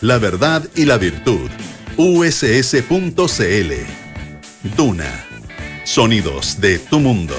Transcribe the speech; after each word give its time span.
la 0.00 0.18
verdad 0.18 0.64
y 0.74 0.84
la 0.84 0.98
virtud. 0.98 1.50
uss.cl. 1.96 3.72
Duna. 4.76 5.24
Sonidos 5.84 6.60
de 6.60 6.78
tu 6.78 7.00
mundo. 7.00 7.34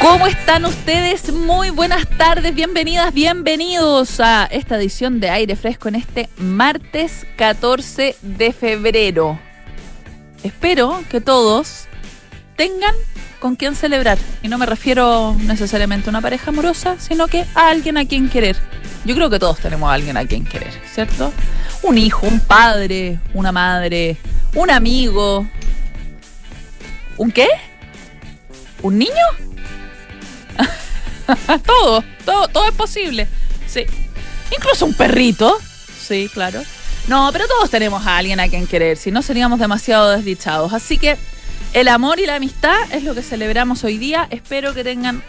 ¿Cómo 0.00 0.26
están 0.26 0.64
ustedes? 0.64 1.32
Muy 1.32 1.70
buenas 1.70 2.08
tardes, 2.16 2.54
bienvenidas, 2.54 3.12
bienvenidos 3.12 4.20
a 4.20 4.46
esta 4.46 4.76
edición 4.76 5.18
de 5.20 5.28
Aire 5.28 5.56
Fresco 5.56 5.88
en 5.88 5.96
este 5.96 6.28
martes 6.38 7.26
14 7.36 8.16
de 8.22 8.52
febrero. 8.52 9.38
Espero 10.44 11.02
que 11.10 11.20
todos 11.20 11.88
tengan 12.56 12.94
con 13.38 13.56
quien 13.56 13.74
celebrar. 13.74 14.18
Y 14.42 14.48
no 14.48 14.58
me 14.58 14.66
refiero 14.66 15.36
necesariamente 15.40 16.08
a 16.08 16.10
una 16.10 16.20
pareja 16.20 16.50
amorosa, 16.50 16.96
sino 16.98 17.28
que 17.28 17.44
a 17.54 17.68
alguien 17.68 17.96
a 17.96 18.06
quien 18.06 18.28
querer. 18.28 18.56
Yo 19.04 19.14
creo 19.14 19.30
que 19.30 19.38
todos 19.38 19.58
tenemos 19.58 19.88
a 19.88 19.94
alguien 19.94 20.16
a 20.16 20.26
quien 20.26 20.44
querer, 20.44 20.72
¿cierto? 20.92 21.32
Un 21.82 21.98
hijo, 21.98 22.26
un 22.26 22.40
padre, 22.40 23.18
una 23.34 23.52
madre, 23.52 24.16
un 24.54 24.70
amigo. 24.70 25.46
¿Un 27.16 27.30
qué? 27.30 27.48
¿Un 28.82 28.98
niño? 28.98 29.12
todo, 31.66 32.04
todo, 32.24 32.48
todo 32.48 32.68
es 32.68 32.74
posible. 32.74 33.28
Sí. 33.66 33.86
Incluso 34.56 34.86
un 34.86 34.94
perrito. 34.94 35.58
Sí, 36.00 36.30
claro. 36.32 36.62
No, 37.06 37.30
pero 37.32 37.46
todos 37.48 37.70
tenemos 37.70 38.06
a 38.06 38.18
alguien 38.18 38.38
a 38.40 38.48
quien 38.48 38.66
querer, 38.66 38.96
si 38.96 39.10
no 39.10 39.22
seríamos 39.22 39.58
demasiado 39.58 40.10
desdichados. 40.10 40.72
Así 40.72 40.98
que 40.98 41.16
el 41.72 41.88
amor 41.88 42.18
y 42.20 42.26
la 42.26 42.36
amistad 42.36 42.76
es 42.92 43.04
lo 43.04 43.14
que 43.14 43.22
celebramos 43.22 43.84
hoy 43.84 43.98
día. 43.98 44.26
Espero 44.30 44.74
que 44.74 44.84
tengan 44.84 45.22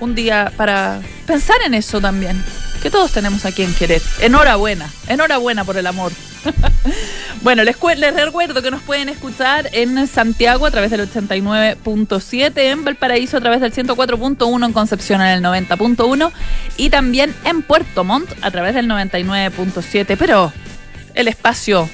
un 0.00 0.14
día 0.14 0.52
para 0.56 1.00
pensar 1.26 1.56
en 1.64 1.74
eso 1.74 2.00
también. 2.00 2.42
Que 2.82 2.90
todos 2.90 3.12
tenemos 3.12 3.44
a 3.44 3.52
quien 3.52 3.72
querer. 3.74 4.02
Enhorabuena, 4.20 4.90
enhorabuena 5.06 5.64
por 5.64 5.76
el 5.76 5.86
amor. 5.86 6.12
bueno, 7.42 7.62
les, 7.62 7.76
les, 7.96 8.14
recuerdo 8.14 8.60
que 8.60 8.72
nos 8.72 8.82
pueden 8.82 9.08
escuchar 9.08 9.70
en 9.72 10.06
Santiago 10.08 10.66
a 10.66 10.70
través 10.72 10.90
del 10.90 11.08
89.7, 11.08 12.52
en 12.56 12.84
Valparaíso 12.84 13.36
a 13.36 13.40
través 13.40 13.60
del 13.60 13.72
104.1, 13.72 14.66
en 14.66 14.72
Concepción 14.72 15.20
en 15.22 15.28
el 15.28 15.42
90.1 15.44 16.32
y 16.76 16.90
también 16.90 17.32
en 17.44 17.62
Puerto 17.62 18.02
Montt 18.02 18.32
a 18.42 18.50
través 18.50 18.74
del 18.74 18.88
99.7. 18.88 20.16
Pero 20.18 20.52
el 21.14 21.28
espacio 21.28 21.88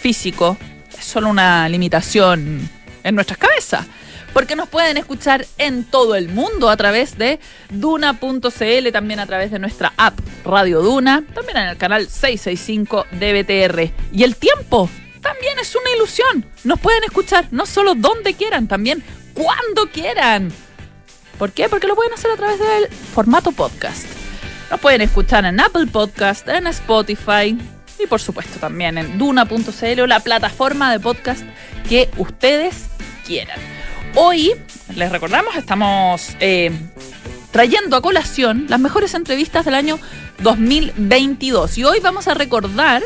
físico 0.00 0.56
es 0.98 1.04
solo 1.04 1.28
una 1.28 1.68
limitación 1.68 2.70
en 3.04 3.14
nuestras 3.14 3.38
cabezas. 3.38 3.86
Porque 4.32 4.56
nos 4.56 4.68
pueden 4.68 4.96
escuchar 4.96 5.46
en 5.58 5.84
todo 5.84 6.16
el 6.16 6.28
mundo 6.28 6.68
a 6.68 6.76
través 6.76 7.16
de 7.16 7.38
duna.cl, 7.70 8.92
también 8.92 9.20
a 9.20 9.26
través 9.26 9.52
de 9.52 9.60
nuestra 9.60 9.92
app 9.96 10.18
Radio 10.44 10.82
Duna, 10.82 11.22
también 11.32 11.58
en 11.58 11.68
el 11.68 11.76
canal 11.76 12.08
665 12.08 13.06
de 13.12 13.92
Y 14.10 14.24
el 14.24 14.34
tiempo 14.34 14.90
también 15.20 15.58
es 15.60 15.76
una 15.76 15.90
ilusión. 15.94 16.44
Nos 16.64 16.80
pueden 16.80 17.04
escuchar 17.04 17.46
no 17.52 17.64
solo 17.64 17.94
donde 17.94 18.34
quieran, 18.34 18.66
también 18.66 19.04
cuando 19.34 19.86
quieran. 19.92 20.52
¿Por 21.38 21.52
qué? 21.52 21.68
Porque 21.68 21.86
lo 21.86 21.94
pueden 21.94 22.12
hacer 22.12 22.32
a 22.32 22.36
través 22.36 22.58
del 22.58 22.88
formato 22.88 23.52
podcast. 23.52 24.06
Nos 24.70 24.80
pueden 24.80 25.00
escuchar 25.02 25.44
en 25.44 25.60
Apple 25.60 25.86
Podcast, 25.86 26.48
en 26.48 26.66
Spotify 26.66 27.56
y 27.98 28.06
por 28.06 28.20
supuesto 28.20 28.58
también 28.58 28.98
en 28.98 29.18
duna.cl 29.18 30.08
la 30.08 30.20
plataforma 30.20 30.90
de 30.90 31.00
podcast 31.00 31.42
que 31.88 32.10
ustedes 32.16 32.86
quieran. 33.24 33.58
Hoy, 34.14 34.52
les 34.94 35.10
recordamos, 35.10 35.56
estamos 35.56 36.36
eh, 36.40 36.70
trayendo 37.50 37.96
a 37.96 38.00
colación 38.00 38.66
las 38.68 38.78
mejores 38.78 39.14
entrevistas 39.14 39.64
del 39.64 39.74
año 39.74 39.98
2022. 40.42 41.78
Y 41.78 41.84
hoy 41.84 41.98
vamos 42.00 42.28
a 42.28 42.34
recordar 42.34 43.02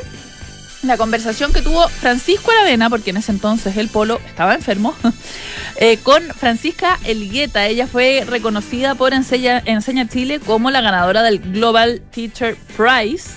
la 0.83 0.96
conversación 0.96 1.52
que 1.52 1.62
tuvo 1.62 1.89
Francisco 1.89 2.50
Aravena, 2.50 2.89
porque 2.89 3.11
en 3.11 3.16
ese 3.16 3.33
entonces 3.33 3.77
el 3.77 3.89
polo 3.89 4.20
estaba 4.27 4.55
enfermo, 4.55 4.94
eh, 5.77 5.98
con 6.02 6.23
Francisca 6.23 6.98
Elgueta. 7.05 7.67
Ella 7.67 7.86
fue 7.86 8.24
reconocida 8.27 8.95
por 8.95 9.12
Enseña, 9.12 9.62
Enseña 9.64 10.08
Chile 10.08 10.40
como 10.40 10.70
la 10.70 10.80
ganadora 10.80 11.23
del 11.23 11.40
Global 11.40 12.01
Teacher 12.12 12.57
Prize 12.77 13.30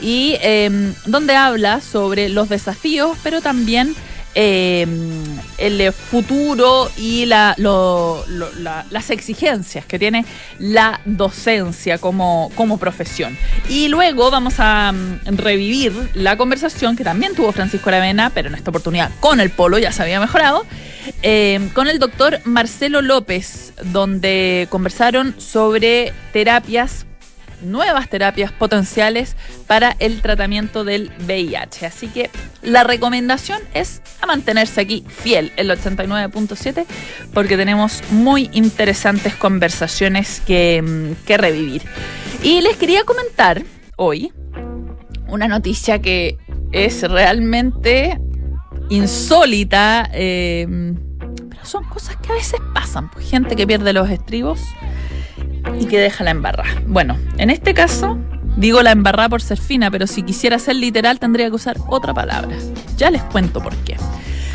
y 0.00 0.36
em, 0.40 0.94
donde 1.06 1.36
habla 1.36 1.80
sobre 1.80 2.28
los 2.28 2.48
desafíos, 2.48 3.16
pero 3.22 3.40
también 3.40 3.94
eh, 4.34 4.86
el 5.58 5.92
futuro 5.92 6.90
y 6.96 7.26
la, 7.26 7.54
las 7.58 9.10
exigencias 9.10 9.86
que 9.86 9.98
tiene 9.98 10.24
la 10.58 11.00
docencia 11.04 11.98
como, 11.98 12.50
como 12.54 12.78
profesión. 12.78 13.36
Y 13.68 13.88
luego 13.88 14.30
vamos 14.30 14.54
a 14.58 14.92
mm, 14.92 15.36
revivir 15.36 15.92
la 16.14 16.36
conversación 16.36 16.96
que 16.96 17.04
también 17.04 17.34
tuvo 17.34 17.52
Francisco 17.52 17.88
Aravena, 17.88 18.30
pero 18.30 18.48
en 18.48 18.54
esta 18.54 18.70
oportunidad 18.70 19.10
con 19.20 19.40
el 19.40 19.50
polo, 19.50 19.78
ya 19.78 19.92
se 19.92 20.02
había 20.02 20.20
mejorado, 20.20 20.64
eh, 21.22 21.68
con 21.74 21.88
el 21.88 21.98
doctor 21.98 22.40
Marcelo 22.44 23.02
López, 23.02 23.72
donde 23.84 24.66
conversaron 24.70 25.34
sobre 25.38 26.12
terapias 26.32 27.06
nuevas 27.64 28.08
terapias 28.08 28.52
potenciales 28.52 29.36
para 29.66 29.96
el 29.98 30.20
tratamiento 30.22 30.84
del 30.84 31.10
VIH. 31.26 31.86
Así 31.86 32.08
que 32.08 32.30
la 32.62 32.84
recomendación 32.84 33.60
es 33.74 34.02
a 34.20 34.26
mantenerse 34.26 34.80
aquí 34.80 35.04
fiel 35.08 35.52
el 35.56 35.70
89.7 35.70 36.84
porque 37.32 37.56
tenemos 37.56 38.02
muy 38.10 38.50
interesantes 38.52 39.34
conversaciones 39.34 40.40
que, 40.46 40.82
mm, 40.82 41.24
que, 41.26 41.36
revivir. 41.36 41.82
Y 42.42 42.60
les 42.60 42.76
quería 42.76 43.04
comentar 43.04 43.62
hoy 43.96 44.32
una 45.28 45.48
noticia 45.48 46.00
que 46.00 46.38
es 46.72 47.02
realmente 47.02 48.18
insólita, 48.90 50.08
eh, 50.12 50.66
pero 51.48 51.64
son 51.64 51.84
cosas 51.84 52.16
que 52.16 52.32
a 52.32 52.34
veces 52.34 52.60
pasan. 52.74 53.10
Pues, 53.10 53.28
gente 53.28 53.56
que 53.56 53.66
pierde 53.66 53.92
los 53.92 54.10
estribos 54.10 54.60
y 55.78 55.86
que 55.86 55.98
deja 55.98 56.24
la 56.24 56.30
embarra. 56.30 56.64
Bueno, 56.86 57.16
en 57.38 57.50
este 57.50 57.74
caso 57.74 58.18
digo 58.56 58.82
la 58.82 58.92
embarra 58.92 59.28
por 59.28 59.42
ser 59.42 59.58
fina, 59.58 59.90
pero 59.90 60.06
si 60.06 60.22
quisiera 60.22 60.58
ser 60.58 60.76
literal 60.76 61.18
tendría 61.18 61.48
que 61.48 61.56
usar 61.56 61.76
otra 61.88 62.14
palabra. 62.14 62.56
Ya 62.96 63.10
les 63.10 63.22
cuento 63.22 63.62
por 63.62 63.74
qué. 63.78 63.96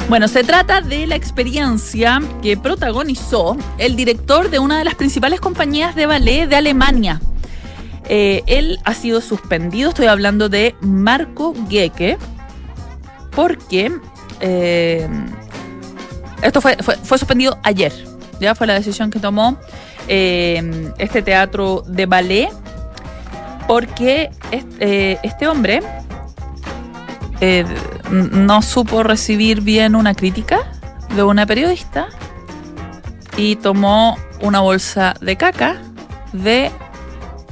Bueno, 0.08 0.28
se 0.28 0.44
trata 0.44 0.82
de 0.82 1.06
la 1.06 1.16
experiencia 1.16 2.20
que 2.42 2.58
protagonizó 2.58 3.56
el 3.78 3.96
director 3.96 4.50
de 4.50 4.58
una 4.58 4.80
de 4.80 4.84
las 4.84 4.96
principales 4.96 5.40
compañías 5.40 5.96
de 5.96 6.08
ballet 6.08 6.48
de 6.48 6.56
Alemania. 6.56 7.22
Eh, 8.06 8.42
él 8.48 8.80
ha 8.86 8.96
sido 8.96 9.22
suspendido, 9.22 9.90
estoy 9.90 10.08
hablando 10.08 10.50
de 10.50 10.76
Marco 10.82 11.54
Gecke, 11.70 12.18
porque 13.36 13.92
eh, 14.40 15.08
esto 16.42 16.60
fue, 16.60 16.76
fue 16.78 17.18
suspendido 17.20 17.60
ayer, 17.62 17.94
ya 18.40 18.56
fue 18.56 18.68
la 18.68 18.74
decisión 18.74 19.10
que 19.10 19.20
tomó 19.20 19.58
eh, 20.08 20.92
este 20.98 21.22
teatro 21.22 21.84
de 21.86 22.06
ballet, 22.06 22.50
porque 23.68 24.32
este, 24.52 25.20
este 25.26 25.48
hombre 25.48 25.82
eh, 27.42 27.66
no 28.12 28.62
supo 28.62 29.04
recibir 29.04 29.62
bien 29.62 29.96
una 29.96 30.14
crítica 30.14 30.60
de 31.16 31.24
una 31.24 31.46
periodista 31.46 32.08
y 33.38 33.56
tomó 33.56 34.18
una 34.42 34.60
bolsa 34.60 35.14
de 35.22 35.36
caca 35.38 35.78
de 36.34 36.72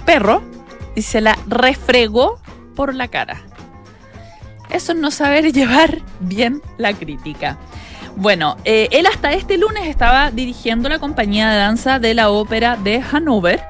perro 0.06 0.42
y 0.96 1.04
se 1.04 1.22
la 1.22 1.38
refregó 1.48 2.40
por 2.76 2.94
la 2.96 3.08
cara. 3.08 3.42
Eso 4.70 4.92
es 4.92 4.98
no 4.98 5.12
saber 5.12 5.52
llevar 5.54 6.02
bien 6.20 6.62
la 6.78 6.94
crítica. 6.94 7.58
Bueno, 8.20 8.58
eh, 8.66 8.90
él 8.92 9.06
hasta 9.06 9.34
este 9.34 9.60
lunes 9.60 9.86
estaba 9.86 10.32
dirigiendo 10.32 10.90
la 10.90 10.98
compañía 10.98 11.52
de 11.52 11.58
danza 11.58 12.00
de 12.00 12.16
la 12.16 12.32
ópera 12.32 12.76
de 12.76 13.00
Hannover 13.00 13.62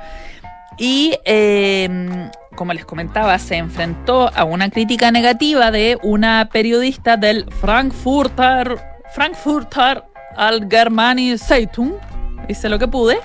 y, 0.77 1.15
em, 1.25 2.31
como 2.55 2.71
les 2.71 2.85
comentaba, 2.85 3.37
se 3.39 3.57
enfrentó 3.57 4.31
a 4.33 4.45
una 4.45 4.69
crítica 4.69 5.11
negativa 5.11 5.69
de 5.69 5.97
una 6.01 6.47
periodista 6.49 7.17
del 7.17 7.43
Frankfurter, 7.59 8.79
Frankfurter 9.13 10.05
Allgemeine 10.37 11.37
Zeitung, 11.37 11.95
hice 12.47 12.69
lo 12.69 12.79
que 12.79 12.87
pude, 12.87 13.19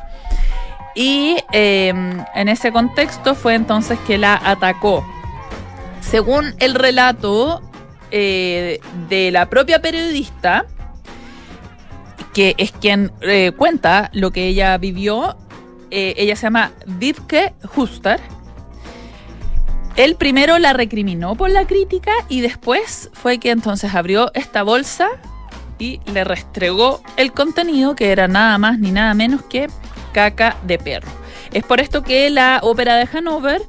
y 0.97 1.37
em, 1.53 2.19
en 2.35 2.49
ese 2.49 2.73
contexto 2.73 3.37
fue 3.37 3.55
entonces 3.55 3.97
que 4.09 4.19
la 4.19 4.41
atacó. 4.45 5.07
Según 6.01 6.57
el 6.59 6.75
relato 6.75 7.63
eh, 8.11 8.81
de 9.09 9.31
la 9.31 9.49
propia 9.49 9.81
periodista, 9.81 10.67
que 12.33 12.55
es 12.59 12.73
quien 12.73 13.13
eh, 13.21 13.53
cuenta 13.57 14.11
lo 14.13 14.31
que 14.31 14.47
ella 14.47 14.77
vivió. 14.79 15.37
Eh, 15.91 16.15
ella 16.17 16.37
se 16.37 16.43
llama 16.43 16.73
Vivke 16.87 17.53
Huster. 17.77 18.21
Él 19.97 20.17
primero 20.17 20.59
la 20.59 20.73
recriminó 20.73 21.35
por 21.35 21.51
la 21.51 21.67
crítica 21.67 22.13
y 22.29 22.41
después 22.41 23.11
fue 23.13 23.39
que 23.39 23.51
entonces 23.51 23.95
abrió 23.95 24.31
esta 24.33 24.63
bolsa 24.63 25.09
y 25.79 26.01
le 26.07 26.25
restregó 26.25 27.03
el 27.17 27.33
contenido 27.33 27.95
que 27.95 28.11
era 28.11 28.27
nada 28.27 28.57
más 28.57 28.79
ni 28.79 28.91
nada 28.91 29.13
menos 29.13 29.43
que 29.43 29.69
caca 30.13 30.57
de 30.67 30.79
perro. 30.79 31.09
Es 31.53 31.65
por 31.65 31.81
esto 31.81 32.03
que 32.03 32.31
la 32.31 32.61
ópera 32.63 32.97
de 32.97 33.09
Hanover 33.13 33.61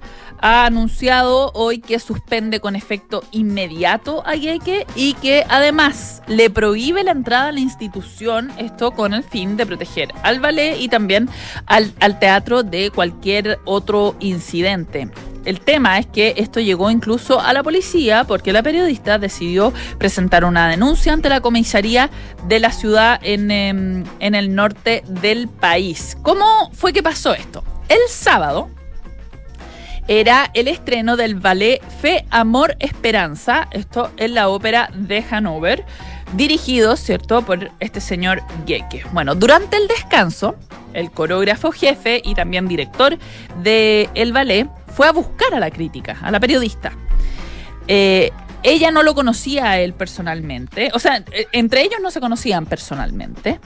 ha 0.43 0.65
anunciado 0.65 1.51
hoy 1.53 1.79
que 1.79 1.99
suspende 1.99 2.59
con 2.59 2.75
efecto 2.75 3.23
inmediato 3.31 4.27
a 4.27 4.35
Yeke 4.35 4.85
y 4.93 5.13
que 5.13 5.45
además 5.47 6.21
le 6.27 6.49
prohíbe 6.49 7.01
la 7.05 7.11
entrada 7.11 7.47
a 7.47 7.51
la 7.53 7.61
institución, 7.61 8.51
esto 8.57 8.91
con 8.91 9.13
el 9.13 9.23
fin 9.23 9.55
de 9.55 9.65
proteger 9.65 10.09
al 10.21 10.41
ballet 10.41 10.75
y 10.81 10.89
también 10.89 11.29
al, 11.65 11.93
al 12.01 12.19
teatro 12.19 12.61
de 12.61 12.91
cualquier 12.91 13.57
otro 13.63 14.17
incidente. 14.19 15.09
El 15.45 15.61
tema 15.61 15.97
es 15.97 16.07
que 16.07 16.33
esto 16.35 16.59
llegó 16.59 16.91
incluso 16.91 17.39
a 17.39 17.53
la 17.53 17.63
policía 17.63 18.25
porque 18.25 18.51
la 18.51 18.63
periodista 18.63 19.17
decidió 19.19 19.71
presentar 19.97 20.43
una 20.43 20.67
denuncia 20.67 21.13
ante 21.13 21.29
la 21.29 21.39
comisaría 21.39 22.09
de 22.49 22.59
la 22.59 22.71
ciudad 22.71 23.17
en, 23.23 23.49
em, 23.49 24.03
en 24.19 24.35
el 24.35 24.55
norte 24.55 25.03
del 25.07 25.47
país. 25.47 26.17
¿Cómo 26.21 26.69
fue 26.73 26.91
que 26.91 27.01
pasó 27.01 27.33
esto? 27.33 27.63
El 27.87 27.99
sábado, 28.09 28.69
era 30.07 30.50
el 30.53 30.67
estreno 30.67 31.15
del 31.15 31.35
ballet 31.35 31.81
Fe, 32.01 32.25
Amor, 32.29 32.75
Esperanza, 32.79 33.67
esto 33.71 34.11
en 34.17 34.33
la 34.33 34.50
ópera 34.50 34.89
de 34.94 35.23
Hanover, 35.29 35.85
dirigido, 36.33 36.95
¿cierto?, 36.95 37.44
por 37.44 37.71
este 37.79 38.01
señor 38.01 38.41
Geke. 38.65 39.05
Bueno, 39.11 39.35
durante 39.35 39.77
el 39.77 39.88
descanso, 39.88 40.55
el 40.94 41.11
coreógrafo 41.11 41.71
jefe 41.71 42.21
y 42.23 42.35
también 42.35 42.67
director 42.67 43.17
del 43.61 44.09
el 44.13 44.33
ballet 44.33 44.67
fue 44.95 45.07
a 45.07 45.11
buscar 45.11 45.53
a 45.53 45.59
la 45.59 45.71
crítica, 45.71 46.17
a 46.21 46.31
la 46.31 46.39
periodista. 46.39 46.91
Eh, 47.88 48.31
ella 48.61 48.91
no 48.91 49.03
lo 49.03 49.13
conocía 49.13 49.71
a 49.71 49.79
él 49.79 49.94
personalmente, 49.94 50.89
o 50.94 51.00
sea, 51.00 51.23
eh, 51.31 51.47
entre 51.51 51.81
ellos 51.81 52.00
no 52.01 52.11
se 52.11 52.21
conocían 52.21 52.65
personalmente, 52.65 53.59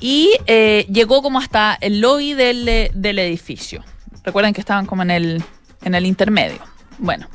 y 0.00 0.32
eh, 0.46 0.84
llegó 0.90 1.22
como 1.22 1.38
hasta 1.38 1.78
el 1.80 2.00
lobby 2.00 2.34
del, 2.34 2.90
del 2.92 3.18
edificio. 3.20 3.84
Recuerden 4.24 4.52
que 4.52 4.60
estaban 4.60 4.86
como 4.86 5.02
en 5.02 5.10
el 5.12 5.44
en 5.84 5.94
el 5.94 6.06
intermedio. 6.06 6.60
Bueno, 6.98 7.26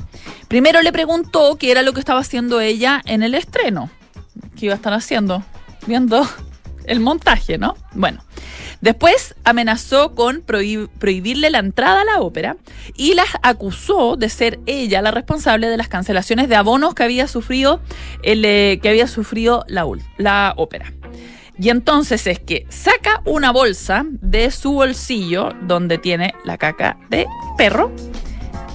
primero 0.48 0.82
le 0.82 0.92
preguntó 0.92 1.58
qué 1.58 1.72
era 1.72 1.82
lo 1.82 1.94
que 1.94 2.00
estaba 2.00 2.20
haciendo 2.20 2.62
ella 2.62 3.02
en 3.06 3.24
el 3.24 3.36
estreno. 3.36 3.90
¿Qué 4.58 4.68
iba 4.68 4.74
a 4.74 4.78
estar 4.78 4.94
haciendo? 4.94 5.44
Viendo 5.88 6.28
el 6.86 7.00
montaje, 7.00 7.58
¿no? 7.58 7.76
Bueno, 7.94 8.24
después 8.82 9.36
amenazó 9.44 10.16
con 10.16 10.42
prohibirle 10.42 11.50
la 11.50 11.60
entrada 11.60 12.02
a 12.02 12.06
la 12.06 12.22
ópera 12.22 12.58
y 12.96 13.14
las 13.14 13.28
acusó 13.42 14.16
de 14.16 14.30
ser 14.30 14.60
ella 14.66 15.02
la 15.02 15.12
responsable 15.12 15.68
de 15.68 15.78
las 15.78 15.88
cancelaciones 15.88 16.50
de 16.50 16.56
abonos 16.56 16.94
que 16.94 17.04
había 17.04 17.28
sufrido, 17.28 17.82
el, 18.24 18.46
eh, 18.46 18.80
que 18.82 18.90
había 18.90 19.08
sufrido 19.08 19.66
la, 19.68 19.86
la 20.18 20.54
ópera. 20.56 20.94
Y 21.60 21.70
entonces 21.70 22.28
es 22.28 22.40
que 22.40 22.68
saca 22.70 23.22
una 23.26 23.52
bolsa 23.52 24.06
de 24.08 24.52
su 24.52 24.74
bolsillo 24.74 25.54
donde 25.64 25.98
tiene 25.98 26.36
la 26.46 26.58
caca 26.58 26.98
de 27.10 27.26
perro 27.58 27.92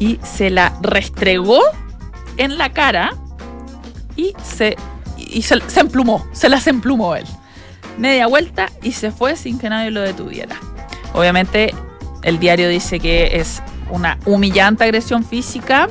y 0.02 0.19
se 0.25 0.50
la 0.50 0.76
restregó 0.81 1.60
en 2.37 2.58
la 2.58 2.72
cara 2.72 3.12
y 4.16 4.34
se, 4.43 4.76
y 5.16 5.43
se, 5.43 5.62
emplumó, 5.76 6.26
se 6.32 6.49
las 6.49 6.66
emplumó 6.66 7.14
él. 7.14 7.25
Media 7.99 8.26
vuelta 8.26 8.69
y 8.82 8.93
se 8.93 9.12
fue 9.12 9.37
sin 9.37 9.60
que 9.60 9.69
nadie 9.69 9.93
lo 9.93 10.00
detuviera. 10.00 10.56
Obviamente 11.14 11.72
el 12.25 12.40
diario 12.40 12.69
dice 12.69 12.99
que 12.99 13.37
es 13.37 13.62
una 13.90 14.19
humillante 14.26 14.82
agresión 14.82 15.25
física 15.25 15.88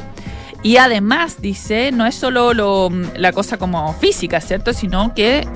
y 0.62 0.76
además 0.76 1.42
dice, 1.42 1.94
no 1.94 2.06
es 2.06 2.16
solo 2.16 2.54
lo, 2.54 2.90
la 3.16 3.32
cosa 3.32 3.58
como 3.58 3.94
física, 3.94 4.42
¿cierto? 4.42 4.74
Sino 4.74 5.14
que 5.16 5.48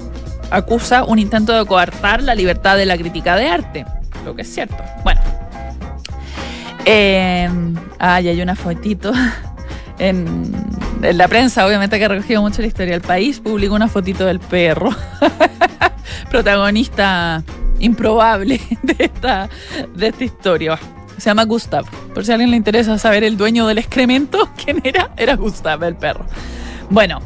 acusa 0.49 1.03
un 1.03 1.19
intento 1.19 1.51
de 1.51 1.65
coartar 1.65 2.23
la 2.23 2.33
libertad 2.33 2.77
de 2.77 2.85
la 2.85 2.97
crítica 2.97 3.35
de 3.35 3.49
arte, 3.49 3.85
lo 4.23 4.33
que 4.33 4.43
es 4.43 4.53
cierto. 4.53 4.81
Bueno, 5.03 5.19
eh, 6.85 7.49
ah, 7.99 8.15
hay 8.15 8.41
una 8.41 8.55
fotito. 8.55 9.11
En, 9.97 10.51
la 11.01 11.29
prensa, 11.29 11.65
obviamente, 11.65 11.97
que 11.97 12.03
ha 12.03 12.09
recogido 12.09 12.41
mucho 12.41 12.61
la 12.61 12.67
historia 12.67 12.91
del 12.91 13.01
país, 13.01 13.39
publicó 13.39 13.75
una 13.75 13.87
fotito 13.87 14.25
del 14.25 14.41
perro. 14.41 14.89
Protagonista 16.29 17.41
improbable 17.79 18.59
de 18.83 18.95
esta, 18.99 19.49
de 19.95 20.07
esta 20.07 20.23
historia. 20.23 20.77
Se 21.17 21.29
llama 21.29 21.45
Gustav. 21.45 21.85
Por 22.13 22.25
si 22.25 22.31
a 22.31 22.35
alguien 22.35 22.51
le 22.51 22.57
interesa 22.57 22.97
saber 22.97 23.23
el 23.23 23.37
dueño 23.37 23.67
del 23.67 23.77
excremento, 23.77 24.49
¿quién 24.61 24.81
era? 24.83 25.11
Era 25.15 25.35
Gustav, 25.35 25.81
el 25.83 25.95
perro. 25.95 26.25
Bueno, 26.89 27.21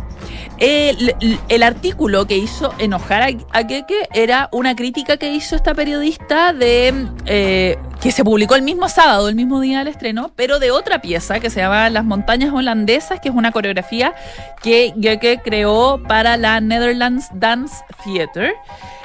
el, 0.58 1.64
artículo 1.64 2.26
que 2.26 2.38
hizo 2.38 2.74
enojar 2.80 3.36
a, 3.52 3.68
Keke 3.68 4.10
era 4.14 4.50
una 4.52 4.76
crítica 4.76 5.18
que 5.18 5.34
hizo 5.34 5.56
esta 5.56 5.74
periodista 5.74 6.54
de 6.54 7.08
eh, 7.26 7.78
que 8.02 8.12
se 8.12 8.24
publicó 8.24 8.56
el 8.56 8.62
mismo 8.62 8.88
sábado, 8.90 9.30
el 9.30 9.36
mismo 9.36 9.60
día 9.60 9.80
del 9.80 9.90
estreno, 9.90 10.32
pero 10.36 10.60
de 10.60 10.72
otra 10.72 11.02
pieza 11.02 11.40
que 11.40 11.50
se 11.50 11.60
llama 11.60 11.90
Las 11.90 12.06
montañas 12.06 12.54
holandesas, 12.54 13.20
que 13.20 13.30
es 13.30 13.36
una 13.36 13.52
coreografía 13.52 14.14
que 14.62 14.94
Keke 15.02 15.42
creó 15.44 16.02
para 16.08 16.38
la 16.38 16.62
Netherlands 16.62 17.28
Dance 17.34 17.76
Theatre. 18.04 18.54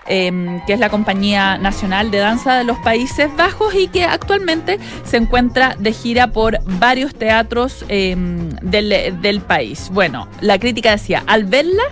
Em, 0.06 0.62
que 0.67 0.75
es 0.75 0.81
la 0.81 0.91
compañía 0.91 1.56
nacional 1.56 2.11
de 2.11 2.19
danza 2.19 2.59
de 2.59 2.65
los 2.65 2.77
Países 2.79 3.35
Bajos 3.37 3.75
y 3.75 3.89
que 3.89 4.05
actualmente 4.05 4.79
se 5.05 5.17
encuentra 5.17 5.77
de 5.79 5.93
gira 5.93 6.27
por 6.27 6.59
varios 6.79 7.15
teatros 7.15 7.87
em, 7.89 8.51
del, 8.61 9.41
país. 9.41 9.89
Bueno, 9.93 10.29
la 10.43 10.59
crítica 10.59 10.91
decía, 10.91 11.23
al 11.27 11.45
verla 11.45 11.83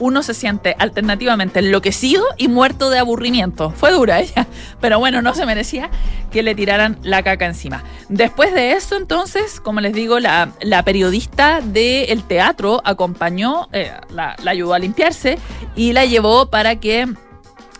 uno 0.00 0.22
se 0.22 0.34
siente 0.34 0.74
alternativamente 0.78 1.60
enloquecido 1.60 2.24
y 2.38 2.48
muerto 2.48 2.90
de 2.90 2.98
aburrimiento. 2.98 3.70
Fue 3.70 3.92
dura 3.92 4.18
ella, 4.20 4.48
pero 4.80 4.98
bueno, 4.98 5.22
no 5.22 5.34
se 5.34 5.46
merecía 5.46 5.90
que 6.32 6.42
le 6.42 6.56
tiraran 6.56 6.98
la 7.02 7.22
caca 7.22 7.46
encima. 7.46 7.84
Después 8.08 8.52
de 8.52 8.72
eso, 8.72 8.96
entonces, 8.96 9.60
como 9.60 9.80
les 9.80 9.92
digo, 9.92 10.18
la, 10.18 10.52
periodista 10.84 11.60
del 11.60 12.24
teatro 12.24 12.80
acompañó, 12.84 13.68
eh, 13.72 13.92
la 14.10 14.34
ayudó 14.44 14.74
a 14.74 14.78
limpiarse 14.80 15.38
y 15.76 15.92
la 15.92 16.04
llevó 16.06 16.46
para 16.46 16.76
que 16.76 17.06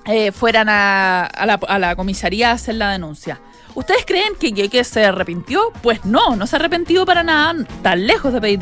eh, 0.06 0.32
fueran 0.32 0.69
a, 0.69 1.29
la, 1.79 1.97
comisaría 1.97 2.50
a 2.50 2.55
hacer 2.55 2.76
la 2.76 2.93
denuncia. 2.93 3.41
¿Ustedes 3.75 4.05
creen 4.05 4.35
que 4.38 4.52
Yeke 4.52 4.82
se 4.82 5.05
arrepintió? 5.05 5.73
Pues 5.82 6.05
no, 6.05 6.35
no 6.35 6.47
se 6.47 6.56
ha 6.56 6.58
arrepentido 6.58 7.06
para 7.06 7.23
nada, 7.23 7.64
tan 7.82 8.06
lejos 8.06 8.32
de 8.32 8.41
pedir 8.41 8.58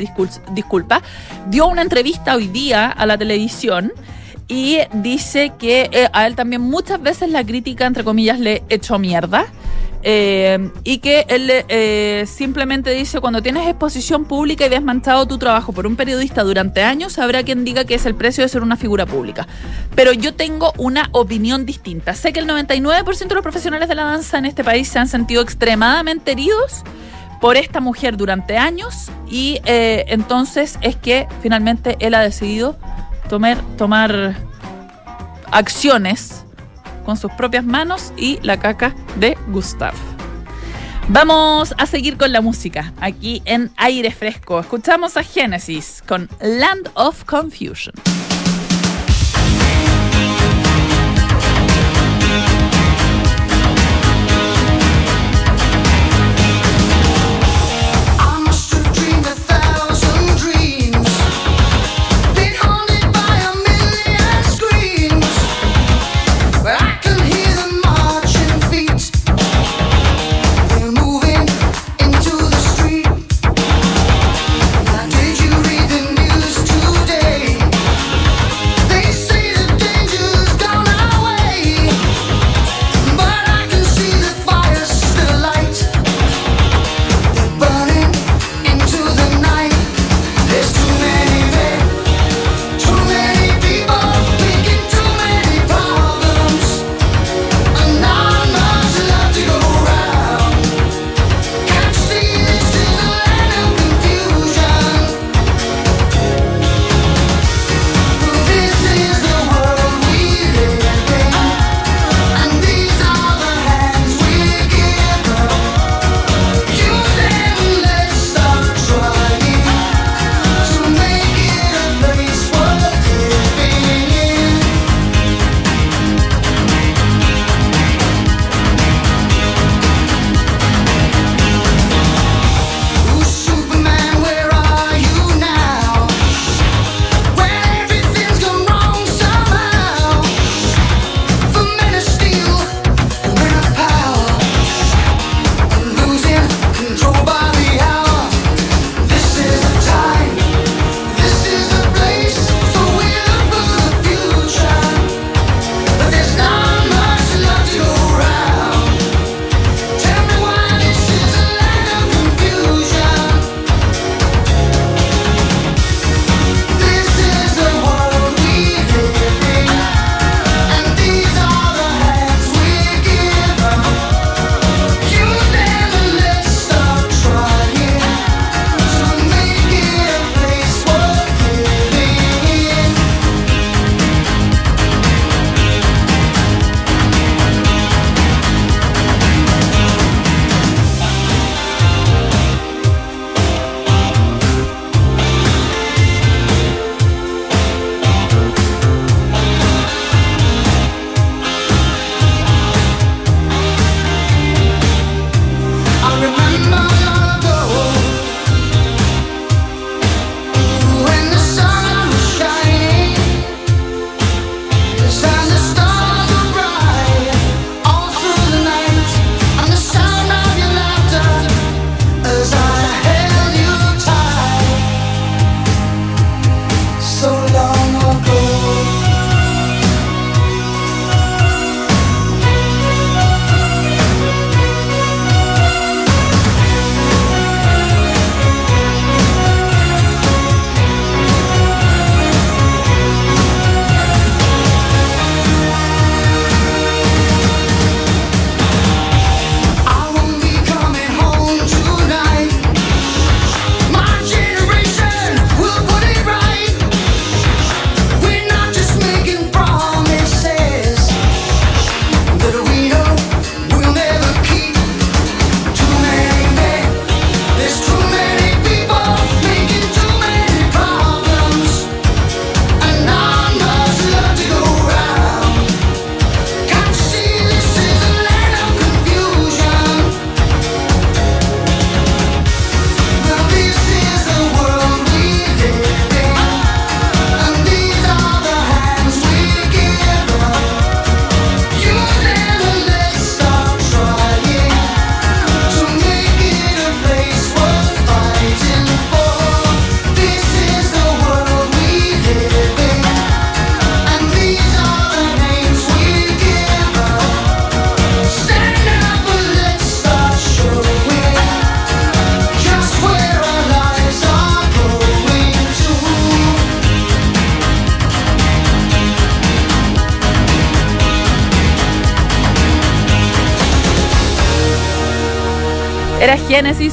disculpas. 0.51 1.01
Dio 1.47 1.67
una 1.67 1.81
entrevista 1.81 2.35
hoy 2.35 2.47
día 2.47 2.89
a 2.89 3.05
la 3.05 3.17
televisión 3.17 3.91
y 4.47 4.79
dice 4.93 5.53
que 5.57 5.89
eh, 5.91 6.09
a 6.11 6.27
él 6.27 6.35
también 6.35 6.61
muchas 6.61 7.01
veces 7.01 7.29
la 7.29 7.43
crítica, 7.43 7.85
entre 7.85 8.03
comillas, 8.03 8.39
le 8.39 8.63
echó 8.69 8.99
mierda. 8.99 9.45
Eh, 10.01 10.71
y 10.83 10.99
que 10.99 11.25
él 11.27 11.51
eh, 11.51 12.23
simplemente 12.25 12.91
dice, 12.91 13.19
cuando 13.19 13.41
tienes 13.41 13.67
exposición 13.67 14.25
pública 14.25 14.65
y 14.65 14.69
desmanchado 14.69 15.27
tu 15.27 15.37
trabajo 15.37 15.73
por 15.73 15.85
un 15.85 15.95
periodista 15.95 16.43
durante 16.43 16.83
años, 16.83 17.19
habrá 17.19 17.43
quien 17.43 17.65
diga 17.65 17.83
que 17.83 17.95
es 17.95 18.05
el 18.05 18.15
precio 18.15 18.43
de 18.43 18.49
ser 18.49 18.61
una 18.61 18.77
figura 18.77 19.05
pública. 19.05 19.47
Pero 19.95 20.13
yo 20.13 20.33
tengo 20.33 20.73
una 20.77 21.09
opinión 21.11 21.65
distinta. 21.65 22.13
Sé 22.13 22.31
que 22.31 22.39
el 22.39 22.47
99% 22.47 23.27
de 23.27 23.35
los 23.35 23.43
profesionales 23.43 23.89
de 23.89 23.95
la 23.95 24.05
danza 24.05 24.37
en 24.37 24.45
este 24.45 24.63
país 24.63 24.87
se 24.87 24.99
han 24.99 25.07
sentido 25.07 25.41
extremadamente 25.41 26.31
heridos 26.31 26.83
por 27.41 27.57
esta 27.57 27.79
mujer 27.79 28.17
durante 28.17 28.57
años 28.57 29.11
y 29.29 29.61
eh, 29.65 30.05
entonces 30.07 30.77
es 30.81 30.95
que 30.95 31.27
finalmente 31.41 31.95
él 31.99 32.13
ha 32.13 32.21
decidido 32.21 32.77
tomar, 33.29 33.61
tomar 33.77 34.35
acciones 35.51 36.38
con 37.05 37.17
sus 37.17 37.31
propias 37.33 37.65
manos 37.65 38.13
y 38.17 38.39
la 38.41 38.59
caca 38.59 38.95
de 39.17 39.37
Gustav. 39.47 39.93
Vamos 41.07 41.73
a 41.77 41.87
seguir 41.87 42.17
con 42.17 42.31
la 42.31 42.41
música 42.41 42.93
aquí 43.01 43.41
en 43.45 43.71
aire 43.77 44.11
fresco. 44.11 44.59
Escuchamos 44.59 45.17
a 45.17 45.23
Genesis 45.23 46.03
con 46.07 46.29
Land 46.39 46.91
of 46.93 47.23
Confusion. 47.23 48.18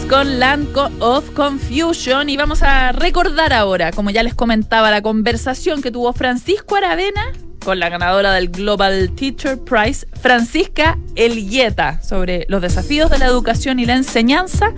Con 0.08 0.38
Land 0.38 0.68
of 1.00 1.30
Confusion 1.30 2.28
y 2.28 2.36
vamos 2.36 2.62
a 2.62 2.92
recordar 2.92 3.52
ahora, 3.52 3.90
como 3.90 4.10
ya 4.10 4.22
les 4.22 4.34
comentaba, 4.34 4.90
la 4.90 5.02
conversación 5.02 5.82
que 5.82 5.90
tuvo 5.90 6.12
Francisco 6.12 6.76
Aravena 6.76 7.32
con 7.64 7.80
la 7.80 7.88
ganadora 7.88 8.32
del 8.32 8.48
Global 8.48 9.10
Teacher 9.16 9.58
Prize, 9.58 10.06
Francisca 10.20 10.96
Elieta, 11.16 12.00
sobre 12.02 12.46
los 12.48 12.62
desafíos 12.62 13.10
de 13.10 13.18
la 13.18 13.26
educación 13.26 13.80
y 13.80 13.86
la 13.86 13.94
enseñanza 13.94 14.72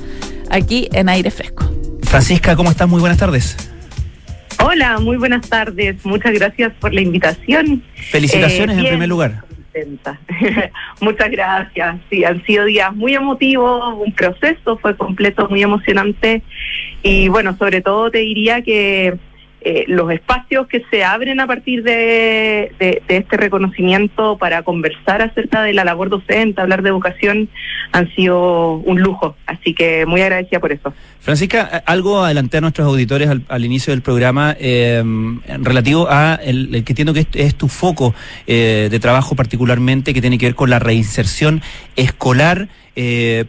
aquí 0.51 0.89
en 0.93 1.09
Aire 1.09 1.31
Fresco. 1.31 1.71
Francisca, 2.05 2.57
¿cómo 2.57 2.71
estás? 2.71 2.89
Muy 2.89 3.01
buenas 3.01 3.19
tardes. 3.19 3.57
Hola, 4.65 4.99
muy 4.99 5.17
buenas 5.19 5.49
tardes. 5.49 5.97
Muchas 6.05 6.33
gracias 6.33 6.73
por 6.81 6.95
la 6.95 7.03
invitación. 7.03 7.83
Felicitaciones 8.11 8.79
en 8.79 8.87
eh, 8.87 8.89
primer 8.89 9.09
lugar. 9.09 9.48
Muchas 11.01 11.31
gracias. 11.31 11.97
Sí, 12.11 12.25
han 12.25 12.45
sido 12.45 12.65
días 12.65 12.95
muy 12.95 13.15
emotivos, 13.15 13.95
un 13.99 14.13
proceso 14.13 14.79
fue 14.79 14.97
completo, 14.97 15.49
muy 15.49 15.63
emocionante. 15.63 16.43
Y 17.03 17.29
bueno, 17.29 17.57
sobre 17.57 17.81
todo 17.81 18.11
te 18.11 18.19
diría 18.19 18.63
que 18.63 19.19
eh, 19.61 19.85
los 19.89 20.11
espacios 20.13 20.69
que 20.69 20.85
se 20.89 21.03
abren 21.03 21.41
a 21.41 21.47
partir 21.49 21.83
de, 21.83 22.71
este 23.09 23.37
reconocimiento 23.37 24.39
para 24.39 24.63
conversar 24.63 25.21
acerca 25.21 25.63
de 25.63 25.73
la 25.73 25.85
labor 25.85 26.11
docente, 26.11 26.61
hablar 26.61 26.83
de 26.83 26.91
educación, 26.91 27.49
han 27.91 28.09
sido 28.15 28.75
un 28.75 29.01
lujo. 29.01 29.35
Así 29.47 29.75
que 29.75 30.07
muy 30.07 30.23
agradecida 30.23 30.61
por 30.61 30.71
eso. 30.71 30.95
Francisca, 31.21 31.83
algo 31.87 32.23
adelanté 32.23 32.59
a 32.59 32.61
nuestros 32.61 32.87
auditores 32.87 33.29
al, 33.49 33.65
inicio 33.65 33.93
del 33.93 34.01
programa 34.01 34.57
eh, 34.61 35.03
relativo 35.61 36.07
a 36.09 36.37
el, 36.37 36.71
que 36.85 36.93
entiendo 36.93 37.13
que 37.13 37.27
es, 37.35 37.55
tu 37.57 37.67
foco 37.67 38.15
eh, 38.47 38.89
de 38.91 39.01
trabajo 39.01 39.35
particularmente, 39.35 40.15
que 40.15 40.21
tiene 40.21 40.39
que 40.39 40.47
ver 40.47 40.55
con 40.55 40.71
la 40.71 40.79
reinserción 40.79 41.63
escolar, 41.97 42.69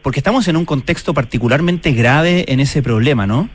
porque 0.03 0.19
estamos 0.19 0.47
en 0.47 0.57
un 0.57 0.65
contexto 0.65 1.15
particularmente 1.15 1.91
grave 1.93 2.45
en 2.49 2.59
ese 2.59 2.83
problema, 2.83 3.25
¿no? 3.25 3.49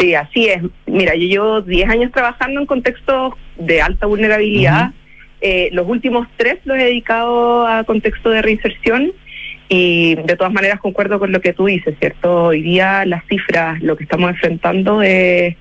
Sí, 0.00 0.14
así 0.14 0.48
es. 0.48 0.62
Mira, 0.86 1.14
yo 1.14 1.26
llevo 1.26 1.60
10 1.60 1.88
años 1.90 2.10
trabajando 2.10 2.58
en 2.60 2.66
contextos 2.66 3.34
de 3.56 3.82
alta 3.82 4.06
vulnerabilidad. 4.06 4.92
Eh, 5.42 5.68
los 5.72 5.86
últimos 5.86 6.26
tres 6.36 6.58
los 6.64 6.78
he 6.78 6.84
dedicado 6.84 7.66
a 7.66 7.84
contexto 7.84 8.30
de 8.30 8.40
reinserción 8.40 9.12
y 9.68 10.14
de 10.14 10.36
todas 10.36 10.52
maneras 10.52 10.80
concuerdo 10.80 11.18
con 11.18 11.32
lo 11.32 11.40
que 11.40 11.52
tú 11.52 11.66
dices, 11.66 11.94
¿cierto? 12.00 12.44
Hoy 12.46 12.62
día 12.62 13.04
las 13.04 13.24
cifras, 13.26 13.80
lo 13.82 13.96
que 13.96 14.04
estamos 14.04 14.30
enfrentando 14.30 15.02
es, 15.02 15.54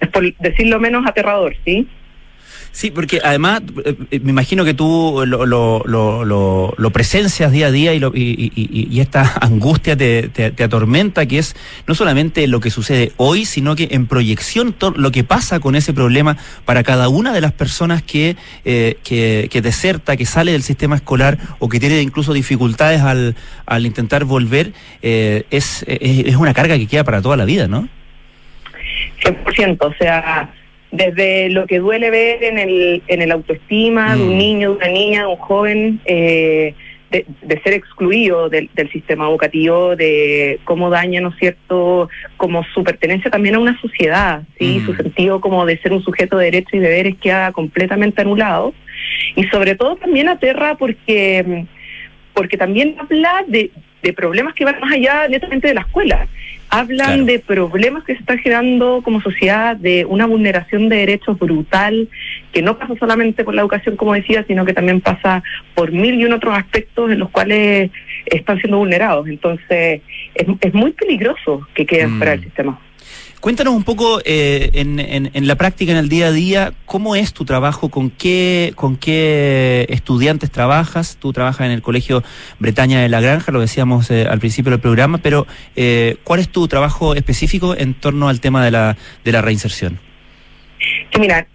es 0.00 0.08
por 0.08 0.34
decirlo 0.36 0.80
menos 0.80 1.06
aterrador, 1.06 1.54
¿sí? 1.64 1.86
Sí, 2.76 2.90
porque 2.90 3.20
además 3.24 3.62
eh, 3.86 3.94
eh, 4.10 4.20
me 4.20 4.32
imagino 4.32 4.62
que 4.62 4.74
tú 4.74 5.24
lo, 5.26 5.46
lo, 5.46 5.82
lo, 5.86 6.74
lo 6.76 6.90
presencias 6.90 7.50
día 7.50 7.68
a 7.68 7.70
día 7.70 7.94
y, 7.94 8.04
y, 8.14 8.88
y, 8.92 9.00
esta 9.00 9.32
angustia 9.40 9.96
te, 9.96 10.28
te, 10.28 10.62
atormenta, 10.62 11.24
que 11.24 11.38
es 11.38 11.56
no 11.86 11.94
solamente 11.94 12.46
lo 12.46 12.60
que 12.60 12.68
sucede 12.68 13.12
hoy, 13.16 13.46
sino 13.46 13.76
que 13.76 13.88
en 13.92 14.06
proyección 14.06 14.76
lo 14.94 15.10
que 15.10 15.24
pasa 15.24 15.58
con 15.58 15.74
ese 15.74 15.94
problema 15.94 16.36
para 16.66 16.82
cada 16.82 17.08
una 17.08 17.32
de 17.32 17.40
las 17.40 17.52
personas 17.52 18.02
que, 18.02 18.36
eh, 18.66 18.98
que, 19.02 19.48
que, 19.50 19.62
deserta, 19.62 20.14
que 20.18 20.26
sale 20.26 20.52
del 20.52 20.62
sistema 20.62 20.96
escolar 20.96 21.38
o 21.60 21.70
que 21.70 21.80
tiene 21.80 22.02
incluso 22.02 22.34
dificultades 22.34 23.00
al, 23.00 23.36
al 23.64 23.86
intentar 23.86 24.26
volver, 24.26 24.74
es, 25.00 25.82
es, 25.88 26.26
es 26.26 26.36
una 26.36 26.52
carga 26.52 26.76
que 26.76 26.86
queda 26.86 27.04
para 27.04 27.22
toda 27.22 27.38
la 27.38 27.46
vida, 27.46 27.68
¿no? 27.68 27.88
100%, 29.22 29.78
o 29.80 29.94
sea 29.94 30.52
desde 30.90 31.50
lo 31.50 31.66
que 31.66 31.78
duele 31.78 32.10
ver 32.10 32.44
en 32.44 32.58
el, 32.58 33.02
en 33.08 33.22
el 33.22 33.32
autoestima 33.32 34.16
de 34.16 34.22
un 34.22 34.34
mm. 34.34 34.38
niño, 34.38 34.70
de 34.70 34.76
una 34.76 34.88
niña, 34.88 35.20
de 35.22 35.26
un 35.26 35.36
joven, 35.36 36.00
eh, 36.04 36.74
de, 37.10 37.60
ser 37.62 37.72
excluido 37.72 38.48
del, 38.48 38.68
sistema 38.92 39.28
educativo, 39.28 39.96
de 39.96 40.60
cómo 40.64 40.90
daña, 40.90 41.20
¿no 41.20 41.30
es 41.30 41.36
cierto?, 41.38 42.08
como 42.36 42.64
su 42.74 42.84
pertenencia 42.84 43.30
también 43.30 43.54
a 43.54 43.58
una 43.58 43.80
sociedad, 43.80 44.42
¿sí? 44.58 44.80
Mm. 44.80 44.86
Su 44.86 44.94
sentido 44.94 45.40
como 45.40 45.64
de 45.66 45.78
ser 45.78 45.92
un 45.92 46.02
sujeto 46.02 46.36
de 46.36 46.46
derechos 46.46 46.74
y 46.74 46.78
deberes 46.78 47.16
queda 47.16 47.52
completamente 47.52 48.22
anulado. 48.22 48.74
Y 49.34 49.44
sobre 49.44 49.74
todo 49.74 49.96
también 49.96 50.28
aterra 50.28 50.76
porque, 50.76 51.64
porque 52.34 52.56
también 52.56 52.96
habla 52.98 53.44
de, 53.46 53.70
de 54.02 54.12
problemas 54.12 54.54
que 54.54 54.64
van 54.64 54.80
más 54.80 54.92
allá 54.92 55.28
netamente 55.28 55.68
de 55.68 55.74
la 55.74 55.80
escuela 55.82 56.28
hablan 56.68 57.26
de 57.26 57.38
problemas 57.38 58.04
que 58.04 58.14
se 58.14 58.20
están 58.20 58.38
generando 58.38 59.00
como 59.02 59.20
sociedad, 59.20 59.76
de 59.76 60.04
una 60.04 60.26
vulneración 60.26 60.88
de 60.88 60.96
derechos 60.96 61.38
brutal, 61.38 62.08
que 62.52 62.62
no 62.62 62.78
pasa 62.78 62.94
solamente 62.98 63.44
por 63.44 63.54
la 63.54 63.62
educación, 63.62 63.96
como 63.96 64.14
decía, 64.14 64.44
sino 64.46 64.64
que 64.64 64.72
también 64.72 65.00
pasa 65.00 65.42
por 65.74 65.92
mil 65.92 66.14
y 66.14 66.24
un 66.24 66.32
otros 66.32 66.56
aspectos 66.56 67.10
en 67.10 67.18
los 67.18 67.30
cuales 67.30 67.90
están 68.26 68.58
siendo 68.58 68.78
vulnerados. 68.78 69.28
Entonces, 69.28 70.02
es, 70.34 70.46
es 70.60 70.74
muy 70.74 70.92
peligroso 70.92 71.66
que 71.74 71.86
queden 71.86 72.18
para 72.18 72.34
el 72.34 72.40
mm. 72.40 72.44
sistema. 72.44 72.80
Cuéntanos 73.46 73.74
un 73.74 73.84
poco 73.84 74.20
eh, 74.24 74.70
en, 74.72 75.46
la 75.46 75.54
práctica, 75.54 75.92
en 75.92 75.98
el 75.98 76.08
día 76.08 76.26
a 76.26 76.32
día, 76.32 76.72
cómo 76.84 77.14
es 77.14 77.32
tu 77.32 77.44
trabajo, 77.44 77.90
con 77.90 78.10
qué, 78.10 78.72
con 78.74 78.96
qué 78.96 79.86
estudiantes 79.88 80.50
trabajas. 80.50 81.16
Tú 81.20 81.32
trabajas 81.32 81.64
en 81.64 81.70
el 81.70 81.80
Colegio 81.80 82.24
Bretaña 82.58 83.00
de 83.00 83.08
la 83.08 83.20
Granja, 83.20 83.52
lo 83.52 83.60
decíamos 83.60 84.10
eh, 84.10 84.26
al 84.28 84.40
principio 84.40 84.72
del 84.72 84.80
programa, 84.80 85.18
pero 85.18 85.46
eh, 85.76 86.16
¿cuál 86.24 86.40
es 86.40 86.48
tu 86.48 86.66
trabajo 86.66 87.14
específico 87.14 87.76
en 87.76 87.94
torno 87.94 88.28
al 88.28 88.40
tema 88.40 88.64
de 88.64 88.72
la, 88.72 88.96
de 89.24 89.30
la 89.30 89.42
reinserción? 89.42 90.00
Sí, 91.12 91.20
mira, 91.20 91.46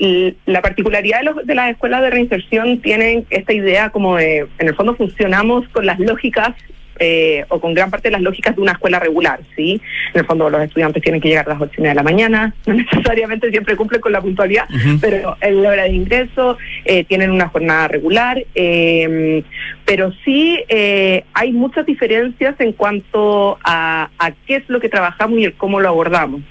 la 0.45 0.61
particularidad 0.61 1.19
de, 1.19 1.25
los, 1.25 1.45
de 1.45 1.55
las 1.55 1.71
escuelas 1.71 2.03
de 2.03 2.09
reinserción 2.09 2.79
tienen 2.79 3.25
esta 3.29 3.51
idea 3.51 3.89
como 3.89 4.15
de, 4.15 4.47
en 4.59 4.67
el 4.69 4.75
fondo 4.75 4.95
funcionamos 4.95 5.67
con 5.73 5.85
las 5.85 5.99
lógicas 5.99 6.55
eh, 7.03 7.45
o 7.49 7.59
con 7.59 7.73
gran 7.73 7.89
parte 7.89 8.09
de 8.09 8.11
las 8.11 8.21
lógicas 8.21 8.55
de 8.55 8.61
una 8.61 8.73
escuela 8.73 8.99
regular, 8.99 9.39
¿sí? 9.55 9.81
En 10.13 10.19
el 10.19 10.25
fondo 10.27 10.51
los 10.51 10.61
estudiantes 10.61 11.01
tienen 11.01 11.19
que 11.19 11.29
llegar 11.29 11.47
a 11.47 11.53
las 11.53 11.61
ocho 11.61 11.73
y 11.77 11.81
media 11.81 11.93
de 11.93 11.95
la 11.95 12.03
mañana, 12.03 12.53
no 12.67 12.75
necesariamente 12.75 13.49
siempre 13.49 13.75
cumplen 13.75 14.01
con 14.01 14.11
la 14.11 14.21
puntualidad, 14.21 14.65
pero 15.01 15.35
en 15.41 15.63
la 15.63 15.69
hora 15.69 15.83
de 15.83 15.93
ingreso 15.93 16.59
eh, 16.85 17.03
tienen 17.05 17.31
una 17.31 17.47
jornada 17.47 17.87
regular, 17.87 18.45
eh, 18.53 19.43
pero 19.83 20.13
sí 20.23 20.59
hay 21.33 21.51
muchas 21.51 21.87
diferencias 21.87 22.55
en 22.59 22.73
cuanto 22.73 23.57
a, 23.63 24.09
a 24.19 24.31
qué 24.45 24.57
es 24.57 24.69
lo 24.69 24.79
que 24.79 24.89
trabajamos 24.89 25.39
y 25.39 25.45
el 25.45 25.53
cómo 25.53 25.79
lo 25.79 25.89
abordamos. 25.89 26.41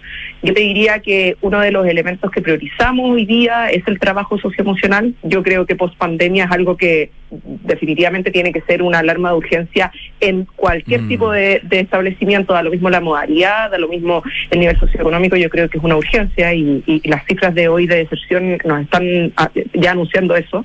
Yo 0.42 0.54
te 0.54 0.60
diría 0.60 1.00
que 1.00 1.36
uno 1.42 1.60
de 1.60 1.70
los 1.70 1.86
elementos 1.86 2.30
que 2.30 2.40
priorizamos 2.40 3.10
hoy 3.10 3.26
día 3.26 3.70
es 3.70 3.86
el 3.86 3.98
trabajo 3.98 4.38
socioemocional. 4.38 5.14
Yo 5.22 5.42
creo 5.42 5.66
que 5.66 5.76
post 5.76 5.96
pandemia 5.98 6.44
es 6.44 6.50
algo 6.50 6.76
que 6.76 7.10
definitivamente 7.30 8.30
tiene 8.30 8.52
que 8.52 8.62
ser 8.62 8.82
una 8.82 9.00
alarma 9.00 9.30
de 9.30 9.36
urgencia 9.36 9.92
en 10.18 10.46
cualquier 10.56 11.02
mm. 11.02 11.08
tipo 11.08 11.30
de, 11.30 11.62
establecimiento, 11.70 12.54
da 12.54 12.62
lo 12.62 12.70
mismo 12.70 12.88
la 12.88 13.00
modalidad, 13.00 13.70
da 13.70 13.78
lo 13.78 13.88
mismo 13.88 14.22
el 14.50 14.60
nivel 14.60 14.78
socioeconómico, 14.78 15.36
yo 15.36 15.50
creo 15.50 15.68
que 15.68 15.78
es 15.78 15.84
una 15.84 15.96
urgencia 15.96 16.52
y, 16.54 16.82
las 17.04 17.24
cifras 17.26 17.54
de 17.54 17.68
hoy 17.68 17.86
de 17.86 17.96
deserción 17.96 18.58
nos 18.64 18.82
están 18.82 19.32
ah, 19.36 19.50
ya 19.74 19.92
anunciando 19.92 20.36
eso, 20.36 20.64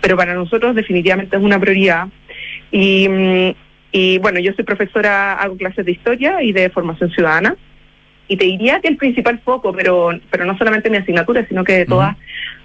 pero 0.00 0.16
para 0.16 0.34
nosotros 0.34 0.74
definitivamente 0.74 1.36
es 1.36 1.42
una 1.42 1.58
prioridad. 1.58 2.08
Y, 2.70 3.08
mm, 3.08 3.50
y 3.92 4.18
bueno, 4.18 4.38
yo 4.40 4.52
soy 4.52 4.64
profesora, 4.64 5.34
hago 5.34 5.56
clases 5.56 5.86
de 5.86 5.92
historia 5.92 6.42
y 6.42 6.52
de 6.52 6.68
formación 6.70 7.10
ciudadana 7.10 7.56
y 8.28 8.36
te 8.36 8.44
diría 8.44 8.80
que 8.80 8.88
el 8.88 8.96
principal 8.96 9.40
foco, 9.40 9.72
pero, 9.72 10.10
pero 10.30 10.44
no 10.44 10.56
solamente 10.56 10.90
mi 10.90 10.98
asignatura, 10.98 11.46
sino 11.48 11.64
que 11.64 11.72
de 11.72 11.86
todas, 11.86 12.16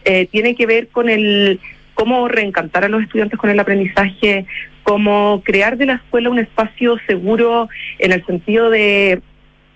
eh, 0.06 0.28
tiene 0.28 0.56
que 0.56 0.66
ver 0.66 0.90
con 0.90 1.10
el 1.10 1.60
cómo 1.94 2.28
reencantar 2.28 2.84
a 2.84 2.90
los 2.90 3.02
estudiantes 3.04 3.40
con 3.40 3.50
el 3.50 3.60
aprendizaje, 3.60 4.46
cómo 4.84 5.42
crear 5.44 5.78
de 5.78 5.86
la 5.86 5.94
escuela 5.94 6.30
un 6.30 6.40
espacio 6.40 6.98
seguro 7.08 7.70
en 8.00 8.12
el 8.12 8.26
sentido 8.26 8.70
de 8.70 9.22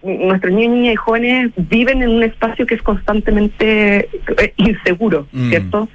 nuestros 0.04 0.54
niños, 0.54 0.76
niñas 0.76 0.94
y 0.94 0.98
jóvenes 0.98 1.52
viven 1.56 2.04
en 2.04 2.10
un 2.10 2.24
espacio 2.24 2.66
que 2.66 2.76
es 2.76 2.82
constantemente 2.82 4.10
eh, 4.38 4.54
inseguro, 4.58 5.28
mm. 5.32 5.50
¿cierto? 5.50 5.90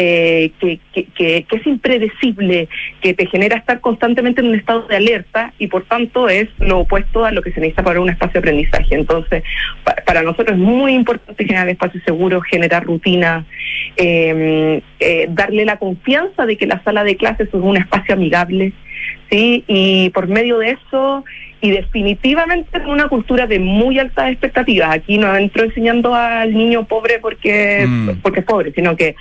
Eh, 0.00 0.52
que, 0.60 0.78
que, 0.92 1.06
que, 1.06 1.44
es 1.50 1.66
impredecible, 1.66 2.68
que 3.00 3.14
te 3.14 3.26
genera 3.26 3.56
estar 3.56 3.80
constantemente 3.80 4.40
en 4.40 4.46
un 4.46 4.54
estado 4.54 4.82
de 4.82 4.94
alerta 4.94 5.52
y 5.58 5.66
por 5.66 5.86
tanto 5.86 6.28
es 6.28 6.48
lo 6.60 6.78
opuesto 6.78 7.24
a 7.24 7.32
lo 7.32 7.42
que 7.42 7.50
se 7.50 7.58
necesita 7.58 7.82
para 7.82 8.00
un 8.00 8.08
espacio 8.08 8.34
de 8.34 8.38
aprendizaje. 8.38 8.94
Entonces, 8.94 9.42
para 10.06 10.22
nosotros 10.22 10.56
es 10.56 10.62
muy 10.62 10.94
importante 10.94 11.44
generar 11.44 11.68
espacios 11.68 12.04
seguros, 12.04 12.44
generar 12.48 12.84
rutina, 12.84 13.44
em, 13.96 14.80
eh, 15.00 15.26
darle 15.30 15.64
la 15.64 15.78
confianza 15.78 16.46
de 16.46 16.56
que 16.56 16.68
la 16.68 16.80
sala 16.84 17.02
de 17.02 17.16
clases 17.16 17.48
es 17.48 17.54
un 17.54 17.76
espacio 17.76 18.14
amigable, 18.14 18.72
¿sí? 19.30 19.64
Y 19.66 20.10
por 20.10 20.28
medio 20.28 20.58
de 20.58 20.70
eso 20.70 21.24
y 21.60 21.70
definitivamente 21.70 22.78
una 22.86 23.08
cultura 23.08 23.46
de 23.46 23.58
muy 23.58 23.98
altas 23.98 24.30
expectativas. 24.30 24.90
Aquí 24.90 25.18
no 25.18 25.34
entro 25.36 25.64
enseñando 25.64 26.14
al 26.14 26.52
niño 26.54 26.84
pobre 26.84 27.18
porque, 27.20 27.84
mm. 27.86 28.10
porque 28.22 28.40
es 28.40 28.46
pobre, 28.46 28.72
sino 28.72 28.96
que 28.96 29.16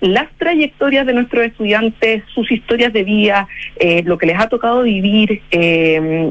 las 0.00 0.28
trayectorias 0.36 1.06
de 1.06 1.14
nuestros 1.14 1.46
estudiantes, 1.46 2.22
sus 2.34 2.50
historias 2.50 2.92
de 2.92 3.04
vida, 3.04 3.48
eh, 3.78 4.02
lo 4.04 4.18
que 4.18 4.26
les 4.26 4.38
ha 4.38 4.48
tocado 4.48 4.82
vivir, 4.82 5.42
eh, 5.50 6.30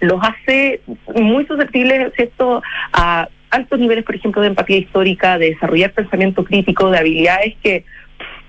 los 0.00 0.20
hace 0.22 0.80
muy 1.14 1.46
susceptibles, 1.46 2.12
¿cierto?, 2.14 2.62
a 2.92 3.28
altos 3.50 3.78
niveles, 3.78 4.04
por 4.04 4.14
ejemplo, 4.14 4.40
de 4.40 4.48
empatía 4.48 4.78
histórica, 4.78 5.38
de 5.38 5.50
desarrollar 5.50 5.92
pensamiento 5.92 6.44
crítico, 6.44 6.90
de 6.90 6.98
habilidades 6.98 7.54
que 7.62 7.84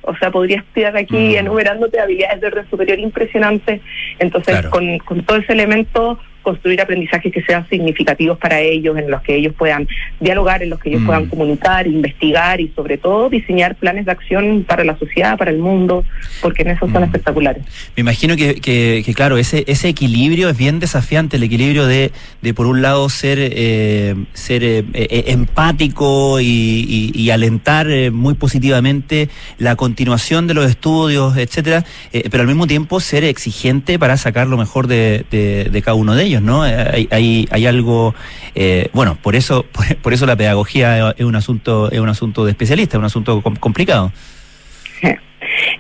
o 0.06 0.16
sea, 0.18 0.32
podría 0.32 0.58
estudiar 0.58 0.96
aquí 0.98 1.16
mm. 1.16 1.38
enumerándote 1.38 2.00
habilidades 2.00 2.42
de 2.42 2.48
orden 2.48 2.70
superior 2.70 3.00
impresionantes. 3.00 3.82
Entonces, 4.20 4.66
con, 4.68 4.98
con 5.00 5.24
todo 5.24 5.38
ese 5.38 5.54
elemento 5.54 6.20
construir 6.44 6.80
aprendizajes 6.82 7.34
que 7.34 7.42
sean 7.42 7.68
significativos 7.70 8.38
para 8.38 8.60
ellos, 8.62 8.98
en 8.98 9.10
los 9.10 9.22
que 9.24 9.36
ellos 9.36 9.54
puedan 9.58 9.88
dialogar, 10.20 10.62
en 10.62 10.70
los 10.70 10.80
que 10.80 10.90
ellos 10.90 11.02
Mm. 11.02 11.06
puedan 11.06 11.26
comunicar, 11.28 11.88
investigar 11.88 12.62
y 12.62 12.68
sobre 12.76 12.98
todo 13.00 13.30
diseñar 13.30 13.76
planes 13.76 14.06
de 14.06 14.12
acción 14.12 14.64
para 14.68 14.84
la 14.84 14.98
sociedad, 15.00 15.38
para 15.38 15.50
el 15.52 15.58
mundo, 15.58 16.04
porque 16.42 16.62
en 16.62 16.70
eso 16.70 16.88
son 16.92 17.02
Mm. 17.02 17.06
espectaculares. 17.06 17.64
Me 17.96 18.02
imagino 18.02 18.36
que, 18.36 18.56
que, 18.56 19.02
que, 19.06 19.14
claro, 19.14 19.38
ese, 19.38 19.64
ese 19.68 19.88
equilibrio 19.90 20.50
es 20.50 20.58
bien 20.58 20.80
desafiante, 20.80 21.38
el 21.38 21.44
equilibrio 21.44 21.86
de, 21.88 22.12
de 22.42 22.54
por 22.54 22.68
un 22.68 22.82
lado 22.82 23.10
ser, 23.10 23.38
eh, 23.42 24.16
ser 24.34 24.64
eh, 24.64 24.84
eh, 24.94 25.24
empático 25.28 26.40
y, 26.40 26.46
y- 26.46 27.12
y 27.20 27.30
alentar 27.30 27.90
eh, 27.90 28.12
muy 28.12 28.34
positivamente 28.34 29.30
la 29.58 29.76
continuación 29.76 30.46
de 30.48 30.54
los 30.54 30.70
estudios, 30.70 31.38
etcétera, 31.38 31.86
pero 32.12 32.42
al 32.42 32.48
mismo 32.48 32.68
tiempo 32.68 33.00
ser 33.00 33.24
exigente 33.24 33.98
para 33.98 34.18
sacar 34.18 34.48
lo 34.48 34.58
mejor 34.58 34.88
de, 34.88 35.26
de- 35.32 35.70
de 35.72 35.82
cada 35.82 35.96
uno 35.96 36.16
de 36.16 36.24
ellos, 36.26 36.33
¿no? 36.42 36.66
Eh, 36.66 36.76
Hay, 36.94 37.08
hay, 37.12 37.48
hay 37.52 37.66
algo, 37.68 38.16
eh, 38.56 38.90
bueno, 38.94 39.18
por 39.22 39.36
eso, 39.36 39.64
por, 39.72 39.96
por 39.98 40.14
eso 40.14 40.26
la 40.26 40.36
pedagogía 40.36 41.12
es 41.18 41.26
un 41.26 41.36
asunto, 41.36 41.92
es 41.92 42.00
un 42.00 42.10
asunto 42.10 42.46
de 42.46 42.52
especialista, 42.52 42.98
es 42.98 43.00
un 43.00 43.06
asunto 43.06 43.42
com- 43.42 43.56
complicado. 43.56 44.12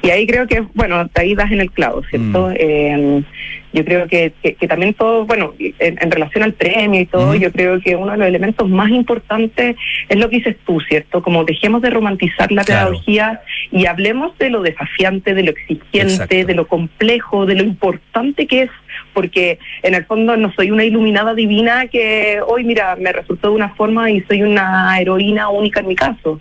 Y 0.01 0.09
ahí 0.09 0.27
creo 0.27 0.45
que, 0.45 0.61
bueno, 0.73 1.09
ahí 1.15 1.33
das 1.33 1.49
en 1.51 1.61
el 1.61 1.71
clavo, 1.71 2.03
¿cierto? 2.09 2.49
Mm. 2.49 2.53
Eh, 2.57 3.23
yo 3.71 3.85
creo 3.85 4.07
que, 4.07 4.33
que, 4.43 4.53
que 4.55 4.67
también 4.67 4.93
todo, 4.93 5.25
bueno, 5.25 5.53
en, 5.57 5.97
en 5.99 6.11
relación 6.11 6.43
al 6.43 6.53
premio 6.53 6.99
y 7.01 7.05
todo, 7.05 7.29
Ujú. 7.29 7.35
yo 7.35 7.51
creo 7.51 7.79
que 7.79 7.95
uno 7.95 8.11
de 8.11 8.17
los 8.17 8.27
elementos 8.27 8.69
más 8.69 8.89
importantes 8.91 9.77
es 10.09 10.17
lo 10.19 10.29
que 10.29 10.37
dices 10.37 10.57
tú, 10.65 10.79
¿cierto? 10.81 11.23
Como 11.23 11.45
dejemos 11.45 11.81
de 11.81 11.89
romantizar 11.89 12.51
la 12.51 12.63
Claro. 12.65 12.89
pedagogía 12.89 13.41
y 13.71 13.85
hablemos 13.85 14.37
de 14.37 14.49
lo 14.49 14.61
desafiante, 14.61 15.33
de 15.33 15.43
lo 15.43 15.51
exigente, 15.51 15.99
Exacto. 16.01 16.35
de 16.35 16.53
lo 16.53 16.67
complejo, 16.67 17.45
de 17.45 17.55
lo 17.55 17.63
importante 17.63 18.45
que 18.45 18.63
es, 18.63 18.69
porque 19.13 19.59
en 19.81 19.93
el 19.93 20.05
fondo 20.05 20.35
no 20.37 20.51
soy 20.53 20.71
una 20.71 20.83
iluminada 20.83 21.33
divina 21.33 21.87
que 21.87 22.39
hoy, 22.45 22.63
mira, 22.63 22.95
me 22.95 23.13
resultó 23.13 23.49
de 23.49 23.55
una 23.55 23.69
forma 23.75 24.11
y 24.11 24.21
soy 24.21 24.43
una 24.43 24.99
heroína 24.99 25.49
única 25.49 25.79
en 25.79 25.87
mi 25.87 25.95
caso. 25.95 26.39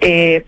Eh, 0.00 0.44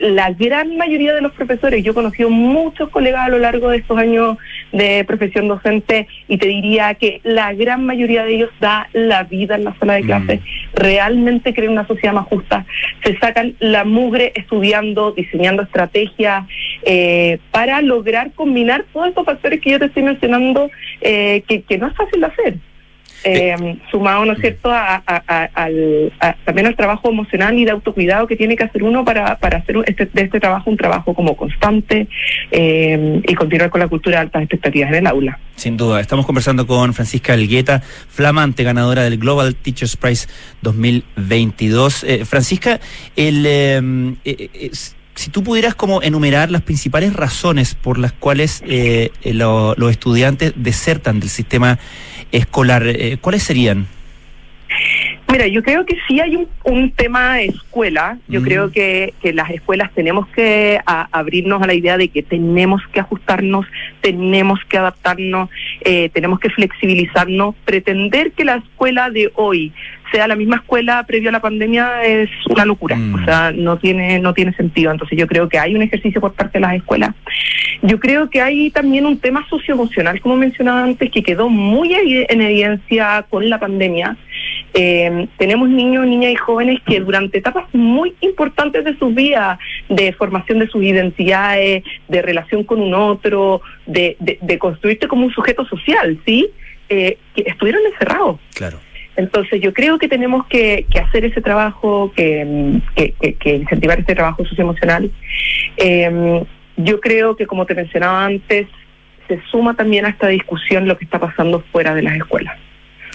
la 0.00 0.30
gran 0.30 0.76
mayoría 0.76 1.14
de 1.14 1.20
los 1.20 1.32
profesores, 1.32 1.82
yo 1.82 1.92
he 1.92 1.94
conocido 1.94 2.30
muchos 2.30 2.88
colegas 2.90 3.26
a 3.26 3.28
lo 3.28 3.38
largo 3.38 3.70
de 3.70 3.78
estos 3.78 3.98
años 3.98 4.38
de 4.72 5.04
profesión 5.04 5.48
docente 5.48 6.06
y 6.28 6.38
te 6.38 6.46
diría 6.46 6.94
que 6.94 7.20
la 7.24 7.52
gran 7.52 7.84
mayoría 7.84 8.24
de 8.24 8.36
ellos 8.36 8.50
da 8.60 8.88
la 8.92 9.24
vida 9.24 9.56
en 9.56 9.64
la 9.64 9.76
sala 9.78 9.94
de 9.94 10.02
Mm. 10.02 10.06
clases, 10.06 10.40
realmente 10.74 11.52
creen 11.52 11.72
una 11.72 11.86
sociedad 11.86 12.14
más 12.14 12.26
justa, 12.26 12.64
se 13.04 13.18
sacan 13.18 13.54
la 13.58 13.84
mugre 13.84 14.32
estudiando, 14.34 15.12
diseñando 15.12 15.62
estrategias 15.62 16.44
eh, 16.84 17.38
para 17.50 17.82
lograr 17.82 18.32
combinar 18.32 18.84
todos 18.92 19.08
estos 19.08 19.24
factores 19.24 19.60
que 19.60 19.72
yo 19.72 19.78
te 19.78 19.86
estoy 19.86 20.04
mencionando 20.04 20.70
eh, 21.00 21.42
que, 21.48 21.62
que 21.62 21.78
no 21.78 21.88
es 21.88 21.94
fácil 21.94 22.20
de 22.20 22.26
hacer. 22.26 22.54
Eh, 23.24 23.78
sumado, 23.90 24.24
¿no 24.24 24.32
es 24.32 24.40
cierto?, 24.40 24.70
a, 24.70 24.96
a- 25.06 25.22
a- 25.26 25.50
al, 25.54 26.12
a- 26.20 26.34
también 26.44 26.66
al 26.66 26.76
trabajo 26.76 27.08
emocional 27.10 27.56
y 27.58 27.64
de 27.64 27.70
autocuidado 27.70 28.26
que 28.26 28.36
tiene 28.36 28.56
que 28.56 28.64
hacer 28.64 28.82
uno 28.82 29.04
para, 29.04 29.38
para 29.38 29.58
hacer 29.58 29.76
este, 29.86 30.06
de 30.06 30.22
este 30.22 30.40
trabajo 30.40 30.70
un 30.70 30.76
trabajo 30.76 31.14
como 31.14 31.36
constante 31.36 32.08
eh, 32.50 33.20
y 33.26 33.34
continuar 33.34 33.70
con 33.70 33.80
la 33.80 33.88
cultura 33.88 34.16
de 34.16 34.22
altas 34.22 34.42
expectativas 34.42 34.88
en 34.90 34.96
el 34.96 35.06
aula. 35.06 35.38
Sin 35.56 35.76
duda, 35.76 36.00
estamos 36.00 36.26
conversando 36.26 36.66
con 36.66 36.92
Francisca 36.94 37.34
Algueta, 37.34 37.80
flamante 37.80 38.64
ganadora 38.64 39.02
del 39.02 39.18
Global 39.18 39.54
Teachers 39.54 39.96
Prize 39.96 40.26
2022. 40.62 42.04
Eh, 42.04 42.24
Francisca, 42.24 42.80
el, 43.16 43.44
eh, 43.46 43.80
eh, 44.24 44.70
si 45.14 45.30
tú 45.30 45.42
pudieras 45.42 45.74
como 45.74 46.02
enumerar 46.02 46.50
las 46.50 46.62
principales 46.62 47.12
razones 47.14 47.74
por 47.74 47.98
las 47.98 48.12
cuales 48.12 48.62
eh, 48.66 49.10
eh, 49.22 49.34
lo- 49.34 49.74
los 49.76 49.90
estudiantes 49.90 50.52
desertan 50.56 51.20
del 51.20 51.28
sistema 51.28 51.78
escolar, 52.32 52.84
eh, 52.86 53.18
¿cuáles 53.20 53.42
serían? 53.42 53.86
Mira, 55.30 55.46
yo 55.46 55.62
creo 55.62 55.86
que 55.86 55.96
sí 56.06 56.20
hay 56.20 56.36
un, 56.36 56.48
un 56.64 56.90
tema 56.92 57.40
escuela. 57.40 58.18
Yo 58.28 58.40
Mm. 58.40 58.44
creo 58.44 58.70
que, 58.72 59.14
que 59.22 59.32
las 59.32 59.50
escuelas 59.50 59.90
tenemos 59.94 60.26
que 60.28 60.78
a- 60.84 61.08
abrirnos 61.12 61.62
a 61.62 61.66
la 61.66 61.74
idea 61.74 61.96
de 61.96 62.08
que 62.08 62.22
tenemos 62.22 62.82
que 62.92 63.00
ajustarnos, 63.00 63.66
tenemos 64.02 64.60
que 64.68 64.76
adaptarnos, 64.78 65.48
eh, 65.82 66.10
tenemos 66.12 66.38
que 66.38 66.50
flexibilizarnos. 66.50 67.54
Pretender 67.64 68.32
que 68.32 68.44
la 68.44 68.56
escuela 68.56 69.08
de 69.10 69.30
hoy 69.34 69.72
sea 70.12 70.28
la 70.28 70.36
misma 70.36 70.56
escuela 70.56 71.04
previo 71.06 71.30
a 71.30 71.32
la 71.32 71.40
pandemia 71.40 72.04
es 72.04 72.30
una 72.48 72.64
locura. 72.64 72.96
Mm. 72.96 73.14
O 73.14 73.24
sea, 73.24 73.52
no 73.52 73.78
tiene 73.78 74.18
no 74.18 74.34
tiene 74.34 74.52
sentido. 74.54 74.92
Entonces 74.92 75.18
yo 75.18 75.26
creo 75.26 75.48
que 75.48 75.58
hay 75.58 75.74
un 75.74 75.82
ejercicio 75.82 76.20
por 76.20 76.34
parte 76.34 76.58
de 76.58 76.60
las 76.60 76.74
escuelas. 76.74 77.14
Yo 77.82 77.98
creo 77.98 78.30
que 78.30 78.40
hay 78.40 78.70
también 78.70 79.06
un 79.06 79.18
tema 79.18 79.44
socioemocional, 79.48 80.20
como 80.20 80.36
mencionaba 80.36 80.84
antes, 80.84 81.10
que 81.10 81.22
quedó 81.22 81.48
muy 81.48 81.92
en 81.94 82.40
evidencia 82.40 83.26
con 83.28 83.48
la 83.50 83.58
pandemia. 83.58 84.16
Eh, 84.74 85.26
tenemos 85.36 85.68
niños, 85.68 86.06
niñas 86.06 86.32
y 86.32 86.36
jóvenes 86.36 86.80
que 86.86 87.00
durante 87.00 87.38
etapas 87.38 87.66
muy 87.72 88.14
importantes 88.20 88.84
de 88.84 88.96
sus 88.98 89.12
vidas, 89.14 89.58
de 89.88 90.12
formación 90.12 90.60
de 90.60 90.68
sus 90.68 90.82
identidades, 90.82 91.82
de 92.08 92.22
relación 92.22 92.62
con 92.64 92.80
un 92.80 92.94
otro, 92.94 93.62
de, 93.86 94.16
de, 94.20 94.38
de 94.40 94.58
construirte 94.58 95.08
como 95.08 95.26
un 95.26 95.32
sujeto 95.32 95.66
social, 95.66 96.18
¿sí? 96.24 96.48
Eh, 96.88 97.18
que 97.34 97.42
estuvieron 97.46 97.82
encerrados. 97.92 98.38
Claro. 98.54 98.78
Entonces 99.16 99.60
yo 99.60 99.72
creo 99.74 99.98
que 99.98 100.08
tenemos 100.08 100.46
que, 100.46 100.86
que 100.90 100.98
hacer 100.98 101.24
ese 101.24 101.40
trabajo, 101.42 102.12
que, 102.16 102.80
que, 102.94 103.12
que- 103.20 103.34
que 103.34 103.56
incentivar 103.56 103.98
este 104.00 104.14
trabajo 104.14 104.44
socioemocional. 104.44 105.10
Eh, 105.76 106.42
yo 106.76 107.00
creo 107.00 107.36
que, 107.36 107.46
como 107.46 107.66
te 107.66 107.74
mencionaba 107.74 108.24
antes, 108.24 108.66
se 109.28 109.40
suma 109.50 109.74
también 109.74 110.06
a 110.06 110.08
esta 110.08 110.28
discusión 110.28 110.88
lo 110.88 110.96
que 110.96 111.04
está 111.04 111.18
pasando 111.18 111.62
fuera 111.72 111.94
de 111.94 112.02
las 112.02 112.16
escuelas. 112.16 112.56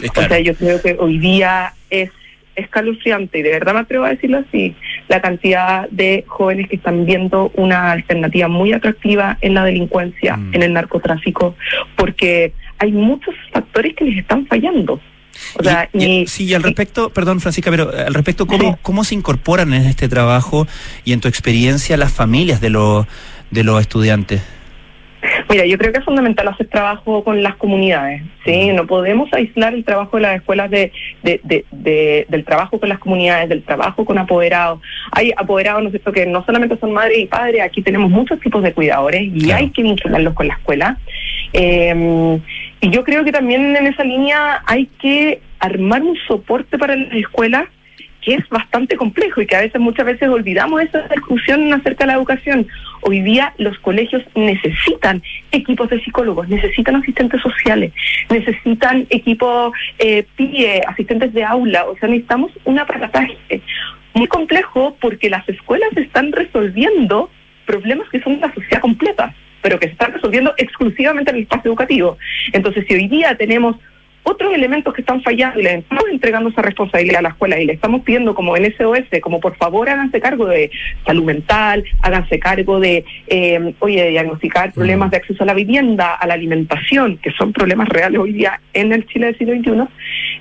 Es 0.01 0.12
O 0.15 0.21
sea, 0.27 0.39
yo 0.39 0.53
creo 0.55 0.81
que 0.81 0.95
hoy 0.99 1.17
día 1.17 1.73
es 1.89 2.12
escalofriante, 2.55 3.39
y 3.39 3.41
de 3.43 3.51
verdad 3.51 3.73
me 3.75 3.79
atrevo 3.81 4.05
a 4.05 4.10
decirlo 4.10 4.39
así, 4.47 4.75
la 5.07 5.21
cantidad 5.21 5.88
de 5.89 6.23
jóvenes 6.27 6.67
que 6.69 6.75
están 6.77 7.05
viendo 7.05 7.51
una 7.55 7.91
alternativa 7.91 8.47
muy 8.47 8.73
atractiva 8.73 9.38
en 9.41 9.53
la 9.53 9.63
delincuencia, 9.63 10.38
Mm. 10.38 10.55
en 10.55 10.63
el 10.63 10.73
narcotráfico, 10.73 11.55
porque 11.95 12.53
hay 12.79 12.91
muchos 12.91 13.36
factores 13.51 13.95
que 13.95 14.05
les 14.05 14.17
están 14.19 14.45
fallando. 14.47 14.99
O 15.60 15.63
sea, 15.63 15.89
Y- 15.93 16.26
sí, 16.28 16.45
y 16.45 16.54
al 16.54 16.63
respecto, 16.63 17.10
perdón 17.10 17.39
Francisca, 17.39 17.71
pero 17.71 17.89
al 17.91 18.13
respecto, 18.13 18.45
¿cómo, 18.47 18.71
Sí. 18.73 18.80
¿cómo 18.82 19.04
se 19.04 19.15
incorporan 19.15 19.73
en 19.73 19.86
este 19.86 20.08
trabajo 20.10 20.67
y 21.06 21.13
en 21.13 21.19
tu 21.21 21.28
experiencia 21.28 21.97
las 21.97 22.12
familias 22.12 22.62
de 22.62 22.69
los, 22.69 23.06
de 23.52 23.63
los 23.63 23.80
estudiantes? 23.82 24.41
Mira, 25.50 25.65
yo 25.65 25.78
creo 25.78 25.91
que 25.91 26.00
es 26.00 26.06
fundamental 26.06 26.47
hacer 26.47 26.67
trabajo 26.67 27.23
con 27.23 27.41
las 27.41 27.56
comunidades, 27.56 28.21
¿sí? 28.45 28.67
No 28.71 28.86
podemos 28.86 29.32
aislar 29.34 29.73
el 29.73 29.84
trabajo 29.84 30.17
de 30.17 30.23
las 30.23 30.36
escuelas 30.38 30.69
de, 30.69 30.91
de- 31.23 31.41
de- 31.43 31.65
de- 31.71 32.26
del 32.30 32.45
trabajo 32.45 32.80
con 32.80 32.88
las 32.89 33.00
comunidades, 33.00 33.50
del 33.50 33.63
trabajo 33.63 34.06
con 34.06 34.17
apoderados. 34.19 34.80
Hay 35.12 35.32
apoderados, 35.36 35.82
¿no 35.82 35.88
es 35.89 35.93
cierto?, 35.93 36.12
que 36.12 36.26
no 36.28 36.45
solamente 36.45 36.78
son 36.80 36.93
madres 36.93 37.17
y 37.17 37.26
padres, 37.26 37.62
aquí 37.62 37.82
tenemos 37.82 38.12
muchos 38.12 38.39
tipos 38.39 38.62
de 38.62 38.73
cuidadores 38.73 39.23
y 39.23 39.39
Claro. 39.45 39.63
hay 39.63 39.69
que 39.71 39.84
vincularlos 39.84 40.34
con 40.34 40.47
la 40.47 40.54
escuela. 40.54 40.97
Eh, 41.52 42.39
y 42.81 42.89
yo 42.89 43.03
creo 43.03 43.23
que 43.23 43.31
también 43.31 43.75
en 43.75 43.87
esa 43.87 44.03
línea 44.03 44.61
hay 44.65 44.85
que 44.99 45.41
armar 45.59 46.03
un 46.03 46.17
soporte 46.27 46.77
para 46.77 46.95
las 46.95 47.13
escuelas 47.13 47.65
que 48.21 48.35
es 48.35 48.49
bastante 48.49 48.97
complejo 48.97 49.41
y 49.41 49.47
que 49.47 49.55
a 49.55 49.61
veces 49.61 49.79
muchas 49.79 50.05
veces 50.05 50.27
olvidamos 50.27 50.81
esa 50.81 51.07
discusión 51.07 51.71
acerca 51.73 52.03
de 52.03 52.07
la 52.07 52.17
educación. 52.17 52.67
Hoy 53.01 53.21
día 53.21 53.53
los 53.57 53.79
colegios 53.79 54.21
necesitan 54.35 55.23
equipos 55.51 55.89
de 55.89 56.03
psicólogos, 56.03 56.49
necesitan 56.49 56.97
asistentes 56.97 57.41
sociales, 57.41 57.93
necesitan 58.29 59.07
equipos 59.09 59.71
eh, 59.97 60.25
PIE, 60.35 60.81
asistentes 60.87 61.33
de 61.33 61.45
aula, 61.45 61.85
o 61.85 61.97
sea, 61.97 62.09
necesitamos 62.09 62.51
un 62.65 62.79
aparataje 62.79 63.37
muy 64.13 64.27
complejo 64.27 64.97
porque 64.99 65.29
las 65.29 65.47
escuelas 65.47 65.95
están 65.95 66.33
resolviendo 66.33 67.29
problemas 67.65 68.09
que 68.09 68.19
son 68.19 68.35
de 68.35 68.47
la 68.47 68.53
sociedad 68.53 68.81
completa, 68.81 69.33
pero 69.67 69.82
que 69.82 69.88
se 69.88 69.91
están 69.91 70.13
resolviendo 70.13 70.53
exclusivamente 70.56 71.30
en 71.30 71.38
el 71.38 71.43
espacio 71.43 71.67
educativo. 71.67 72.17
Entonces, 72.53 72.86
si 72.88 72.93
hoy 72.93 73.10
día 73.10 73.36
tenemos 73.36 73.75
otros 74.23 74.53
elementos 74.53 74.93
que 74.93 75.01
están 75.01 75.21
fallando 75.21 75.60
y 75.60 75.63
le 75.63 75.75
estamos 75.75 76.06
entregando 76.10 76.49
esa 76.49 76.62
responsabilidad 76.62 77.19
a 77.19 77.23
la 77.23 77.30
escuela 77.30 77.60
y 77.60 77.65
le 77.65 77.73
estamos 77.73 78.03
pidiendo 78.03 78.34
como 78.34 78.56
en 78.56 78.73
SOS, 78.77 79.19
como 79.21 79.41
por 79.41 79.58
favor 79.58 79.89
háganse 79.89 80.21
cargo 80.21 80.45
de 80.45 80.71
salud 81.06 81.25
mental, 81.25 81.84
háganse 82.01 82.39
cargo 82.39 82.80
de, 82.80 83.03
eh, 83.27 83.73
oye, 83.80 84.03
de 84.03 84.10
diagnosticar 84.12 84.71
problemas 84.71 85.12
de 85.12 85.17
acceso 85.17 85.43
a 85.43 85.47
la 85.47 85.53
vivienda, 85.53 86.15
a 86.15 86.25
la 86.25 86.36
alimentación, 86.36 87.17
que 87.17 87.32
son 87.32 87.51
problemas 87.51 87.89
reales 87.89 88.21
hoy 88.21 88.32
día 88.32 88.62
en 88.73 88.93
el 88.93 89.06
Chile 89.08 89.25
del 89.25 89.38
siglo 89.38 89.53
XXI, 89.53 89.93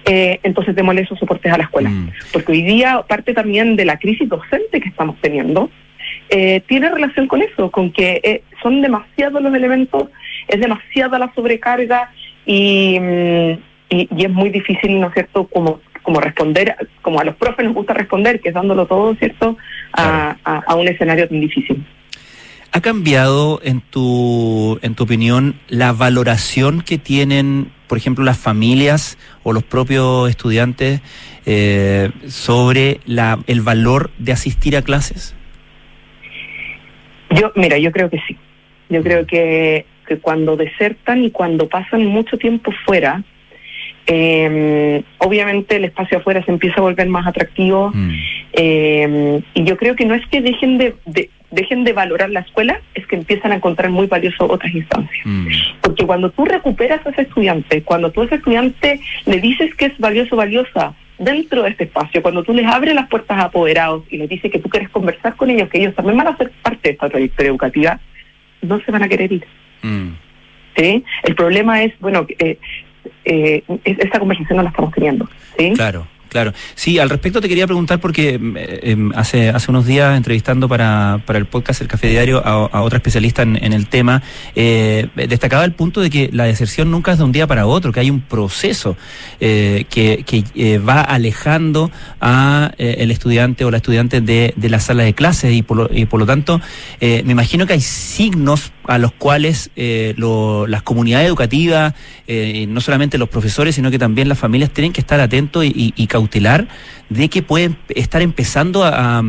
eh, 0.05 0.39
entonces 0.45 0.77
démosle 0.77 1.01
esos 1.01 1.19
soportes 1.19 1.53
a 1.53 1.59
la 1.59 1.65
escuela. 1.65 1.91
Mm. 1.91 2.13
Porque 2.33 2.53
hoy 2.53 2.63
día 2.63 3.03
parte 3.09 3.35
también 3.35 3.75
de 3.75 3.87
la 3.87 3.99
crisis 3.99 4.29
docente 4.29 4.81
que 4.81 4.89
estamos 4.89 5.17
teniendo, 5.21 5.69
eh, 6.29 6.61
tiene 6.67 6.91
relación 6.91 7.29
con 7.29 7.43
eso, 7.43 7.71
con 7.71 7.93
que 7.93 8.21
eh, 8.23 8.43
son 8.67 8.83
demasiados 8.83 9.41
los 9.41 9.55
elementos, 9.55 10.09
es 10.49 10.61
demasiada 10.61 11.21
la 11.21 11.33
sobrecarga 11.37 12.11
y, 12.45 12.99
mm, 12.99 13.53
y, 13.91 14.09
y 14.17 14.25
es 14.25 14.31
muy 14.31 14.51
difícil, 14.51 15.01
¿no 15.01 15.07
es 15.07 15.15
cierto?, 15.15 15.47
como, 15.47 15.81
como 16.03 16.21
responder, 16.21 16.75
como 17.01 17.21
a 17.21 17.25
los 17.25 17.37
profes 17.37 17.65
nos 17.65 17.75
gusta 17.75 17.95
responder, 17.95 18.41
que 18.41 18.49
es 18.49 18.55
dándolo 18.55 18.87
todo, 18.87 19.15
¿cierto?, 19.15 19.57
a, 19.93 20.37
a, 20.45 20.57
a 20.67 20.75
un 20.75 20.89
escenario 20.89 21.29
tan 21.29 21.41
difícil. 21.41 21.87
¿Ha 22.73 22.81
cambiado, 22.81 23.61
en 23.63 23.81
tu, 23.83 24.81
en 24.83 24.97
tu 24.97 25.05
opinión, 25.05 25.55
la 25.69 25.93
valoración 25.93 26.81
que 26.81 26.99
tienen 26.99 27.71
por 27.87 27.99
ejemplo, 27.99 28.25
las 28.25 28.37
familias 28.37 29.17
o 29.45 29.53
los 29.53 29.63
propios 29.63 30.29
estudiantes 30.29 31.01
eh, 31.47 32.11
sobre 32.27 32.99
la, 33.07 33.39
el 33.47 33.61
valor 33.61 34.11
de 34.19 34.33
asistir 34.33 34.77
a 34.77 34.83
clases? 34.83 35.37
Yo, 37.31 37.53
mira, 37.55 37.79
yo 37.79 37.93
creo 37.93 38.11
que 38.11 38.19
sí. 38.27 38.37
Yo 38.89 39.03
creo 39.03 39.27
que, 39.27 39.85
que 40.07 40.19
cuando 40.19 40.57
desertan 40.57 41.25
y 41.25 41.31
cuando 41.31 41.69
pasan 41.69 42.05
mucho 42.07 42.37
tiempo 42.39 42.73
fuera, 42.85 43.23
eh, 44.07 45.03
obviamente 45.19 45.77
el 45.77 45.85
espacio 45.85 46.19
afuera 46.19 46.45
se 46.45 46.53
empieza 46.53 46.77
a 46.79 46.83
volver 46.83 47.09
más 47.09 47.27
atractivo 47.27 47.91
Mm. 47.93 48.11
eh, 48.53 49.41
y 49.55 49.65
yo 49.65 49.77
creo 49.77 49.97
que 49.97 50.05
no 50.05 50.15
es 50.15 50.25
que 50.29 50.41
dejen 50.41 50.79
de, 50.79 50.95
de- 51.07 51.31
dejen 51.51 51.85
de 51.85 51.93
valorar 51.93 52.31
la 52.31 52.41
escuela, 52.41 52.81
es 52.95 53.07
que 53.07 53.17
empiezan 53.17 53.53
a 53.53 53.57
encontrar 53.57 53.91
muy 53.91 54.07
valioso 54.07 54.47
otras 54.51 54.75
instancias. 54.75 55.25
Mm. 55.27 55.47
Porque 55.81 56.05
cuando 56.07 56.31
tú 56.31 56.45
recuperas 56.45 57.05
a 57.07 57.11
ese 57.11 57.23
estudiante, 57.23 57.83
cuando 57.83 58.11
tú 58.11 58.23
a 58.23 58.27
ese 58.27 58.35
estudiante 58.37 59.01
le 59.27 59.41
dices 59.41 59.75
que 59.75 59.87
es 59.87 59.99
valioso, 59.99 60.37
valiosa 60.37 60.95
dentro 61.19 61.63
de 61.63 61.71
este 61.71 61.85
espacio, 61.85 62.21
cuando 62.23 62.43
tú 62.43 62.53
les 62.53 62.67
abres 62.67 62.95
las 62.95 63.09
puertas 63.09 63.39
a 63.39 63.45
apoderados 63.45 64.05
y 64.11 64.19
les 64.19 64.29
dices 64.29 64.51
que 64.53 64.59
tú 64.59 64.69
quieres 64.69 64.91
conversar 64.91 65.35
con 65.37 65.49
ellos, 65.51 65.69
que 65.71 65.79
ellos 65.79 65.95
también 65.95 66.17
van 66.17 66.27
a 66.29 66.37
ser 66.37 66.51
parte 66.63 66.81
de 66.89 66.91
esta 66.91 67.09
trayectoria 67.09 67.51
educativa, 67.51 68.01
no 68.67 68.81
se 68.81 68.91
van 68.93 69.03
a 69.03 69.09
querer 69.09 69.33
ir. 69.33 69.45
Mm. 69.83 70.11
¿sí? 70.77 71.05
El 71.23 71.35
problema 71.35 71.83
es, 71.83 71.99
bueno, 72.01 72.27
eh, 72.39 72.59
eh, 73.25 73.63
es- 73.85 73.99
esta 73.99 74.19
conversación 74.19 74.57
no 74.59 74.63
la 74.63 74.71
estamos 74.71 74.93
teniendo. 74.93 75.29
¿sí? 75.59 75.73
Claro, 75.75 76.07
claro. 76.29 76.53
Sí, 76.75 76.99
al 76.99 77.11
respecto 77.11 77.41
te 77.41 77.49
quería 77.49 77.67
preguntar 77.67 78.01
porque 78.01 78.41
eh, 78.57 78.81
em, 78.83 79.13
hace, 79.15 79.51
hace 79.51 79.71
unos 79.71 79.87
días 79.87 80.17
entrevistando 80.17 80.69
para, 80.69 81.21
para 81.27 81.39
el 81.39 81.47
podcast 81.47 81.81
El 81.81 81.89
Café 81.89 82.09
Diario 82.09 82.45
a, 82.45 82.83
otra 82.83 82.99
especialista 82.99 83.43
en, 83.43 83.63
en 83.63 83.73
el 83.73 83.89
tema, 83.89 84.23
eh, 84.55 85.09
destacaba 85.15 85.65
el 85.65 85.73
punto 85.73 86.01
de 86.01 86.11
que 86.11 86.31
la 86.33 86.45
deserción 86.45 86.91
nunca 86.91 87.13
es 87.13 87.19
de 87.19 87.25
un 87.25 87.33
día 87.33 87.47
para 87.47 87.67
otro, 87.67 87.93
que 87.93 88.01
hay 88.01 88.11
un 88.11 88.21
proceso 88.21 88.97
eh, 89.41 89.85
que, 89.91 90.25
que 90.25 90.45
eh, 90.55 90.79
va 90.79 91.01
alejando 91.01 91.91
a 92.21 92.73
eh, 92.79 92.97
el 92.99 93.11
estudiante 93.11 93.65
o 93.65 93.71
la 93.71 93.79
estudiante 93.79 94.21
de, 94.21 94.55
de 94.57 94.69
la 94.69 94.81
sala 94.81 95.03
de 95.03 95.15
clases 95.15 95.53
y 95.53 95.63
por 95.63 95.77
lo, 95.77 95.89
y 95.93 96.07
por 96.07 96.21
lo 96.21 96.27
tanto 96.27 96.61
me 97.01 97.33
imagino 97.33 97.67
que 97.67 97.75
hay 97.75 97.81
signos 97.81 98.73
a 98.89 98.99
los 98.99 99.13
cuales 99.13 99.71
eh, 99.77 100.15
lo- 100.17 100.67
las 100.67 100.83
comunidades 100.83 101.27
educativas, 101.29 101.95
eh, 102.27 102.67
no 102.69 102.81
solamente 102.81 103.19
los 103.19 103.29
profesores, 103.29 103.75
sino 103.75 103.91
que 103.91 103.99
también 103.99 104.29
las 104.29 104.39
familias 104.39 104.71
tienen 104.71 104.93
que 104.93 105.01
estar 105.01 105.21
atentos 105.21 105.65
y, 105.65 105.93
y- 105.97 106.07
cautelar 106.07 106.69
de 107.09 107.29
que 107.29 107.43
pueden 107.43 107.77
estar 107.89 108.21
empezando 108.23 108.85
a, 108.85 109.23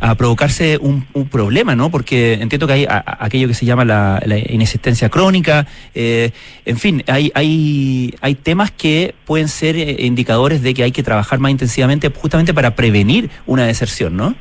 a- 0.00 0.14
provocarse 0.16 0.78
un, 0.80 1.06
un 1.14 1.28
problema, 1.28 1.74
¿no? 1.74 1.90
Porque 1.90 2.34
entiendo 2.34 2.66
que 2.66 2.72
hay 2.74 2.86
aquello 2.88 3.48
que 3.48 3.54
se 3.54 3.66
llama 3.66 3.84
la, 3.84 4.22
la 4.24 4.38
inexistencia 4.38 5.08
crónica, 5.08 5.66
eh, 5.94 6.30
en 6.64 6.76
fin, 6.76 7.02
hay, 7.08 7.30
hay, 7.34 8.14
hay 8.20 8.34
temas 8.34 8.70
que 8.70 9.14
pueden 9.24 9.48
ser 9.48 9.76
eh, 9.76 9.96
indicadores 10.00 10.62
de 10.62 10.74
que 10.74 10.82
hay 10.84 10.92
que 10.92 11.02
trabajar 11.02 11.38
más 11.38 11.50
intensivamente 11.50 12.08
justamente 12.14 12.54
para 12.54 12.74
prevenir 12.76 13.30
una 13.46 13.66
deserción, 13.66 14.16
¿no? 14.16 14.34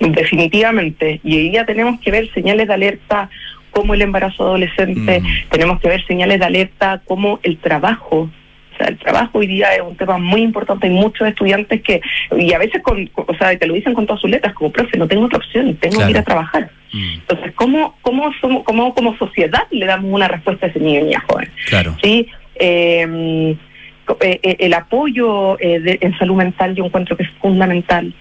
Definitivamente. 0.00 1.20
Y 1.24 1.36
hoy 1.36 1.50
día 1.50 1.64
tenemos 1.64 2.00
que 2.00 2.10
ver 2.10 2.30
señales 2.34 2.68
de 2.68 2.74
alerta 2.74 3.30
como 3.74 3.92
el 3.94 4.02
embarazo 4.02 4.44
adolescente, 4.44 5.20
Mm. 5.20 5.48
tenemos 5.50 5.80
que 5.80 5.88
ver 5.88 6.06
señales 6.06 6.38
de 6.38 6.44
alerta 6.46 7.02
como 7.04 7.40
el 7.42 7.58
trabajo. 7.58 8.30
O 8.72 8.76
sea, 8.76 8.88
el 8.88 8.98
trabajo 8.98 9.38
hoy 9.38 9.46
día 9.46 9.74
es 9.74 9.82
un 9.82 9.96
tema 9.96 10.18
muy 10.18 10.42
importante. 10.42 10.86
Hay 10.86 10.92
muchos 10.92 11.28
estudiantes 11.28 11.82
que, 11.82 12.00
y 12.38 12.52
a 12.52 12.58
veces, 12.58 12.82
con, 12.82 13.08
o 13.14 13.34
sea, 13.36 13.56
te 13.56 13.66
lo 13.66 13.74
dicen 13.74 13.94
con 13.94 14.06
todas 14.06 14.20
sus 14.20 14.30
letras, 14.30 14.54
como 14.54 14.72
profe, 14.72 14.96
no 14.98 15.06
tengo 15.06 15.26
otra 15.26 15.38
opción, 15.38 15.74
tengo 15.76 15.96
Claro. 15.96 16.06
que 16.06 16.10
ir 16.12 16.18
a 16.18 16.22
trabajar. 16.24 16.70
Entonces, 16.92 17.52
¿cómo, 17.56 17.96
cómo, 18.02 18.32
somos, 18.40 18.62
cómo 18.64 18.94
como 18.94 19.16
sociedad 19.16 19.64
le 19.72 19.84
damos 19.86 20.12
una 20.12 20.28
respuesta 20.28 20.66
a 20.66 20.68
ese 20.70 20.78
niño 20.80 21.00
y 21.00 21.02
niña 21.04 21.24
joven? 21.28 21.50
Claro. 21.68 21.96
¿sí? 22.02 22.28
Eh, 22.56 23.56
co- 24.04 24.18
eh, 24.20 24.38
eh, 24.42 24.56
el 24.60 24.74
apoyo 24.74 25.58
eh, 25.60 25.80
de- 25.80 25.98
en 26.00 26.16
salud 26.18 26.36
mental 26.36 26.74
yo 26.74 26.84
encuentro 26.84 27.16
que 27.16 27.24
es 27.24 27.30
fundamental. 27.40 28.14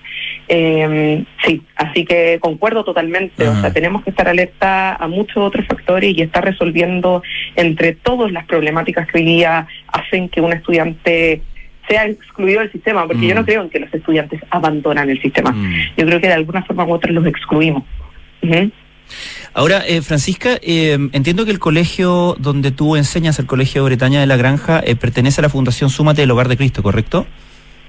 Eh, 0.47 1.23
sí, 1.45 1.61
así 1.75 2.05
que 2.05 2.37
concuerdo 2.39 2.83
totalmente. 2.83 3.47
O 3.47 3.59
sea, 3.61 3.71
tenemos 3.71 4.03
que 4.03 4.09
estar 4.09 4.27
alerta 4.27 4.95
a 4.95 5.07
muchos 5.07 5.37
otros 5.37 5.65
factores 5.67 6.17
y 6.17 6.21
estar 6.21 6.43
resolviendo 6.43 7.23
entre 7.55 7.93
todos 7.93 8.31
las 8.31 8.45
problemáticas 8.45 9.07
que 9.07 9.19
hoy 9.19 9.25
día 9.25 9.67
hacen 9.87 10.29
que 10.29 10.41
un 10.41 10.53
estudiante 10.53 11.41
sea 11.87 12.05
excluido 12.07 12.61
del 12.61 12.71
sistema, 12.71 13.05
porque 13.07 13.27
yo 13.27 13.35
Mm. 13.35 13.37
no 13.39 13.45
creo 13.45 13.61
en 13.63 13.69
que 13.69 13.79
los 13.79 13.93
estudiantes 13.93 14.41
abandonan 14.49 15.09
el 15.09 15.21
sistema. 15.21 15.51
Mm. 15.51 15.73
Yo 15.97 16.05
creo 16.05 16.21
que 16.21 16.27
de 16.27 16.33
alguna 16.33 16.63
forma 16.63 16.85
u 16.85 16.93
otra 16.93 17.11
los 17.11 17.25
excluimos. 17.25 17.83
Ujú. 18.41 18.71
Ahora, 19.53 19.83
eh, 19.85 20.01
Francisca, 20.01 20.57
eh, 20.61 20.97
entiendo 21.11 21.45
que 21.45 21.51
el 21.51 21.59
colegio 21.59 22.35
donde 22.39 22.71
tú 22.71 22.95
enseñas, 22.95 23.37
el 23.39 23.45
Colegio 23.45 23.83
Bretaña 23.83 24.19
de 24.19 24.27
la 24.27 24.37
Granja, 24.37 24.81
eh, 24.85 24.95
pertenece 24.95 25.41
a 25.41 25.43
la 25.43 25.49
Fundación 25.49 25.89
Súmate 25.89 26.21
del 26.21 26.31
Hogar 26.31 26.47
de 26.47 26.57
Cristo, 26.57 26.81
¿correcto? 26.81 27.27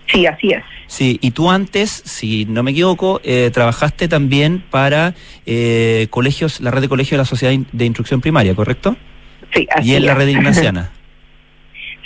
Sí, 0.07 0.27
así 0.27 0.51
es. 0.51 0.63
Sí, 0.87 1.19
y 1.23 1.31
tú 1.31 1.51
antes, 1.51 1.91
si 1.91 2.45
no 2.45 2.63
me 2.63 2.73
equivoco, 2.73 3.21
eh, 3.25 3.51
trabajaste 3.53 4.07
también 4.07 4.63
para 4.71 5.15
eh, 5.47 6.07
colegios, 6.11 6.61
la 6.61 6.71
red 6.71 6.83
de 6.83 6.89
colegios 6.89 7.13
de 7.13 7.19
la 7.19 7.25
Sociedad 7.25 7.55
de 7.73 7.85
Instrucción 7.85 8.21
Primaria, 8.21 8.55
¿correcto? 8.55 8.97
Sí, 9.53 9.67
así 9.75 9.91
Y 9.91 9.95
en 9.95 10.07
la 10.07 10.15
red 10.15 10.29
ignaciana. 10.29 10.91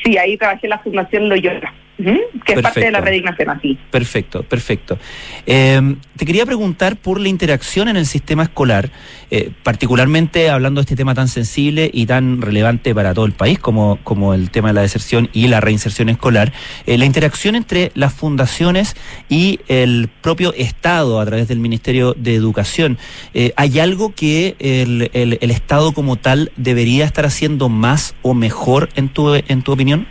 Sí, 0.03 0.17
ahí 0.17 0.37
trabajé 0.37 0.67
en 0.67 0.71
la 0.71 0.79
Fundación 0.79 1.29
Loyola, 1.29 1.73
que 1.99 2.53
es 2.53 2.61
parte 2.63 2.81
de 2.81 2.91
la 2.93 3.01
Perfecto. 3.01 3.05
red 3.05 3.13
Ignaciana, 3.15 3.59
sí. 3.61 3.77
Perfecto, 3.91 4.43
perfecto. 4.45 4.99
Eh, 5.47 5.97
te 6.17 6.25
quería 6.25 6.47
preguntar 6.47 6.97
por 6.97 7.21
la 7.21 7.29
interacción 7.29 7.89
en 7.89 7.97
el 7.97 8.07
sistema 8.07 8.45
escolar, 8.45 8.91
eh, 9.31 9.51
particularmente 9.65 10.49
hablando 10.49 10.81
de 10.81 10.83
este 10.83 10.95
tema 10.97 11.15
tan 11.15 11.27
sensible 11.29 11.91
y 11.93 12.07
tan 12.07 12.41
relevante 12.41 12.95
para 12.95 13.15
todo 13.15 13.27
el 13.27 13.33
país 13.33 13.59
como, 13.59 13.99
como 14.05 14.33
el 14.33 14.51
tema 14.51 14.69
de 14.69 14.75
la 14.75 14.83
deserción 14.83 15.29
y 15.33 15.49
la 15.49 15.61
reinserción 15.61 16.09
escolar, 16.09 16.53
eh, 16.87 16.99
la 16.99 17.05
interacción 17.05 17.57
entre 17.57 17.91
las 17.95 18.15
fundaciones 18.15 18.95
y 19.29 19.59
el 19.67 20.09
propio 20.23 20.53
Estado 20.55 21.21
a 21.21 21.27
través 21.27 21.49
del 21.49 21.59
Ministerio 21.59 22.15
de 22.17 22.35
Educación. 22.37 22.97
Eh, 23.35 23.53
¿Hay 23.57 23.79
algo 23.81 24.15
que 24.15 24.55
el, 24.61 25.11
el- 25.15 25.39
el 25.41 25.51
Estado 25.51 25.93
como 25.93 26.15
tal 26.17 26.53
debería 26.57 27.05
estar 27.05 27.27
haciendo 27.27 27.69
más 27.69 28.15
o 28.23 28.35
mejor 28.35 28.89
en 28.95 29.09
tu, 29.09 29.35
en 29.35 29.63
tu 29.63 29.73
opinión? 29.73 30.07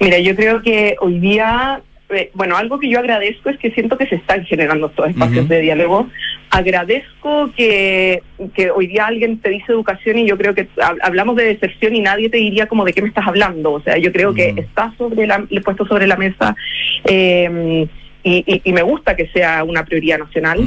Mira, 0.00 0.18
yo 0.18 0.34
creo 0.34 0.62
que 0.62 0.96
hoy 1.00 1.18
día, 1.20 1.80
eh, 2.08 2.30
bueno, 2.34 2.56
algo 2.56 2.78
que 2.80 2.88
yo 2.88 2.98
agradezco 2.98 3.50
es 3.50 3.58
que 3.58 3.70
siento 3.72 3.96
que 3.98 4.06
se 4.06 4.16
están 4.16 4.44
generando 4.46 4.86
estos 4.88 5.08
espacios 5.10 5.48
de 5.48 5.60
diálogo. 5.60 6.08
Agradezco 6.50 7.50
que, 7.56 8.22
que 8.54 8.70
hoy 8.70 8.86
día 8.88 9.06
alguien 9.06 9.38
te 9.38 9.50
dice 9.50 9.72
educación 9.72 10.18
y 10.18 10.26
yo 10.26 10.36
creo 10.36 10.54
que 10.54 10.68
hab- 10.76 10.98
hablamos 11.02 11.36
de 11.36 11.44
deserción 11.44 11.94
y 11.94 12.00
nadie 12.00 12.28
te 12.28 12.38
diría 12.38 12.66
como 12.66 12.84
de 12.84 12.92
qué 12.92 13.02
me 13.02 13.08
estás 13.08 13.26
hablando. 13.26 13.72
O 13.72 13.80
sea, 13.82 13.96
yo 13.98 14.10
creo 14.12 14.34
que 14.34 14.48
está 14.60 14.92
sobre 14.98 15.26
la, 15.26 15.46
puesto 15.64 15.86
sobre 15.86 16.06
la 16.06 16.16
mesa 16.16 16.56
eh, 17.04 17.86
y, 18.22 18.44
y- 18.46 18.62
y 18.64 18.72
me 18.72 18.82
gusta 18.82 19.16
que 19.16 19.28
sea 19.28 19.64
una 19.64 19.84
prioridad 19.84 20.18
nacional. 20.18 20.58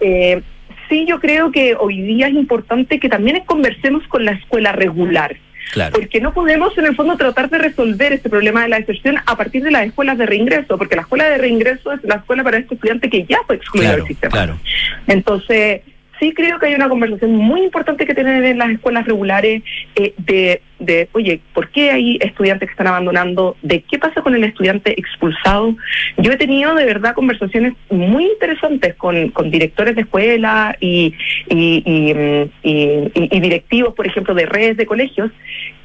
Eh, 0.00 0.40
sí, 0.88 1.04
yo 1.06 1.20
creo 1.20 1.50
que 1.52 1.74
hoy 1.78 2.00
día 2.02 2.28
es 2.28 2.34
importante 2.34 2.98
que 2.98 3.08
también 3.08 3.42
conversemos 3.46 4.06
con 4.08 4.24
la 4.24 4.32
escuela 4.32 4.72
regular, 4.72 5.36
Claro. 5.72 5.92
porque 5.92 6.20
no 6.20 6.32
podemos 6.32 6.76
en 6.78 6.86
el 6.86 6.96
fondo 6.96 7.16
tratar 7.16 7.50
de 7.50 7.58
resolver 7.58 8.12
este 8.12 8.30
problema 8.30 8.62
de 8.62 8.68
la 8.68 8.78
deserción 8.78 9.16
a 9.26 9.36
partir 9.36 9.62
de 9.62 9.70
las 9.70 9.86
escuelas 9.86 10.16
de 10.18 10.26
reingreso, 10.26 10.78
porque 10.78 10.96
la 10.96 11.02
escuela 11.02 11.28
de 11.28 11.38
reingreso 11.38 11.92
es 11.92 12.02
la 12.04 12.16
escuela 12.16 12.42
para 12.42 12.58
este 12.58 12.74
estudiante 12.74 13.10
que 13.10 13.24
ya 13.24 13.38
fue 13.46 13.56
excluido 13.56 13.88
Claro, 13.90 14.02
del 14.04 14.08
sistema. 14.08 14.30
claro. 14.32 14.58
Entonces, 15.06 15.82
sí 16.18 16.32
creo 16.34 16.58
que 16.58 16.66
hay 16.66 16.74
una 16.74 16.88
conversación 16.88 17.32
muy 17.34 17.62
importante 17.62 18.06
que 18.06 18.14
tener 18.14 18.44
en 18.44 18.58
las 18.58 18.70
escuelas 18.70 19.06
regulares 19.06 19.62
eh, 19.94 20.14
de, 20.18 20.60
de, 20.78 21.08
oye, 21.12 21.40
¿por 21.54 21.68
qué 21.70 21.90
hay 21.90 22.18
estudiantes 22.20 22.68
que 22.68 22.72
están 22.72 22.86
abandonando? 22.88 23.56
¿De 23.62 23.82
qué 23.82 23.98
pasa 23.98 24.22
con 24.22 24.34
el 24.34 24.44
estudiante 24.44 24.98
expulsado? 24.98 25.76
Yo 26.16 26.32
he 26.32 26.36
tenido 26.36 26.74
de 26.74 26.84
verdad 26.84 27.14
conversaciones 27.14 27.74
muy 27.90 28.24
interesantes 28.26 28.94
con, 28.94 29.30
con 29.30 29.50
directores 29.50 29.94
de 29.96 30.02
escuela 30.02 30.76
y, 30.80 31.14
y, 31.48 31.82
y, 31.84 32.14
mm, 32.14 33.10
y 33.14 33.40
directivos, 33.40 33.94
por 33.94 34.06
ejemplo, 34.06 34.34
de 34.34 34.46
redes 34.46 34.76
de 34.76 34.86
colegios, 34.86 35.30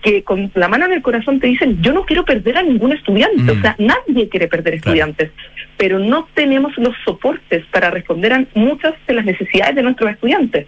que 0.01 0.23
con 0.23 0.51
la 0.55 0.67
mano 0.67 0.85
en 0.85 0.93
el 0.93 1.01
corazón 1.01 1.39
te 1.39 1.47
dicen, 1.47 1.81
yo 1.81 1.93
no 1.93 2.03
quiero 2.05 2.25
perder 2.25 2.57
a 2.57 2.63
ningún 2.63 2.91
estudiante, 2.91 3.53
Mm. 3.53 3.57
o 3.57 3.61
sea, 3.61 3.75
nadie 3.79 4.27
quiere 4.29 4.47
perder 4.47 4.73
Claro. 4.81 4.95
estudiantes, 4.95 5.31
pero 5.77 5.99
no 5.99 6.27
tenemos 6.33 6.77
los 6.77 6.95
soportes 7.03 7.65
para 7.67 7.89
responder 7.89 8.33
a 8.33 8.45
muchas 8.53 8.93
de 9.07 9.13
las 9.13 9.25
necesidades 9.25 9.75
de 9.75 9.83
nuestros 9.83 10.11
estudiantes. 10.11 10.67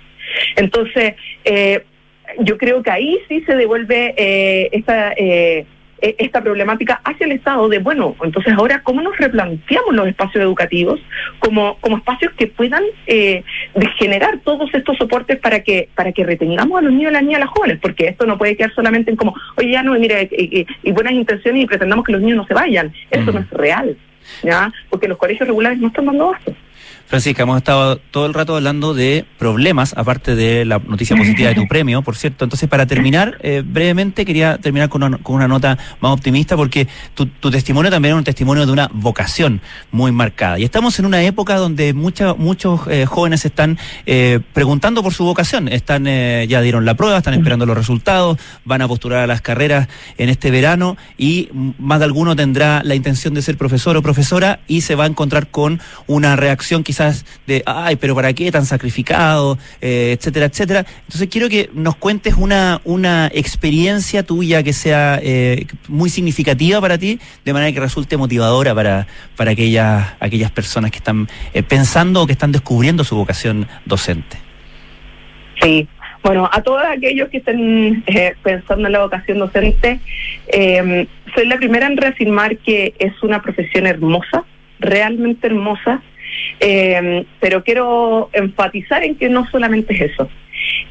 Entonces, 0.56 1.16
eh, 1.44 1.84
yo 2.40 2.58
creo 2.58 2.82
que 2.84 2.92
ahí 2.92 3.20
sí 3.28 3.42
se 3.42 3.56
devuelve 3.56 4.14
eh, 4.18 4.70
esta, 4.72 5.14
eh, 5.14 5.66
e- 6.02 6.16
esta 6.20 6.42
problemática 6.42 7.02
hacia 7.04 7.26
el 7.26 7.32
Estado 7.32 7.70
de, 7.70 7.80
bueno, 7.80 8.16
entonces 8.24 8.54
ahora, 8.54 8.82
¿cómo 8.84 9.02
nos 9.02 9.18
replanteamos 9.18 9.94
los 9.96 10.08
espacios 10.08 10.44
educativos 10.44 11.00
como, 11.40 11.78
como 11.80 11.98
espacios 11.98 12.34
que 12.34 12.48
puedan 12.48 12.84
eh, 13.08 13.44
generar 13.98 14.40
todos 14.44 14.74
estos 14.74 14.98
soportes 14.98 15.40
para 15.40 15.62
que 15.62 15.90
para 15.96 16.12
que 16.12 16.26
retengamos 16.26 16.80
a 16.80 16.82
los 16.82 16.94
niños, 16.94 17.10
a 17.10 17.14
las 17.14 17.24
niñas, 17.24 17.38
a 17.38 17.46
las 17.46 17.54
jóvenes? 17.54 17.80
Porque 17.82 18.08
esto 18.08 18.26
no 18.26 18.38
puede 18.38 18.58
quedar 18.58 18.74
solamente 18.74 19.12
en 19.12 19.18
como, 19.18 19.36
oye, 19.58 19.72
ya 19.72 19.84
no, 19.84 19.94
mire, 19.94 20.24
eh, 20.24 20.30
eh, 20.32 20.66
y 20.84 20.92
buenas 20.92 21.14
intenciones 21.14 21.64
y 21.64 21.68
pretendamos 21.68 22.06
que 22.06 22.12
los 22.12 22.22
niños 22.22 22.38
no 22.38 22.48
se 22.48 22.54
vayan. 22.54 22.94
Eso 23.12 23.32
no 23.32 23.40
es 23.40 23.50
real, 23.52 23.98
¿ya? 24.44 24.72
Porque 24.90 25.08
los 25.08 25.18
colegios 25.18 25.48
regulares 25.48 25.80
no 25.80 25.88
están 25.88 26.06
dando 26.06 26.30
abasto. 26.30 26.56
Francisca, 27.08 27.44
hemos 27.44 27.58
estado 27.58 27.98
todo 27.98 28.26
el 28.26 28.34
rato 28.34 28.56
hablando 28.56 28.94
de 28.94 29.26
problemas, 29.38 29.94
aparte 29.96 30.36
de 30.36 30.66
la 30.66 30.80
noticia 30.80 31.16
positiva 31.18 31.50
de 31.50 31.56
tu 31.56 31.68
premio, 31.68 32.02
por 32.02 32.16
cierto. 32.16 32.46
Entonces, 32.46 32.68
para 32.68 32.88
terminar, 32.88 33.38
eh, 33.42 33.62
brevemente, 33.66 34.26
quería 34.26 34.58
terminar 34.58 34.90
con 34.90 35.04
una, 35.04 35.18
con 35.20 35.36
una, 35.36 35.48
nota 35.48 35.78
más 36.00 36.12
optimista, 36.12 36.56
porque 36.56 36.88
tu, 37.14 37.28
tu, 37.28 37.52
testimonio 37.52 37.92
también 37.92 38.16
es 38.16 38.18
un 38.18 38.24
testimonio 38.24 38.66
de 38.66 38.72
una 38.72 38.90
vocación 38.92 39.62
muy 39.92 40.12
marcada. 40.12 40.58
Y 40.58 40.64
estamos 40.64 40.98
en 41.00 41.06
una 41.06 41.22
época 41.22 41.58
donde 41.58 41.94
mucha, 41.94 42.34
muchos 42.34 42.82
eh, 42.88 43.06
jóvenes 43.06 43.46
están 43.46 43.78
eh, 44.06 44.40
preguntando 44.54 45.04
por 45.04 45.14
su 45.14 45.24
vocación. 45.26 45.68
Están, 45.68 46.08
eh, 46.08 46.46
ya 46.50 46.62
dieron 46.62 46.86
la 46.86 46.96
prueba, 46.96 47.18
están 47.18 47.36
esperando 47.36 47.66
los 47.66 47.78
resultados, 47.78 48.40
van 48.64 48.82
a 48.82 48.88
postular 48.88 49.20
a 49.20 49.28
las 49.28 49.42
carreras 49.42 49.88
en 50.18 50.30
este 50.30 50.50
verano 50.50 50.98
y 51.18 51.50
más 51.78 52.00
de 52.00 52.06
alguno 52.06 52.36
tendrá 52.36 52.82
la 52.84 52.96
intención 52.96 53.34
de 53.34 53.42
ser 53.42 53.58
profesor 53.58 53.96
o 53.96 54.02
profesora 54.02 54.60
y 54.68 54.82
se 54.82 54.96
va 54.96 55.04
a 55.04 55.08
encontrar 55.08 55.48
con 55.48 55.80
una 56.08 56.36
reacción 56.36 56.84
quizás 56.84 56.95
de, 57.48 57.64
ay, 57.66 57.96
pero 57.96 58.16
¿para 58.16 58.34
qué 58.34 58.52
tan 58.52 58.66
sacrificado? 58.66 59.58
Eh, 59.82 60.16
etcétera, 60.18 60.46
etcétera. 60.46 60.86
Entonces 61.04 61.28
quiero 61.30 61.50
que 61.50 61.70
nos 61.74 61.96
cuentes 61.96 62.36
una, 62.36 62.82
una 62.84 63.30
experiencia 63.34 64.24
tuya 64.24 64.64
que 64.64 64.74
sea 64.74 65.20
eh, 65.22 65.66
muy 65.88 66.10
significativa 66.10 66.80
para 66.82 66.98
ti, 66.98 67.20
de 67.44 67.54
manera 67.54 67.72
que 67.72 67.80
resulte 67.80 68.18
motivadora 68.18 68.74
para, 68.74 69.08
para 69.36 69.52
aquellas, 69.52 70.14
aquellas 70.20 70.52
personas 70.52 70.92
que 70.92 70.98
están 70.98 71.28
eh, 71.54 71.64
pensando 71.64 72.22
o 72.22 72.26
que 72.26 72.34
están 72.34 72.52
descubriendo 72.52 73.04
su 73.04 73.16
vocación 73.16 73.68
docente. 73.86 74.38
Sí, 75.62 75.88
bueno, 76.26 76.50
a 76.52 76.64
todos 76.64 76.82
aquellos 76.84 77.30
que 77.30 77.38
estén 77.38 78.04
eh, 78.08 78.34
pensando 78.42 78.88
en 78.88 78.94
la 78.94 79.02
vocación 79.02 79.38
docente, 79.38 80.00
eh, 80.48 81.08
soy 81.36 81.46
la 81.46 81.58
primera 81.58 81.86
en 81.86 81.98
reafirmar 81.98 82.58
que 82.58 82.96
es 82.98 83.14
una 83.22 83.44
profesión 83.44 83.86
hermosa, 83.86 84.44
realmente 84.80 85.46
hermosa, 85.46 86.02
eh, 86.60 87.26
pero 87.40 87.64
quiero 87.64 88.30
enfatizar 88.34 89.04
en 89.04 89.16
que 89.16 89.30
no 89.30 89.48
solamente 89.50 89.94
es 89.94 90.12
eso. 90.12 90.30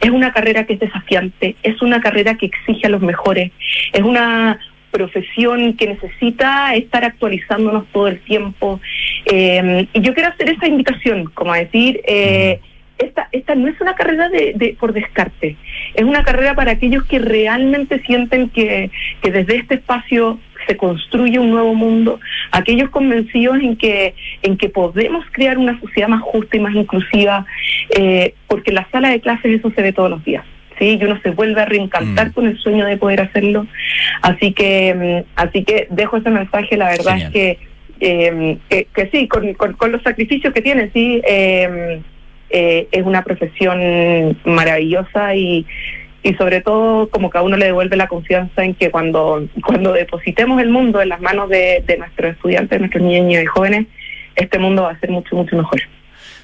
Es 0.00 0.11
una 0.11 0.33
carrera 0.33 0.64
que 0.64 0.74
es 0.74 0.80
desafiante, 0.80 1.57
es 1.62 1.80
una 1.83 2.00
carrera 2.00 2.37
que 2.37 2.46
exige 2.46 2.87
a 2.87 2.90
los 2.90 3.00
mejores, 3.00 3.50
es 3.92 4.02
una 4.02 4.59
profesión 4.90 5.74
que 5.76 5.88
necesita 5.88 6.74
estar 6.74 7.04
actualizándonos 7.04 7.87
todo 7.92 8.07
el 8.07 8.20
tiempo. 8.20 8.80
Eh, 9.26 9.88
y 9.92 10.00
yo 10.00 10.14
quiero 10.14 10.28
hacer 10.28 10.50
esa 10.50 10.68
invitación, 10.68 11.24
como 11.35 11.52
a 11.52 11.59
decir, 11.59 12.00
eh, 12.07 12.61
esta, 12.98 13.28
esta 13.33 13.57
no 13.57 13.66
es 13.66 13.80
una 13.80 13.94
carrera 13.94 14.28
de, 14.28 14.52
de, 14.54 14.76
por 14.78 14.92
descarte, 14.92 15.57
es 15.94 16.04
una 16.04 16.22
carrera 16.22 16.54
para 16.54 16.72
aquellos 16.72 17.04
que 17.04 17.18
realmente 17.18 18.00
sienten 18.02 18.50
que, 18.50 18.90
que 19.20 19.30
desde 19.33 19.57
este 19.57 19.74
espacio 19.74 20.38
se 20.66 20.77
construye 20.77 21.38
un 21.38 21.50
nuevo 21.50 21.74
mundo, 21.74 22.20
aquellos 22.50 22.90
convencidos 22.90 23.59
en 23.61 23.77
que, 23.77 24.14
en 24.42 24.57
que 24.57 24.68
podemos 24.68 25.24
crear 25.33 25.59
una 25.59 25.79
sociedad 25.81 26.09
más 26.09 26.22
justa 26.22 26.57
y 26.57 26.61
más 26.61 26.74
inclusiva, 26.74 27.46
eh, 27.96 28.35
porque 28.46 28.70
en 28.70 28.77
la 28.77 28.88
sala 28.90 29.11
de 29.11 29.20
clases 29.20 29.59
eso 29.59 29.70
se 29.70 29.83
ve 29.83 29.92
todos 29.92 30.11
los 30.11 30.24
días. 30.24 30.44
Sí, 30.79 30.98
y 31.00 31.05
uno 31.05 31.20
se 31.22 31.31
vuelve 31.31 31.61
a 31.61 31.66
reencantar 31.66 32.29
mm. 32.29 32.33
con 32.33 32.46
el 32.46 32.59
sueño 32.59 32.87
de 32.87 32.96
poder 32.96 33.20
hacerlo. 33.20 33.66
Así 34.22 34.53
que, 34.53 35.24
mm, 35.27 35.31
así 35.37 35.64
que 35.64 35.87
dejo 35.90 36.16
ese 36.16 36.31
mensaje, 36.31 36.77
la 36.77 36.90
verdad 36.90 37.12
Genial. 37.12 37.27
es 37.27 37.33
que, 37.33 37.59
eh, 38.00 38.59
que, 38.68 38.88
que, 38.92 39.09
sí, 39.11 39.29
con, 39.29 39.55
con, 39.55 39.74
con, 39.74 39.92
los 39.92 40.03
sacrificios 40.03 40.53
que 40.53 40.62
tiene, 40.62 40.90
sí, 40.92 41.22
eh, 41.29 42.00
eh, 42.50 42.88
es 42.90 43.03
una 43.05 43.22
profesión 43.22 44.37
maravillosa 44.44 45.35
y, 45.35 45.64
y 46.24 46.34
sobre 46.34 46.62
todo 46.62 47.08
como 47.10 47.30
que 47.30 47.38
a 47.38 47.42
uno 47.42 47.56
le 47.56 47.66
devuelve 47.66 47.96
la 47.96 48.08
confianza 48.08 48.64
en 48.64 48.74
que 48.74 48.90
cuando, 48.90 49.46
cuando 49.64 49.92
depositemos 49.92 50.60
el 50.60 50.70
mundo 50.70 51.00
en 51.00 51.10
las 51.10 51.20
manos 51.20 51.50
de, 51.50 51.84
de 51.87 51.98
nuestros 51.98 52.32
estudiantes, 52.32 52.70
de 52.70 52.78
nuestros 52.78 53.04
niños 53.04 53.42
y 53.42 53.46
jóvenes, 53.46 53.87
este 54.34 54.58
mundo 54.58 54.82
va 54.82 54.92
a 54.92 54.98
ser 54.98 55.10
mucho, 55.10 55.37
mucho 55.37 55.54
mejor. 55.54 55.80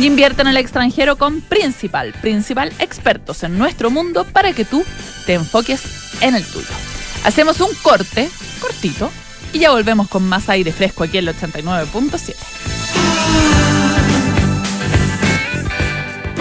Y 0.00 0.06
invierte 0.06 0.42
en 0.42 0.48
el 0.48 0.56
extranjero 0.56 1.16
con 1.16 1.40
Principal. 1.40 2.12
Principal, 2.20 2.72
expertos 2.78 3.42
en 3.42 3.58
nuestro 3.58 3.90
mundo 3.90 4.24
para 4.24 4.52
que 4.52 4.64
tú 4.64 4.84
te 5.26 5.34
enfoques 5.34 5.82
en 6.20 6.34
el 6.34 6.44
tuyo. 6.44 6.68
Hacemos 7.24 7.60
un 7.60 7.74
corte, 7.82 8.28
cortito, 8.60 9.10
y 9.52 9.60
ya 9.60 9.70
volvemos 9.70 10.08
con 10.08 10.28
más 10.28 10.48
aire 10.48 10.72
fresco 10.72 11.04
aquí 11.04 11.18
en 11.18 11.28
el 11.28 11.36
89.7. 11.36 13.67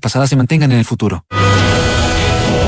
pasadas 0.00 0.30
se 0.30 0.36
mantengan 0.36 0.72
en 0.72 0.78
el 0.78 0.84
futuro. 0.84 1.24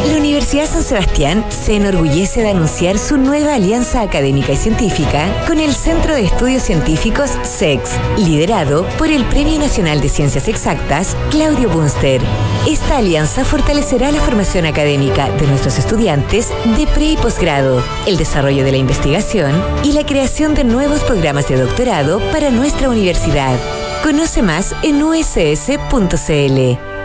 La 0.06 0.18
Universidad 0.18 0.66
San 0.66 0.82
Sebastián 0.82 1.44
se 1.48 1.76
enorgullece 1.76 2.42
de 2.42 2.50
anunciar 2.50 2.98
su 2.98 3.16
nueva 3.16 3.54
alianza 3.54 4.02
académica 4.02 4.52
y 4.52 4.56
científica 4.56 5.28
con 5.46 5.60
el 5.60 5.72
Centro 5.72 6.14
de 6.14 6.24
Estudios 6.24 6.62
Científicos 6.62 7.30
SEX, 7.42 7.92
liderado 8.18 8.86
por 8.98 9.08
el 9.08 9.24
Premio 9.24 9.58
Nacional 9.58 10.00
de 10.00 10.08
Ciencias 10.08 10.46
Exactas, 10.48 11.16
Claudio 11.30 11.70
Bunster. 11.70 12.20
Esta 12.68 12.98
alianza 12.98 13.44
fortalecerá 13.44 14.12
la 14.12 14.20
formación 14.20 14.66
académica 14.66 15.30
de 15.30 15.46
nuestros 15.46 15.78
estudiantes 15.78 16.50
de 16.76 16.86
pre 16.88 17.12
y 17.12 17.16
posgrado, 17.16 17.82
el 18.06 18.16
desarrollo 18.16 18.64
de 18.64 18.72
la 18.72 18.78
investigación 18.78 19.54
y 19.84 19.92
la 19.92 20.04
creación 20.04 20.54
de 20.54 20.64
nuevos 20.64 21.02
programas 21.04 21.48
de 21.48 21.56
doctorado 21.56 22.20
para 22.30 22.50
nuestra 22.50 22.90
universidad. 22.90 23.58
Conoce 24.04 24.42
más 24.42 24.74
en 24.82 25.02
uss.cl. 25.02 25.46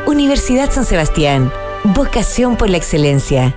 Universidad 0.05 0.69
San 0.69 0.83
Sebastián. 0.83 1.49
Vocación 1.85 2.57
por 2.57 2.69
la 2.69 2.75
excelencia. 2.75 3.55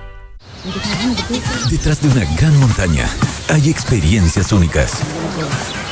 Detrás 1.69 2.01
de 2.01 2.07
una 2.07 2.23
gran 2.35 2.57
montaña 2.57 3.05
hay 3.49 3.69
experiencias 3.69 4.53
únicas. 4.53 4.93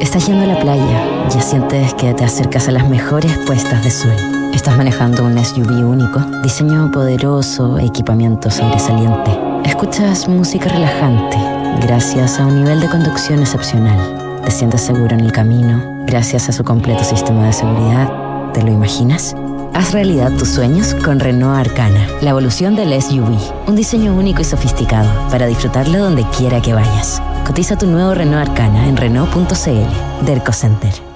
Estás 0.00 0.26
yendo 0.26 0.44
a 0.44 0.46
la 0.46 0.60
playa, 0.60 1.28
ya 1.30 1.40
sientes 1.40 1.94
que 1.94 2.12
te 2.12 2.24
acercas 2.24 2.68
a 2.68 2.72
las 2.72 2.86
mejores 2.86 3.32
puestas 3.46 3.82
de 3.82 3.90
sol. 3.90 4.12
Estás 4.52 4.76
manejando 4.76 5.24
un 5.24 5.42
SUV 5.42 5.88
único, 5.88 6.20
diseño 6.42 6.90
poderoso, 6.90 7.78
equipamiento 7.78 8.50
sobresaliente. 8.50 9.30
Escuchas 9.64 10.28
música 10.28 10.68
relajante 10.68 11.38
gracias 11.80 12.38
a 12.38 12.46
un 12.46 12.62
nivel 12.62 12.80
de 12.80 12.88
conducción 12.88 13.40
excepcional. 13.40 14.42
Te 14.44 14.50
sientes 14.50 14.82
seguro 14.82 15.14
en 15.14 15.20
el 15.20 15.32
camino, 15.32 15.82
gracias 16.06 16.48
a 16.50 16.52
su 16.52 16.62
completo 16.62 17.02
sistema 17.02 17.46
de 17.46 17.52
seguridad. 17.54 18.52
¿Te 18.52 18.62
lo 18.62 18.72
imaginas? 18.72 19.34
Haz 19.72 19.92
realidad 19.92 20.30
tus 20.38 20.48
sueños 20.48 20.94
con 21.04 21.20
Renault 21.20 21.68
Arcana, 21.68 22.06
la 22.20 22.30
evolución 22.30 22.76
del 22.76 23.00
SUV. 23.00 23.38
Un 23.66 23.76
diseño 23.76 24.14
único 24.14 24.42
y 24.42 24.44
sofisticado 24.44 25.08
para 25.30 25.46
disfrutarlo 25.46 25.98
donde 25.98 26.24
quiera 26.36 26.60
que 26.60 26.74
vayas. 26.74 27.20
Cotiza 27.46 27.78
tu 27.78 27.86
nuevo 27.86 28.12
Renault 28.12 28.48
Arcana 28.48 28.88
en 28.88 28.96
Renault.cl. 28.96 30.26
Derco 30.26 30.52
Center. 30.52 31.15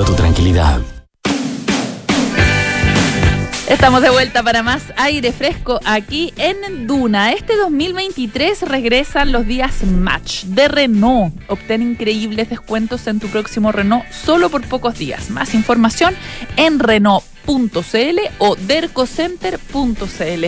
tu 0.00 0.14
tranquilidad. 0.14 0.80
Estamos 3.68 4.00
de 4.00 4.10
vuelta 4.10 4.42
para 4.42 4.62
más 4.62 4.84
aire 4.96 5.32
fresco 5.32 5.80
aquí 5.84 6.32
en 6.36 6.86
Duna. 6.86 7.32
Este 7.32 7.56
2023 7.56 8.62
regresan 8.62 9.32
los 9.32 9.46
días 9.46 9.84
Match 9.84 10.44
de 10.44 10.68
Renault. 10.68 11.34
Obtén 11.48 11.82
increíbles 11.82 12.48
descuentos 12.48 13.06
en 13.06 13.20
tu 13.20 13.28
próximo 13.28 13.70
Renault 13.70 14.10
solo 14.10 14.48
por 14.48 14.66
pocos 14.66 14.98
días. 14.98 15.30
Más 15.30 15.54
información 15.54 16.14
en 16.56 16.78
Renault.cl 16.78 18.18
o 18.38 18.56
dercocenter.cl. 18.56 20.46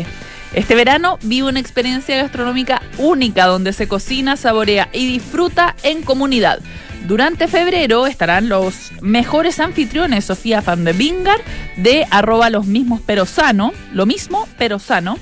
Este 0.55 0.77
verano 0.77 1.19
vive 1.23 1.49
una 1.49 1.59
experiencia 1.59 2.17
gastronómica 2.17 2.81
única 2.99 3.47
donde 3.47 3.73
se 3.73 3.89
cocina, 3.89 4.37
saborea 4.37 4.89
y 4.93 5.07
disfruta 5.07 5.75
en 5.83 6.03
comunidad. 6.03 6.61
Durante 7.09 7.49
febrero 7.49 8.07
estarán 8.07 8.49
los 8.49 8.93
mejores 9.03 9.59
anfitriones 9.59 10.25
Sofía 10.25 10.61
Van 10.61 10.85
de 10.85 10.93
Vingar 10.93 11.41
de 11.77 12.07
arroba 12.11 12.51
los 12.51 12.67
mismos 12.67 13.01
pero 13.05 13.27
sano, 13.27 13.73
lo 13.93 14.07
mismo 14.07 14.49
pero 14.57 14.79
sano. 14.79 15.19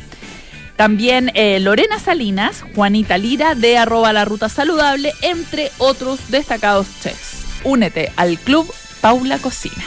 También 0.77 1.31
eh, 1.35 1.61
Lorena 1.61 1.99
Salinas, 1.99 2.63
Juanita 2.75 3.17
Lira 3.17 3.55
de 3.55 3.79
arroba 3.79 4.13
la 4.13 4.27
ruta 4.27 4.51
saludable, 4.51 5.15
entre 5.23 5.73
otros 5.79 6.31
destacados 6.31 6.87
chefs. 7.01 7.45
Únete 7.65 8.13
al 8.17 8.39
club 8.39 8.71
Paula 9.01 9.39
Cocina. 9.39 9.85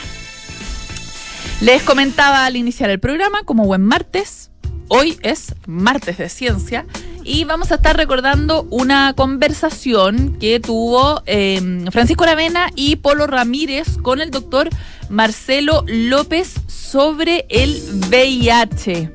Les 1.61 1.83
comentaba 1.83 2.45
al 2.45 2.55
iniciar 2.55 2.89
el 2.89 2.99
programa, 2.99 3.43
como 3.43 3.65
buen 3.65 3.81
martes, 3.81 4.44
hoy 4.87 5.17
es 5.21 5.55
martes 5.67 6.17
de 6.17 6.29
ciencia 6.29 6.85
y 7.23 7.43
vamos 7.43 7.71
a 7.71 7.75
estar 7.75 7.97
recordando 7.97 8.67
una 8.69 9.13
conversación 9.13 10.37
que 10.39 10.59
tuvo 10.59 11.23
eh, 11.25 11.85
Francisco 11.91 12.23
Aravena 12.23 12.69
y 12.75 12.97
Polo 12.97 13.27
Ramírez 13.27 13.97
con 14.01 14.21
el 14.21 14.31
doctor 14.31 14.69
Marcelo 15.09 15.83
López 15.87 16.53
sobre 16.67 17.45
el 17.49 17.81
VIH 18.09 19.11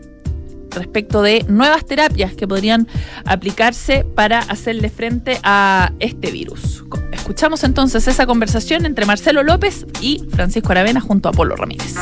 respecto 0.70 1.22
de 1.22 1.44
nuevas 1.48 1.84
terapias 1.84 2.34
que 2.34 2.46
podrían 2.46 2.86
aplicarse 3.24 4.04
para 4.04 4.38
hacerle 4.38 4.88
frente 4.88 5.38
a 5.42 5.92
este 5.98 6.30
virus. 6.30 6.84
Escuchamos 7.30 7.62
entonces 7.62 8.08
esa 8.08 8.26
conversación 8.26 8.86
entre 8.86 9.06
Marcelo 9.06 9.44
López 9.44 9.86
y 10.00 10.26
Francisco 10.34 10.72
Aravena 10.72 11.00
junto 11.00 11.28
a 11.28 11.32
Polo 11.32 11.54
Ramírez. 11.54 11.94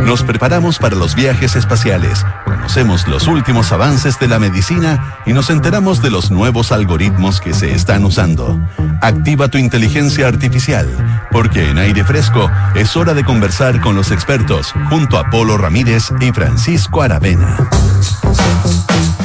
Nos 0.00 0.22
preparamos 0.22 0.78
para 0.78 0.96
los 0.96 1.14
viajes 1.14 1.56
espaciales, 1.56 2.26
conocemos 2.44 3.08
los 3.08 3.26
últimos 3.26 3.72
avances 3.72 4.18
de 4.18 4.28
la 4.28 4.38
medicina 4.38 5.16
y 5.24 5.32
nos 5.32 5.48
enteramos 5.48 6.02
de 6.02 6.10
los 6.10 6.30
nuevos 6.30 6.72
algoritmos 6.72 7.40
que 7.40 7.54
se 7.54 7.72
están 7.72 8.04
usando. 8.04 8.60
Activa 9.00 9.48
tu 9.48 9.56
inteligencia 9.56 10.28
artificial, 10.28 10.86
porque 11.32 11.70
en 11.70 11.78
aire 11.78 12.04
fresco 12.04 12.50
es 12.74 12.98
hora 12.98 13.14
de 13.14 13.24
conversar 13.24 13.80
con 13.80 13.96
los 13.96 14.10
expertos 14.10 14.74
junto 14.90 15.16
a 15.16 15.30
Polo 15.30 15.56
Ramírez 15.56 16.12
y 16.20 16.32
Francisco 16.32 17.00
Aravena. 17.00 17.66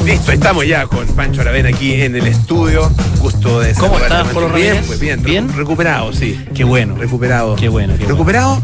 Listo, 0.06 0.32
estamos 0.32 0.66
ya 0.66 0.88
con 0.88 1.06
Pancho 1.08 1.42
Aravena 1.42 1.70
aquí 1.70 1.94
en 2.02 2.16
el 2.16 2.26
estudio. 2.28 2.90
Gusto 3.20 3.60
de 3.60 3.74
¿Cómo 3.76 3.98
estás. 4.00 4.28
Polo 4.30 4.50
Bien, 4.50 4.82
pues 4.88 5.00
bien, 5.00 5.22
¿Bien? 5.22 5.54
recuperado, 5.56 6.12
sí. 6.14 6.40
Qué 6.56 6.64
bueno. 6.64 6.96
Recuperado. 6.96 7.56
Qué 7.56 7.70
bueno, 7.70 7.94
qué 7.94 8.00
bueno. 8.00 8.14
recuperado 8.16 8.62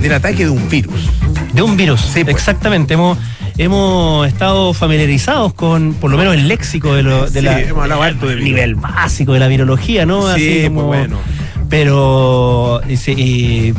del 0.00 0.12
ataque 0.12 0.44
de 0.44 0.50
un 0.50 0.68
virus. 0.68 1.08
De 1.52 1.62
un 1.62 1.76
virus, 1.76 2.00
Sí, 2.00 2.24
pues. 2.24 2.34
exactamente. 2.36 2.94
Hemos, 2.94 3.18
hemos 3.58 4.26
estado 4.26 4.72
familiarizados 4.74 5.52
con, 5.54 5.94
por 5.94 6.10
lo 6.10 6.16
menos, 6.18 6.34
el 6.34 6.48
léxico 6.48 6.94
de, 6.94 7.02
lo, 7.02 7.28
de 7.30 7.40
Sí, 7.40 7.44
la, 7.44 7.60
hemos 7.60 7.82
hablado 7.82 8.02
harto 8.02 8.26
de 8.26 8.34
virus. 8.36 8.48
nivel 8.48 8.74
básico 8.74 9.32
de 9.34 9.40
la 9.40 9.48
virología, 9.48 10.06
¿no? 10.06 10.32
Sí, 10.34 10.62
como- 10.64 10.86
pues 10.88 11.00
bueno. 11.00 11.18
Pero 11.70 12.80
y 12.88 12.96
se- 12.96 13.12
y- 13.12 13.74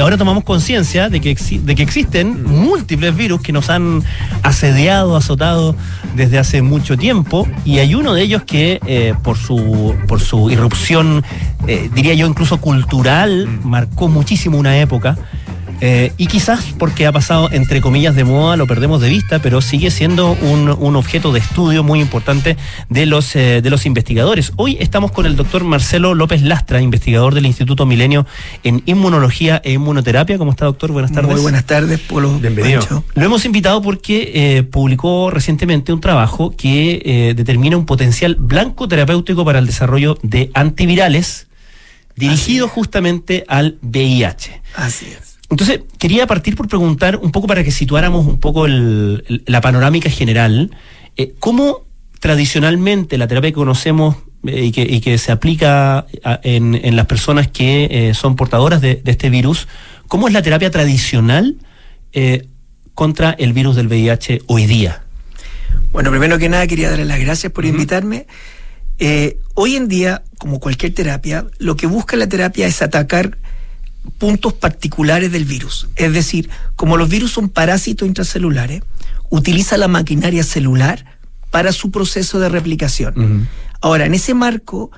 ahora 0.00 0.16
tomamos 0.18 0.44
conciencia 0.44 1.08
de 1.08 1.20
que 1.20 1.34
exi- 1.34 1.60
de 1.60 1.74
que 1.74 1.82
existen 1.82 2.44
Mm. 2.44 2.46
múltiples 2.66 3.16
virus 3.16 3.40
que 3.40 3.52
nos 3.52 3.70
han 3.70 4.02
asediado, 4.42 5.16
azotado 5.16 5.74
desde 6.14 6.38
hace 6.38 6.60
mucho 6.62 6.96
tiempo 6.96 7.48
y 7.64 7.78
hay 7.78 7.94
uno 7.94 8.12
de 8.14 8.22
ellos 8.22 8.42
que 8.44 8.80
eh, 8.86 9.14
por 9.24 9.38
su 9.38 9.94
por 10.06 10.20
su 10.20 10.50
irrupción, 10.50 11.24
eh, 11.66 11.90
diría 11.94 12.14
yo 12.14 12.26
incluso 12.26 12.58
cultural, 12.60 13.46
Mm. 13.48 13.66
marcó 13.68 14.08
muchísimo 14.08 14.58
una 14.58 14.78
época. 14.78 15.16
Eh, 15.80 16.12
y 16.16 16.26
quizás 16.26 16.74
porque 16.78 17.06
ha 17.06 17.12
pasado 17.12 17.50
entre 17.52 17.80
comillas 17.80 18.14
de 18.14 18.24
moda, 18.24 18.56
lo 18.56 18.66
perdemos 18.66 19.00
de 19.00 19.08
vista, 19.08 19.40
pero 19.40 19.60
sigue 19.60 19.90
siendo 19.90 20.32
un, 20.32 20.70
un 20.70 20.96
objeto 20.96 21.32
de 21.32 21.40
estudio 21.40 21.82
muy 21.82 22.00
importante 22.00 22.56
de 22.88 23.06
los, 23.06 23.36
eh, 23.36 23.60
de 23.62 23.70
los 23.70 23.84
investigadores. 23.84 24.52
Hoy 24.56 24.78
estamos 24.80 25.12
con 25.12 25.26
el 25.26 25.36
doctor 25.36 25.64
Marcelo 25.64 26.14
López 26.14 26.42
Lastra, 26.42 26.80
investigador 26.80 27.34
del 27.34 27.46
Instituto 27.46 27.84
Milenio 27.84 28.26
en 28.62 28.82
Inmunología 28.86 29.60
e 29.64 29.72
Inmunoterapia. 29.72 30.38
¿Cómo 30.38 30.50
está, 30.50 30.64
doctor? 30.64 30.92
Buenas 30.92 31.12
tardes. 31.12 31.32
Muy 31.32 31.42
buenas 31.42 31.64
tardes, 31.64 32.00
Polo. 32.00 32.38
Bienvenido. 32.38 32.80
Pancho. 32.80 33.04
Lo 33.14 33.24
hemos 33.24 33.44
invitado 33.44 33.82
porque 33.82 34.32
eh, 34.34 34.62
publicó 34.62 35.30
recientemente 35.30 35.92
un 35.92 36.00
trabajo 36.00 36.54
que 36.56 37.02
eh, 37.04 37.34
determina 37.34 37.76
un 37.76 37.86
potencial 37.86 38.36
blanco 38.36 38.88
terapéutico 38.88 39.44
para 39.44 39.58
el 39.58 39.66
desarrollo 39.66 40.18
de 40.22 40.50
antivirales 40.54 41.46
dirigido 42.16 42.66
justamente 42.66 43.44
al 43.46 43.78
VIH. 43.82 44.62
Así 44.74 45.06
es. 45.06 45.35
Entonces, 45.50 45.80
quería 45.98 46.26
partir 46.26 46.56
por 46.56 46.66
preguntar 46.68 47.16
un 47.16 47.30
poco 47.30 47.46
para 47.46 47.62
que 47.62 47.70
situáramos 47.70 48.26
un 48.26 48.38
poco 48.40 48.66
el- 48.66 49.24
el- 49.28 49.42
la 49.46 49.60
panorámica 49.60 50.10
general. 50.10 50.70
eh, 51.16 51.34
¿Cómo 51.38 51.86
tradicionalmente 52.20 53.16
la 53.16 53.26
terapia 53.28 53.50
que 53.50 53.54
conocemos 53.54 54.16
eh, 54.46 54.64
y, 54.66 54.72
que, 54.72 54.82
y 54.82 55.00
que 55.00 55.16
se 55.18 55.32
aplica 55.32 56.06
a- 56.24 56.40
en, 56.42 56.74
en 56.74 56.94
las 56.96 57.06
personas 57.06 57.48
que 57.48 57.88
eh, 57.90 58.14
son 58.14 58.36
portadoras 58.36 58.80
de, 58.82 58.96
de 58.96 59.10
este 59.12 59.30
virus, 59.30 59.66
cómo 60.08 60.28
es 60.28 60.34
la 60.34 60.42
terapia 60.42 60.70
tradicional 60.70 61.56
contra 62.94 63.30
el 63.32 63.52
virus 63.52 63.76
del 63.76 63.86
VIH 63.88 64.42
hoy 64.46 64.66
día? 64.66 65.02
Bueno, 65.92 66.10
primero 66.10 66.38
que 66.38 66.48
nada 66.48 66.66
quería 66.66 66.88
darle 66.90 67.04
las 67.04 67.20
gracias 67.20 67.52
por 67.52 67.64
invitarme. 67.66 68.26
Hoy 69.54 69.76
en 69.76 69.88
día, 69.88 70.22
como 70.38 70.60
cualquier 70.60 70.94
terapia, 70.94 71.44
lo 71.58 71.76
que 71.76 71.86
busca 71.86 72.16
la 72.16 72.26
terapia 72.28 72.66
es 72.66 72.80
atacar 72.82 73.36
puntos 74.18 74.52
particulares 74.52 75.32
del 75.32 75.44
virus. 75.44 75.88
Es 75.96 76.12
decir, 76.12 76.48
como 76.76 76.96
los 76.96 77.08
virus 77.08 77.32
son 77.32 77.48
parásitos 77.48 78.06
intracelulares, 78.06 78.82
utiliza 79.30 79.76
la 79.76 79.88
maquinaria 79.88 80.44
celular 80.44 81.18
para 81.50 81.72
su 81.72 81.90
proceso 81.90 82.38
de 82.38 82.48
replicación. 82.48 83.48
Ahora, 83.80 84.06
en 84.06 84.14
ese 84.14 84.34
marco, 84.34 84.90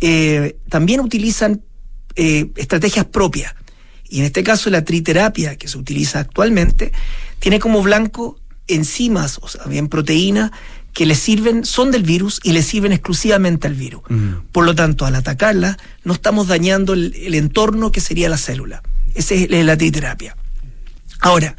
eh, 0.00 0.56
también 0.68 1.00
utilizan 1.00 1.62
eh, 2.16 2.50
estrategias 2.56 3.06
propias. 3.06 3.54
Y 4.08 4.20
en 4.20 4.26
este 4.26 4.44
caso, 4.44 4.70
la 4.70 4.84
triterapia 4.84 5.56
que 5.56 5.66
se 5.66 5.78
utiliza 5.78 6.20
actualmente 6.20 6.92
tiene 7.40 7.58
como 7.58 7.82
blanco 7.82 8.38
enzimas, 8.68 9.38
o 9.42 9.48
sea, 9.48 9.64
bien 9.64 9.88
proteínas, 9.88 10.50
que 10.94 11.04
le 11.04 11.16
sirven, 11.16 11.64
son 11.64 11.90
del 11.90 12.04
virus 12.04 12.40
y 12.42 12.52
le 12.52 12.62
sirven 12.62 12.92
exclusivamente 12.92 13.66
al 13.66 13.74
virus. 13.74 14.02
Por 14.52 14.64
lo 14.64 14.74
tanto, 14.74 15.04
al 15.04 15.16
atacarla, 15.16 15.76
no 16.04 16.14
estamos 16.14 16.46
dañando 16.46 16.94
el, 16.94 17.12
el 17.16 17.34
entorno 17.34 17.92
que 17.92 18.00
sería 18.00 18.28
la 18.28 18.38
célula. 18.38 18.82
Esa 19.14 19.34
es 19.34 19.50
la 19.50 19.76
triterapia. 19.76 20.36
Ahora, 21.20 21.56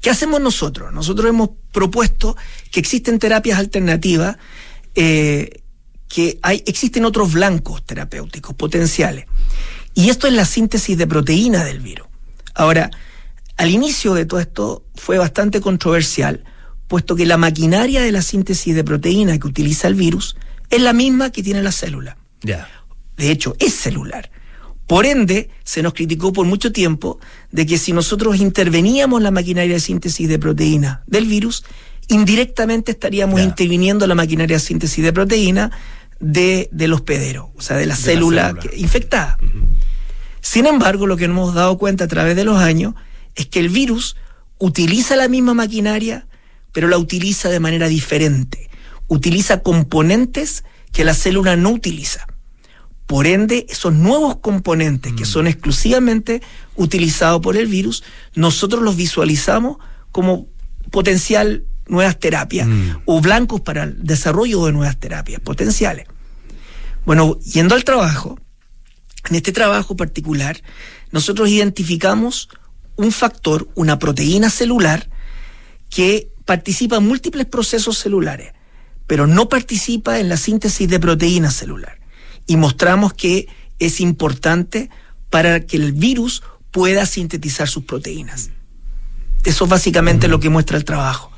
¿qué 0.00 0.10
hacemos 0.10 0.40
nosotros? 0.40 0.92
Nosotros 0.92 1.28
hemos 1.28 1.50
propuesto 1.72 2.36
que 2.70 2.80
existen 2.80 3.18
terapias 3.18 3.58
alternativas, 3.58 4.36
eh, 4.94 5.62
que 6.08 6.38
hay, 6.42 6.62
existen 6.66 7.04
otros 7.04 7.32
blancos 7.32 7.84
terapéuticos 7.84 8.54
potenciales. 8.54 9.26
Y 9.94 10.08
esto 10.08 10.26
es 10.26 10.32
la 10.32 10.44
síntesis 10.44 10.96
de 10.96 11.06
proteína 11.06 11.64
del 11.64 11.80
virus. 11.80 12.06
Ahora, 12.54 12.90
al 13.56 13.70
inicio 13.70 14.14
de 14.14 14.24
todo 14.24 14.40
esto 14.40 14.84
fue 14.94 15.18
bastante 15.18 15.60
controversial, 15.60 16.44
puesto 16.90 17.14
que 17.14 17.24
la 17.24 17.36
maquinaria 17.36 18.02
de 18.02 18.10
la 18.10 18.20
síntesis 18.20 18.74
de 18.74 18.82
proteína 18.82 19.38
que 19.38 19.46
utiliza 19.46 19.86
el 19.86 19.94
virus 19.94 20.36
es 20.70 20.82
la 20.82 20.92
misma 20.92 21.30
que 21.30 21.40
tiene 21.40 21.62
la 21.62 21.70
célula. 21.70 22.16
Ya. 22.42 22.68
De 23.16 23.30
hecho, 23.30 23.54
es 23.60 23.74
celular. 23.74 24.28
Por 24.88 25.06
ende, 25.06 25.50
se 25.62 25.84
nos 25.84 25.94
criticó 25.94 26.32
por 26.32 26.46
mucho 26.46 26.72
tiempo 26.72 27.20
de 27.52 27.64
que 27.64 27.78
si 27.78 27.92
nosotros 27.92 28.40
interveníamos 28.40 29.20
en 29.20 29.22
la 29.22 29.30
maquinaria 29.30 29.74
de 29.74 29.80
síntesis 29.80 30.28
de 30.28 30.40
proteína 30.40 31.04
del 31.06 31.26
virus, 31.26 31.62
indirectamente 32.08 32.90
estaríamos 32.90 33.40
interviniendo 33.40 34.04
en 34.04 34.08
la 34.08 34.16
maquinaria 34.16 34.56
de 34.56 34.60
síntesis 34.60 35.04
de 35.04 35.12
proteína 35.12 35.70
de, 36.18 36.68
del 36.72 36.92
hospedero, 36.92 37.52
o 37.54 37.60
sea, 37.60 37.76
de 37.76 37.86
la 37.86 37.94
De 37.94 38.00
la 38.00 38.04
célula, 38.04 38.56
infectada. 38.76 39.38
Sin 40.40 40.66
embargo, 40.66 41.06
lo 41.06 41.16
que 41.16 41.28
nos 41.28 41.36
hemos 41.36 41.54
dado 41.54 41.78
cuenta 41.78 42.06
a 42.06 42.08
través 42.08 42.34
de 42.34 42.42
los 42.42 42.58
años 42.58 42.94
es 43.36 43.46
que 43.46 43.60
el 43.60 43.68
virus 43.68 44.16
utiliza 44.58 45.14
la 45.14 45.28
misma 45.28 45.54
maquinaria, 45.54 46.26
pero 46.72 46.88
la 46.88 46.98
utiliza 46.98 47.48
de 47.48 47.60
manera 47.60 47.88
diferente. 47.88 48.70
Utiliza 49.08 49.60
componentes 49.60 50.64
que 50.92 51.04
la 51.04 51.14
célula 51.14 51.56
no 51.56 51.70
utiliza. 51.70 52.26
Por 53.06 53.26
ende, 53.26 53.66
esos 53.68 53.92
nuevos 53.92 54.36
componentes 54.36 55.12
que 55.14 55.24
son 55.24 55.48
exclusivamente 55.48 56.42
utilizados 56.76 57.40
por 57.40 57.56
el 57.56 57.66
virus, 57.66 58.04
nosotros 58.34 58.82
los 58.82 58.94
visualizamos 58.94 59.78
como 60.12 60.46
potencial 60.90 61.64
nuevas 61.88 62.18
terapias 62.20 62.68
o 63.04 63.20
blancos 63.20 63.60
para 63.62 63.82
el 63.82 64.04
desarrollo 64.04 64.64
de 64.66 64.72
nuevas 64.72 64.98
terapias 64.98 65.40
potenciales. 65.40 66.06
Bueno, 67.04 67.38
yendo 67.40 67.74
al 67.74 67.82
trabajo, 67.82 68.38
en 69.28 69.36
este 69.36 69.50
trabajo 69.52 69.96
particular, 69.96 70.62
nosotros 71.10 71.48
identificamos 71.48 72.48
un 72.96 73.12
factor, 73.12 73.68
una 73.74 73.98
proteína 73.98 74.50
celular, 74.50 75.10
que 75.88 76.30
participa 76.44 76.96
en 76.96 77.04
múltiples 77.06 77.46
procesos 77.46 77.98
celulares, 77.98 78.52
pero 79.06 79.26
no 79.26 79.48
participa 79.48 80.18
en 80.18 80.28
la 80.28 80.36
síntesis 80.36 80.88
de 80.88 81.00
proteína 81.00 81.50
celular. 81.50 81.98
Y 82.46 82.56
mostramos 82.56 83.12
que 83.14 83.48
es 83.78 84.00
importante 84.00 84.90
para 85.30 85.60
que 85.60 85.76
el 85.76 85.92
virus 85.92 86.42
pueda 86.70 87.06
sintetizar 87.06 87.68
sus 87.68 87.84
proteínas. 87.84 88.50
Eso 89.44 89.64
es 89.64 89.70
básicamente 89.70 90.28
lo 90.28 90.38
que 90.40 90.48
muestra 90.50 90.76
el 90.76 90.84
trabajo. 90.84 91.30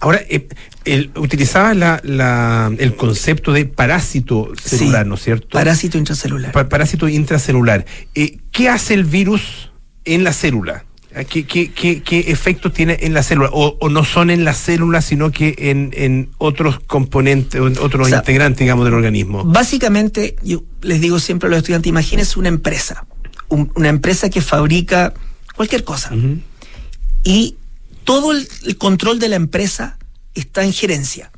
Ahora, 0.00 0.20
eh, 0.28 0.48
el, 0.84 1.10
utilizaba 1.16 1.72
la, 1.74 2.00
la- 2.02 2.72
el 2.78 2.96
concepto 2.96 3.52
de 3.52 3.64
parásito 3.64 4.50
celular, 4.62 5.06
¿no 5.06 5.14
es 5.14 5.22
cierto? 5.22 5.48
Parásito 5.50 5.98
intracelular. 5.98 6.52
Pa- 6.52 6.68
parásito 6.68 7.08
intracelular. 7.08 7.84
Eh, 8.14 8.38
¿Qué 8.50 8.68
hace 8.68 8.94
el 8.94 9.04
virus 9.04 9.70
en 10.04 10.24
la 10.24 10.32
célula? 10.32 10.84
¿Qué, 11.24 11.44
qué, 11.46 11.70
qué, 11.72 12.02
qué 12.02 12.20
efectos 12.28 12.72
tiene 12.72 12.98
en 13.02 13.14
la 13.14 13.22
célula? 13.22 13.50
O, 13.52 13.76
o 13.80 13.88
no 13.88 14.04
son 14.04 14.30
en 14.30 14.44
la 14.44 14.54
célula, 14.54 15.00
sino 15.02 15.30
que 15.30 15.54
en, 15.58 15.90
en 15.94 16.30
otros 16.38 16.80
componentes, 16.80 17.60
en 17.60 17.78
otros 17.78 18.06
O 18.06 18.08
sea, 18.10 18.18
integrantes, 18.18 18.58
digamos, 18.60 18.84
del 18.84 18.94
organismo. 18.94 19.44
Básicamente, 19.44 20.36
yo 20.42 20.62
les 20.82 21.00
digo 21.00 21.18
siempre 21.20 21.46
a 21.46 21.50
los 21.50 21.58
estudiantes, 21.58 21.88
imagínense 21.88 22.38
una 22.38 22.48
empresa, 22.48 23.06
un- 23.48 23.70
una 23.74 23.88
empresa 23.88 24.30
que 24.30 24.40
fabrica 24.40 25.14
cualquier 25.56 25.84
cosa. 25.84 26.10
Y 27.24 27.56
todo 28.04 28.32
el, 28.32 28.48
el 28.64 28.76
control 28.78 29.18
de 29.18 29.28
la 29.28 29.36
empresa 29.36 29.98
está 30.34 30.64
en 30.64 30.72
gerencia. 30.72 31.30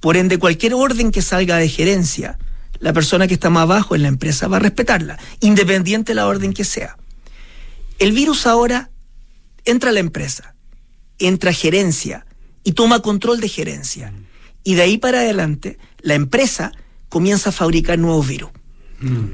Por 0.00 0.16
ende, 0.16 0.38
cualquier 0.38 0.74
orden 0.74 1.10
que 1.10 1.22
salga 1.22 1.56
de 1.56 1.68
gerencia, 1.68 2.38
la 2.78 2.92
persona 2.92 3.26
que 3.26 3.34
está 3.34 3.50
más 3.50 3.62
abajo 3.62 3.94
en 3.94 4.02
la 4.02 4.08
empresa 4.08 4.48
va 4.48 4.58
a 4.58 4.60
respetarla, 4.60 5.18
independiente 5.40 6.12
de 6.12 6.16
la 6.16 6.26
orden 6.26 6.52
que 6.52 6.64
sea. 6.64 6.96
El 7.98 8.12
virus 8.12 8.46
ahora 8.46 8.90
entra 9.64 9.90
a 9.90 9.92
la 9.92 10.00
empresa, 10.00 10.54
entra 11.18 11.50
a 11.50 11.54
gerencia 11.54 12.26
y 12.64 12.72
toma 12.72 13.00
control 13.00 13.40
de 13.40 13.48
gerencia. 13.48 14.12
Y 14.62 14.74
de 14.74 14.82
ahí 14.82 14.98
para 14.98 15.20
adelante, 15.20 15.78
la 16.00 16.14
empresa 16.14 16.72
comienza 17.08 17.50
a 17.50 17.52
fabricar 17.52 17.98
nuevos 17.98 18.26
virus. 18.26 18.50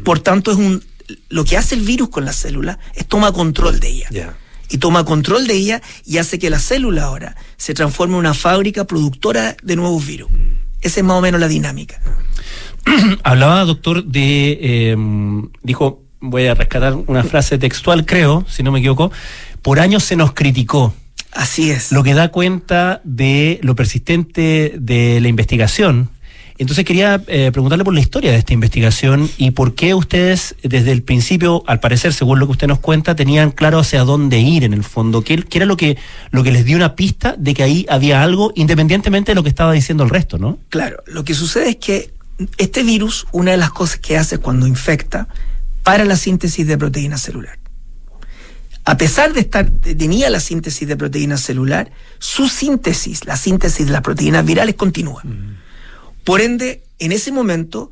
Por 0.04 0.18
tanto, 0.18 0.50
es 0.50 0.56
un, 0.56 0.82
lo 1.28 1.44
que 1.44 1.56
hace 1.56 1.76
el 1.76 1.82
virus 1.82 2.08
con 2.08 2.24
la 2.24 2.32
célula 2.32 2.78
es 2.94 3.06
toma 3.06 3.32
control 3.32 3.78
de 3.78 3.88
ella. 3.88 4.34
Y 4.68 4.78
toma 4.78 5.04
control 5.04 5.46
de 5.46 5.54
ella 5.54 5.82
y 6.04 6.18
hace 6.18 6.38
que 6.38 6.50
la 6.50 6.58
célula 6.58 7.04
ahora 7.04 7.36
se 7.56 7.74
transforme 7.74 8.14
en 8.14 8.20
una 8.20 8.34
fábrica 8.34 8.84
productora 8.86 9.56
de 9.62 9.76
nuevos 9.76 10.06
virus. 10.06 10.30
Esa 10.80 11.00
es 11.00 11.06
más 11.06 11.16
o 11.16 11.20
menos 11.20 11.40
la 11.40 11.48
dinámica. 11.48 12.00
Hablaba, 13.24 13.64
doctor, 13.64 14.04
de. 14.04 14.58
eh, 14.60 14.96
dijo, 15.62 16.02
voy 16.20 16.46
a 16.46 16.54
rescatar 16.54 16.94
una 16.94 17.24
frase 17.24 17.58
textual, 17.58 18.04
creo, 18.06 18.44
si 18.48 18.62
no 18.62 18.72
me 18.72 18.78
equivoco. 18.78 19.10
Por 19.62 19.80
años 19.80 20.04
se 20.04 20.16
nos 20.16 20.32
criticó. 20.32 20.94
Así 21.32 21.70
es. 21.70 21.92
Lo 21.92 22.02
que 22.02 22.14
da 22.14 22.28
cuenta 22.28 23.00
de 23.04 23.60
lo 23.62 23.74
persistente 23.74 24.74
de 24.78 25.20
la 25.20 25.28
investigación. 25.28 26.10
Entonces 26.58 26.84
quería 26.84 27.22
eh, 27.26 27.50
preguntarle 27.52 27.84
por 27.84 27.94
la 27.94 28.00
historia 28.00 28.32
de 28.32 28.36
esta 28.36 28.52
investigación 28.52 29.30
y 29.38 29.52
por 29.52 29.74
qué 29.74 29.94
ustedes 29.94 30.56
desde 30.62 30.92
el 30.92 31.02
principio, 31.02 31.62
al 31.66 31.80
parecer, 31.80 32.12
según 32.12 32.38
lo 32.38 32.44
que 32.44 32.52
usted 32.52 32.66
nos 32.66 32.80
cuenta, 32.80 33.16
tenían 33.16 33.50
claro 33.50 33.78
hacia 33.78 34.04
dónde 34.04 34.40
ir 34.40 34.64
en 34.64 34.74
el 34.74 34.84
fondo. 34.84 35.22
¿Qué, 35.22 35.42
qué 35.42 35.58
era 35.58 35.64
lo 35.64 35.78
que, 35.78 35.96
lo 36.32 36.42
que 36.42 36.52
les 36.52 36.66
dio 36.66 36.76
una 36.76 36.96
pista 36.96 37.34
de 37.38 37.54
que 37.54 37.62
ahí 37.62 37.86
había 37.88 38.22
algo, 38.22 38.52
independientemente 38.56 39.30
de 39.30 39.36
lo 39.36 39.42
que 39.42 39.48
estaba 39.48 39.72
diciendo 39.72 40.04
el 40.04 40.10
resto, 40.10 40.36
¿no? 40.36 40.58
Claro, 40.68 41.02
lo 41.06 41.24
que 41.24 41.32
sucede 41.32 41.70
es 41.70 41.76
que 41.76 42.12
este 42.58 42.82
virus, 42.82 43.26
una 43.32 43.52
de 43.52 43.56
las 43.56 43.70
cosas 43.70 43.98
que 43.98 44.18
hace 44.18 44.36
cuando 44.36 44.66
infecta, 44.66 45.28
para 45.82 46.04
la 46.04 46.16
síntesis 46.16 46.66
de 46.66 46.78
proteína 46.78 47.18
celular. 47.18 47.58
A 48.84 48.96
pesar 48.96 49.32
de 49.32 49.40
estar, 49.40 49.70
tenía 49.70 50.30
la 50.30 50.40
síntesis 50.40 50.88
de 50.88 50.96
proteína 50.96 51.36
celular, 51.36 51.92
su 52.18 52.48
síntesis, 52.48 53.24
la 53.26 53.36
síntesis 53.36 53.86
de 53.86 53.92
las 53.92 54.02
proteínas 54.02 54.44
virales 54.44 54.74
continúa. 54.74 55.22
Por 56.24 56.40
ende, 56.40 56.82
en 56.98 57.12
ese 57.12 57.30
momento, 57.30 57.90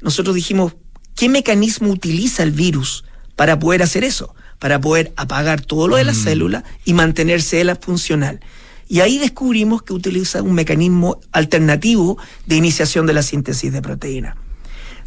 nosotros 0.00 0.34
dijimos, 0.34 0.74
¿qué 1.14 1.28
mecanismo 1.28 1.90
utiliza 1.90 2.42
el 2.42 2.52
virus 2.52 3.04
para 3.34 3.58
poder 3.58 3.82
hacer 3.82 4.04
eso? 4.04 4.34
Para 4.58 4.80
poder 4.80 5.12
apagar 5.16 5.60
todo 5.62 5.88
lo 5.88 5.96
de 5.96 6.04
la 6.04 6.14
célula 6.14 6.64
y 6.84 6.92
mantenerse 6.94 7.62
la 7.64 7.76
funcional. 7.76 8.40
Y 8.88 9.00
ahí 9.00 9.18
descubrimos 9.18 9.82
que 9.82 9.94
utiliza 9.94 10.42
un 10.42 10.54
mecanismo 10.54 11.20
alternativo 11.32 12.18
de 12.46 12.56
iniciación 12.56 13.06
de 13.06 13.14
la 13.14 13.22
síntesis 13.22 13.72
de 13.72 13.82
proteína. 13.82 14.36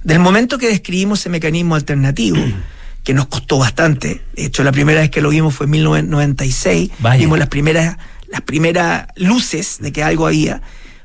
Del 0.03 0.19
momento 0.19 0.57
que 0.57 0.67
describimos 0.67 1.19
ese 1.19 1.29
mecanismo 1.29 1.75
alternativo, 1.75 2.37
que 3.03 3.13
nos 3.13 3.27
costó 3.27 3.57
bastante, 3.57 4.21
de 4.35 4.45
hecho 4.45 4.63
la 4.63 4.71
primera 4.71 5.01
vez 5.01 5.09
que 5.09 5.21
lo 5.21 5.29
vimos 5.29 5.55
fue 5.55 5.65
en 5.65 5.71
1996, 5.71 6.91
Vaya. 6.99 7.19
vimos 7.19 7.39
las 7.39 7.47
primeras, 7.47 7.97
las 8.27 8.41
primeras 8.41 9.07
luces 9.15 9.77
de 9.79 9.91
que 9.91 10.03
algo 10.03 10.27
había, 10.27 10.61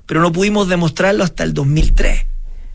pero 0.07 0.20
no 0.20 0.32
pudimos 0.32 0.68
demostrarlo 0.68 1.24
hasta 1.24 1.45
el 1.45 1.55
2003. 1.55 2.26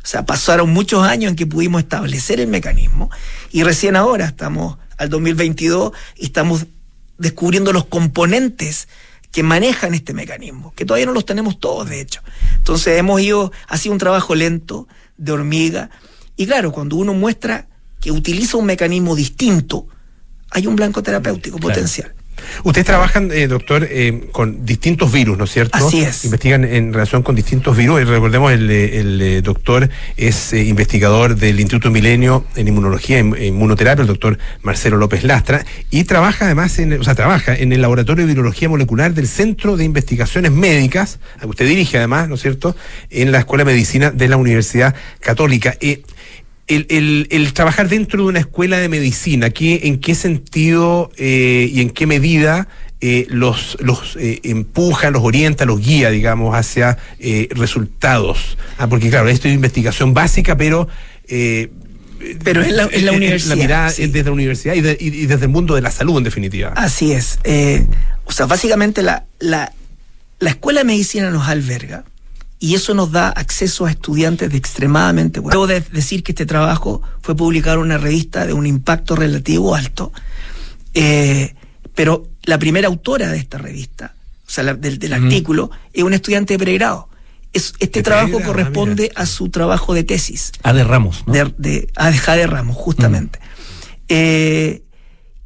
O 0.02 0.08
sea, 0.08 0.26
pasaron 0.26 0.72
muchos 0.72 1.04
años 1.04 1.30
en 1.30 1.36
que 1.36 1.46
pudimos 1.46 1.82
establecer 1.82 2.40
el 2.40 2.48
mecanismo 2.48 3.12
y 3.52 3.64
recién 3.64 3.96
ahora 3.96 4.26
estamos 4.26 4.78
al 4.98 5.10
2022 5.10 5.92
y 6.18 6.26
estamos 6.26 6.66
descubriendo 7.18 7.74
los 7.74 7.86
componentes 7.86 8.88
que 9.32 9.44
manejan 9.44 9.94
este 9.94 10.14
mecanismo, 10.14 10.74
que 10.76 10.86
todavía 10.86 11.06
no 11.06 11.14
los 11.14 11.26
tenemos 11.26 11.60
todos, 11.60 11.88
de 11.88 12.02
hecho. 12.02 12.22
Entonces 12.56 12.98
hemos 12.98 13.22
ido, 13.22 13.52
ha 13.68 13.78
sido 13.78 13.94
un 13.94 14.00
trabajo 14.00 14.34
lento, 14.34 14.88
de 15.18 15.32
hormiga, 15.34 15.90
y 16.40 16.46
claro, 16.46 16.72
cuando 16.72 16.96
uno 16.96 17.14
muestra 17.14 17.68
que 18.00 18.14
utiliza 18.14 18.56
un 18.56 18.66
mecanismo 18.66 19.14
distinto, 19.14 19.88
hay 20.52 20.68
un 20.68 20.76
blanco 20.78 21.04
terapéutico 21.04 21.58
potencial. 21.58 22.14
Ustedes 22.64 22.88
trabajan, 22.88 23.30
eh, 23.34 23.48
doctor, 23.48 23.86
eh, 23.90 24.30
con 24.32 24.66
distintos 24.66 25.12
virus, 25.12 25.38
¿no 25.38 25.44
es 25.44 25.52
cierto? 25.52 25.78
Así 25.78 26.00
es. 26.00 26.24
Investigan 26.24 26.64
en 26.64 26.94
relación 26.94 27.24
con 27.24 27.36
distintos 27.36 27.76
virus. 27.76 28.00
Y 28.00 28.06
recordemos, 28.06 28.54
el, 28.54 28.72
eh, 28.72 29.00
el, 29.02 29.44
doctor 29.44 29.90
es 30.16 30.54
eh, 30.54 30.64
investigador 30.64 31.36
del 31.36 31.60
Instituto 31.60 31.92
Milenio 31.92 32.46
en 32.56 32.70
Inmunología 32.70 33.18
e 33.18 33.24
Inmu- 33.26 33.36
e 33.36 33.48
Inmunoterapia, 33.48 34.04
el 34.04 34.08
doctor 34.08 34.38
Marcelo 34.62 34.96
López 34.96 35.26
Lastra, 35.26 35.66
y 35.92 36.06
trabaja 36.06 36.46
además, 36.46 36.80
en, 36.80 36.94
o 36.94 37.04
sea, 37.04 37.16
trabaja 37.16 37.54
en 37.54 37.74
el 37.74 37.82
Laboratorio 37.82 38.26
de 38.26 38.32
Virología 38.34 38.70
Molecular 38.70 39.14
del 39.14 39.28
Centro 39.28 39.76
de 39.76 39.84
Investigaciones 39.84 40.54
Médicas, 40.54 41.20
a 41.36 41.42
que 41.42 41.48
usted 41.48 41.68
dirige 41.68 41.98
además, 41.98 42.30
¿no 42.30 42.36
es 42.36 42.42
cierto?, 42.42 42.74
en 43.10 43.34
la 43.34 43.40
Escuela 43.40 43.66
de 43.66 43.74
Medicina 43.74 44.12
de 44.12 44.30
la 44.30 44.38
Universidad 44.38 44.96
Católica. 45.20 45.76
El, 46.70 46.86
el- 46.90 47.28
el 47.32 47.52
trabajar 47.54 47.90
dentro 47.90 48.24
de 48.24 48.30
una 48.30 48.40
escuela 48.40 48.78
de 48.78 48.88
medicina, 48.90 49.50
¿qué, 49.50 49.82
¿en 49.84 50.00
qué 50.00 50.16
sentido 50.16 51.12
eh, 51.18 51.70
y 51.74 51.82
en 51.82 51.90
qué 51.90 52.06
medida 52.06 52.68
eh, 53.02 53.26
los, 53.30 53.76
los 53.82 54.16
eh, 54.18 54.40
empuja, 54.44 55.10
los 55.10 55.24
orienta, 55.24 55.66
los 55.66 55.80
guía, 55.82 56.10
digamos, 56.12 56.56
hacia 56.56 56.98
eh, 57.20 57.48
resultados? 57.52 58.58
Ah, 58.78 58.88
porque 58.88 59.10
claro, 59.10 59.28
esto 59.30 59.48
es 59.48 59.54
investigación 59.56 60.14
básica, 60.14 60.56
pero... 60.58 60.88
eh, 61.28 61.70
Pero 62.44 62.62
en 62.64 62.76
la- 62.78 62.88
en 62.92 63.06
la 63.06 63.14
universidad, 63.14 63.56
mirada 63.56 63.90
sí. 63.90 64.04
es 64.04 64.14
desde 64.14 64.26
la 64.30 64.34
universidad 64.34 64.76
y, 64.76 64.82
de- 64.82 64.98
y- 65.00 65.26
desde 65.26 65.46
el 65.46 65.52
mundo 65.52 65.74
de 65.76 65.82
la 65.82 65.90
salud, 65.92 66.18
en 66.20 66.24
definitiva. 66.24 66.74
Así 66.76 67.14
es. 67.14 67.40
O 68.26 68.32
sea, 68.32 68.46
básicamente 68.46 69.02
la, 69.02 69.26
la, 69.40 69.74
la 70.40 70.50
escuela 70.52 70.82
de 70.82 70.86
medicina 70.86 71.32
nos 71.32 71.48
alberga 71.48 72.04
y 72.60 72.76
eso 72.76 72.94
nos 72.94 73.12
da 73.12 73.30
acceso 73.30 73.86
a 73.86 73.92
estudiantes 73.92 74.52
de 74.52 74.58
extremadamente 74.58 75.40
buena. 75.40 75.54
Debo 75.56 75.66
de 75.68 75.80
decir 75.82 76.24
que 76.24 76.34
este 76.34 76.46
trabajo 76.46 77.02
fue 77.22 77.36
publicado 77.36 77.78
en 77.78 77.84
una 77.84 77.98
revista 77.98 78.46
de 78.46 78.54
un 78.54 78.66
impacto 78.68 79.16
relativo 79.16 79.76
alto, 79.76 80.12
eh, 80.94 81.56
pero 81.96 82.28
la 82.44 82.58
primera 82.58 82.88
autora 82.88 83.30
de 83.30 83.38
esta 83.38 83.58
revista, 83.58 84.14
o 84.48 84.50
sea, 84.50 84.64
la- 84.64 84.74
del, 84.74 85.00
del 85.00 85.14
artículo, 85.14 85.72
es 85.94 86.04
un 86.04 86.14
estudiante 86.14 86.54
de 86.56 86.60
pregrado. 86.60 87.08
es- 87.52 87.74
este 87.80 88.00
De 88.00 88.04
trabajo 88.04 88.38
ah, 88.42 88.46
corresponde 88.46 89.12
a 89.16 89.26
su 89.26 89.50
trabajo 89.50 89.94
de 89.96 90.04
tesis. 90.04 90.52
A 90.62 90.72
de 90.74 90.84
Ramos, 90.84 91.24
¿no? 91.26 91.34
de, 91.34 91.52
de, 91.58 91.90
a 91.96 92.12
Jade 92.14 92.46
Ramos, 92.46 92.76
justamente. 92.76 93.40
Eh, 94.08 94.84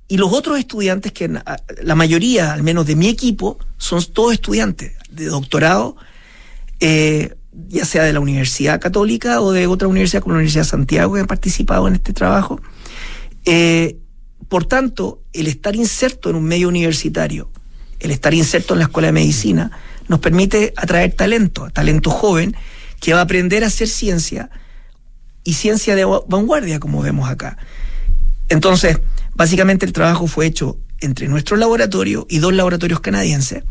y 0.10 0.18
los 0.18 0.32
otros 0.34 0.60
estudiantes, 0.60 1.12
que 1.14 1.30
la 1.30 1.96
mayoría, 1.96 2.52
al 2.54 2.62
menos 2.62 2.86
de 2.88 2.96
mi 2.98 3.08
equipo, 3.08 3.58
son 3.78 4.04
todos 4.14 4.34
estudiantes 4.34 4.92
de 5.10 5.26
doctorado, 5.28 5.96
eh, 6.80 7.36
ya 7.70 7.86
sea 7.86 8.04
de 8.04 8.14
la 8.14 8.20
Universidad 8.20 8.80
Católica 8.82 9.42
o 9.42 9.52
de 9.52 9.68
otra 9.68 9.88
universidad 9.88 10.22
como 10.22 10.34
la 10.34 10.40
Universidad 10.40 10.64
de 10.64 10.70
Santiago, 10.70 11.14
que 11.14 11.22
han 11.22 11.28
participado 11.28 11.88
en 11.88 11.96
este 11.96 12.14
trabajo. 12.14 12.60
Eh, 13.46 13.98
por 14.48 14.66
tanto, 14.66 15.22
el 15.34 15.48
estar 15.48 15.76
inserto 15.76 16.30
en 16.30 16.36
un 16.36 16.44
medio 16.44 16.68
universitario, 16.68 17.50
el 18.00 18.12
estar 18.12 18.34
inserto 18.34 18.74
en 18.74 18.80
la 18.80 18.86
Escuela 18.86 19.08
de 19.08 19.14
Medicina, 19.14 19.72
nos 20.08 20.20
permite 20.20 20.74
atraer 20.76 21.14
talento, 21.14 21.70
talento 21.72 22.10
joven, 22.10 22.56
que 23.00 23.14
va 23.14 23.20
a 23.20 23.24
aprender 23.24 23.64
a 23.64 23.68
hacer 23.68 23.88
ciencia 23.88 24.50
y 25.44 25.54
ciencia 25.54 25.96
de 25.96 26.06
va- 26.06 26.22
vanguardia, 26.28 26.80
como 26.80 27.02
vemos 27.02 27.30
acá. 27.30 27.58
Entonces, 28.50 29.00
básicamente 29.36 29.86
el 29.86 29.94
trabajo 29.94 30.28
fue 30.28 30.46
hecho 30.46 30.78
entre 31.00 31.28
nuestro 31.28 31.58
laboratorio 31.58 32.26
y 32.30 32.40
dos 32.40 32.54
laboratorios 32.54 33.00
canadienses. 33.00 33.64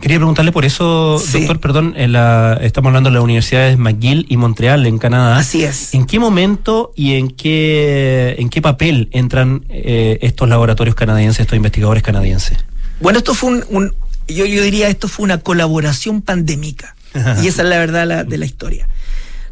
Quería 0.00 0.18
preguntarle 0.18 0.52
por 0.52 0.64
eso, 0.64 1.18
Sí. 1.18 1.38
doctor, 1.40 1.60
perdón, 1.60 1.94
en 1.96 2.12
la- 2.12 2.58
estamos 2.62 2.88
hablando 2.90 3.10
de 3.10 3.14
las 3.14 3.22
universidades 3.24 3.78
McGill 3.78 4.26
y 4.28 4.36
Montreal 4.36 4.86
en 4.86 4.98
Canadá. 4.98 5.38
Así 5.38 5.64
es. 5.64 5.94
¿En 5.94 6.04
qué 6.06 6.18
momento 6.18 6.92
y 6.96 7.14
en 7.14 7.28
qué, 7.30 8.36
en 8.38 8.48
qué 8.50 8.60
papel 8.62 9.08
entran 9.12 9.64
eh, 9.68 10.18
estos 10.22 10.48
laboratorios 10.48 10.94
canadienses, 10.94 11.40
estos 11.40 11.56
investigadores 11.56 12.02
canadienses? 12.02 12.58
Bueno, 13.00 13.18
esto 13.18 13.34
fue 13.34 13.50
un, 13.50 13.64
un- 13.70 13.94
yo, 14.28 14.46
yo 14.46 14.62
diría, 14.62 14.88
esto 14.88 15.08
fue 15.08 15.24
una 15.24 15.38
colaboración 15.38 16.22
pandémica. 16.22 16.94
y 17.42 17.46
esa 17.46 17.62
es 17.62 17.68
la 17.68 17.78
verdad 17.78 18.06
la- 18.06 18.24
de 18.24 18.38
la 18.38 18.44
historia. 18.46 18.88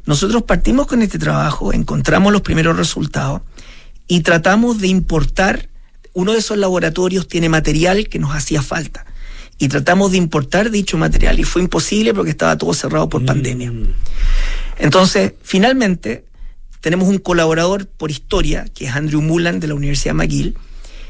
Nosotros 0.04 0.42
partimos 0.42 0.86
con 0.88 1.00
este 1.02 1.18
trabajo, 1.18 1.72
encontramos 1.72 2.32
los 2.32 2.42
primeros 2.42 2.76
resultados 2.76 3.42
y 4.08 4.20
tratamos 4.20 4.80
de 4.80 4.88
importar, 4.88 5.68
uno 6.12 6.32
de 6.32 6.38
esos 6.40 6.58
laboratorios 6.58 7.28
tiene 7.28 7.48
material 7.48 8.08
que 8.08 8.18
nos 8.18 8.34
hacía 8.34 8.62
falta. 8.62 9.06
Y 9.59 9.68
tratamos 9.68 10.11
de 10.11 10.16
importar 10.16 10.70
dicho 10.70 10.98
material 10.98 11.38
y 11.38 11.44
fue 11.44 11.62
imposible 11.62 12.14
porque 12.14 12.30
estaba 12.30 12.59
todo 12.59 12.74
cerrado 12.74 13.09
por 13.09 13.24
pandemia. 13.24 13.72
Entonces, 14.78 15.34
finalmente, 15.42 16.24
tenemos 16.80 17.09
un 17.09 17.18
colaborador 17.18 17.86
por 17.86 18.11
historia, 18.11 18.64
que 18.74 18.86
es 18.86 18.92
Andrew 18.92 19.22
Mullan 19.22 19.61
de 19.61 19.68
la 19.68 19.74
Universidad 19.74 20.14
McGill, 20.14 20.57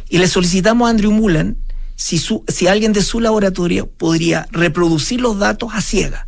y 0.08 0.18
le 0.18 0.28
solicitamos 0.28 0.86
a 0.86 0.90
Andrew 0.90 1.12
Mullan 1.12 1.56
si, 1.96 2.18
su, 2.18 2.44
si 2.46 2.66
alguien 2.66 2.92
de 2.92 3.02
su 3.02 3.20
laboratorio 3.20 3.86
podría 3.86 4.46
reproducir 4.50 5.20
los 5.20 5.38
datos 5.38 5.70
a 5.72 5.80
ciega. 5.80 6.26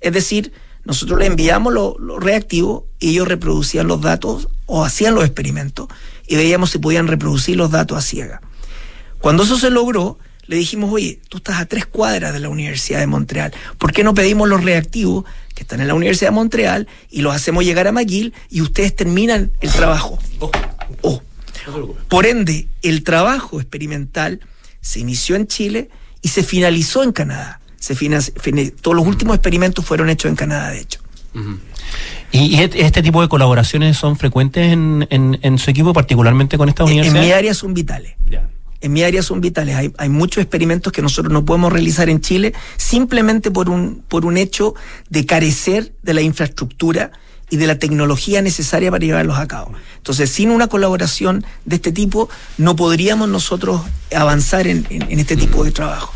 Es 0.00 0.12
decir, 0.12 0.52
nosotros 0.84 1.18
le 1.18 1.26
enviamos 1.26 1.72
los 1.72 1.98
lo 1.98 2.20
reactivos 2.20 2.84
y 3.00 3.10
ellos 3.10 3.26
reproducían 3.26 3.88
los 3.88 4.00
datos 4.00 4.48
o 4.66 4.84
hacían 4.84 5.14
los 5.14 5.24
experimentos 5.24 5.88
y 6.26 6.36
veíamos 6.36 6.70
si 6.70 6.78
podían 6.78 7.08
reproducir 7.08 7.56
los 7.56 7.70
datos 7.70 7.98
a 7.98 8.02
ciega. 8.02 8.40
Cuando 9.18 9.42
eso 9.42 9.58
se 9.58 9.70
logró, 9.70 10.18
le 10.48 10.56
dijimos, 10.56 10.90
oye, 10.92 11.20
tú 11.28 11.36
estás 11.38 11.60
a 11.60 11.66
tres 11.66 11.86
cuadras 11.86 12.32
de 12.32 12.40
la 12.40 12.48
Universidad 12.48 12.98
de 13.00 13.06
Montreal, 13.06 13.52
¿por 13.78 13.92
qué 13.92 14.02
no 14.02 14.14
pedimos 14.14 14.48
los 14.48 14.64
reactivos 14.64 15.24
que 15.54 15.62
están 15.62 15.80
en 15.80 15.86
la 15.88 15.94
Universidad 15.94 16.30
de 16.30 16.34
Montreal 16.34 16.88
y 17.10 17.20
los 17.20 17.34
hacemos 17.34 17.64
llegar 17.64 17.86
a 17.86 17.92
McGill 17.92 18.32
y 18.50 18.60
ustedes 18.62 18.96
terminan 18.96 19.52
el 19.60 19.70
trabajo? 19.70 20.18
Oh. 21.02 21.22
Por 22.08 22.26
ende, 22.26 22.66
el 22.82 23.04
trabajo 23.04 23.60
experimental 23.60 24.40
se 24.80 25.00
inició 25.00 25.36
en 25.36 25.46
Chile 25.46 25.90
y 26.22 26.28
se 26.28 26.42
finalizó 26.42 27.02
en 27.02 27.12
Canadá. 27.12 27.60
Se 27.78 27.94
fina- 27.94 28.18
fini- 28.20 28.72
todos 28.72 28.96
los 28.96 29.06
últimos 29.06 29.36
experimentos 29.36 29.84
fueron 29.84 30.08
hechos 30.08 30.30
en 30.30 30.36
Canadá, 30.36 30.70
de 30.70 30.80
hecho. 30.80 31.00
¿Y, 32.32 32.60
este 32.62 33.02
tipo 33.02 33.20
de 33.22 33.28
colaboraciones 33.28 33.96
son 33.98 34.16
frecuentes 34.16 34.72
en, 34.72 35.06
en- 35.10 35.38
en 35.42 35.58
su 35.58 35.70
equipo, 35.70 35.92
particularmente 35.92 36.56
con 36.58 36.68
esta 36.68 36.82
En, 36.84 36.88
en 36.88 36.94
universidad? 37.00 37.22
mi 37.22 37.32
área 37.32 37.54
son 37.54 37.74
vitales. 37.74 38.14
En 38.80 38.92
mi 38.92 39.02
área 39.02 39.22
son 39.22 39.40
vitales. 39.40 39.74
Hay, 39.76 39.92
hay 39.98 40.08
muchos 40.08 40.40
experimentos 40.42 40.92
que 40.92 41.02
nosotros 41.02 41.32
no 41.32 41.44
podemos 41.44 41.72
realizar 41.72 42.08
en 42.08 42.20
Chile 42.20 42.54
simplemente 42.76 43.50
por 43.50 43.68
un, 43.68 44.02
por 44.08 44.24
un 44.24 44.36
hecho 44.36 44.74
de 45.10 45.26
carecer 45.26 45.92
de 46.02 46.14
la 46.14 46.20
infraestructura 46.22 47.10
y 47.50 47.56
de 47.56 47.66
la 47.66 47.78
tecnología 47.78 48.42
necesaria 48.42 48.90
para 48.90 49.04
llevarlos 49.04 49.38
a 49.38 49.48
cabo. 49.48 49.72
Entonces, 49.96 50.30
sin 50.30 50.50
una 50.50 50.68
colaboración 50.68 51.44
de 51.64 51.76
este 51.76 51.92
tipo, 51.92 52.28
no 52.58 52.76
podríamos 52.76 53.28
nosotros 53.28 53.80
avanzar 54.14 54.66
en, 54.66 54.86
en- 54.90 55.10
en 55.10 55.18
este 55.18 55.36
tipo 55.36 55.64
de 55.64 55.70
trabajo. 55.72 56.12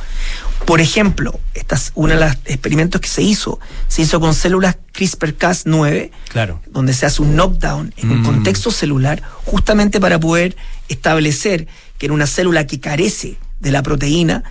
Por 0.67 0.81
ejemplo, 0.81 1.41
esta 1.55 1.75
es 1.75 1.91
uno 1.97 2.15
de 2.15 2.21
los 2.21 2.33
experimentos 2.45 3.01
que 3.01 3.09
se 3.09 3.23
hizo, 3.23 3.59
se 3.89 4.03
hizo 4.03 4.21
con 4.21 4.33
células 4.35 4.77
CRISPR-Cas9, 4.95 6.11
Claro. 6.29 6.61
donde 6.71 6.93
se 6.95 7.07
hace 7.07 7.23
un 7.23 7.35
knockdown 7.35 7.93
en 7.97 8.11
un 8.11 8.21
Mm. 8.21 8.25
contexto 8.25 8.71
celular, 8.71 9.23
justamente 9.45 9.99
para 10.01 10.21
poder 10.21 10.55
establecer 10.89 11.67
que 12.03 12.07
en 12.07 12.13
una 12.13 12.27
célula 12.27 12.67
que 12.67 12.81
carece 12.81 13.37
de 13.61 13.71
la 13.71 13.81
proteína, 13.85 14.43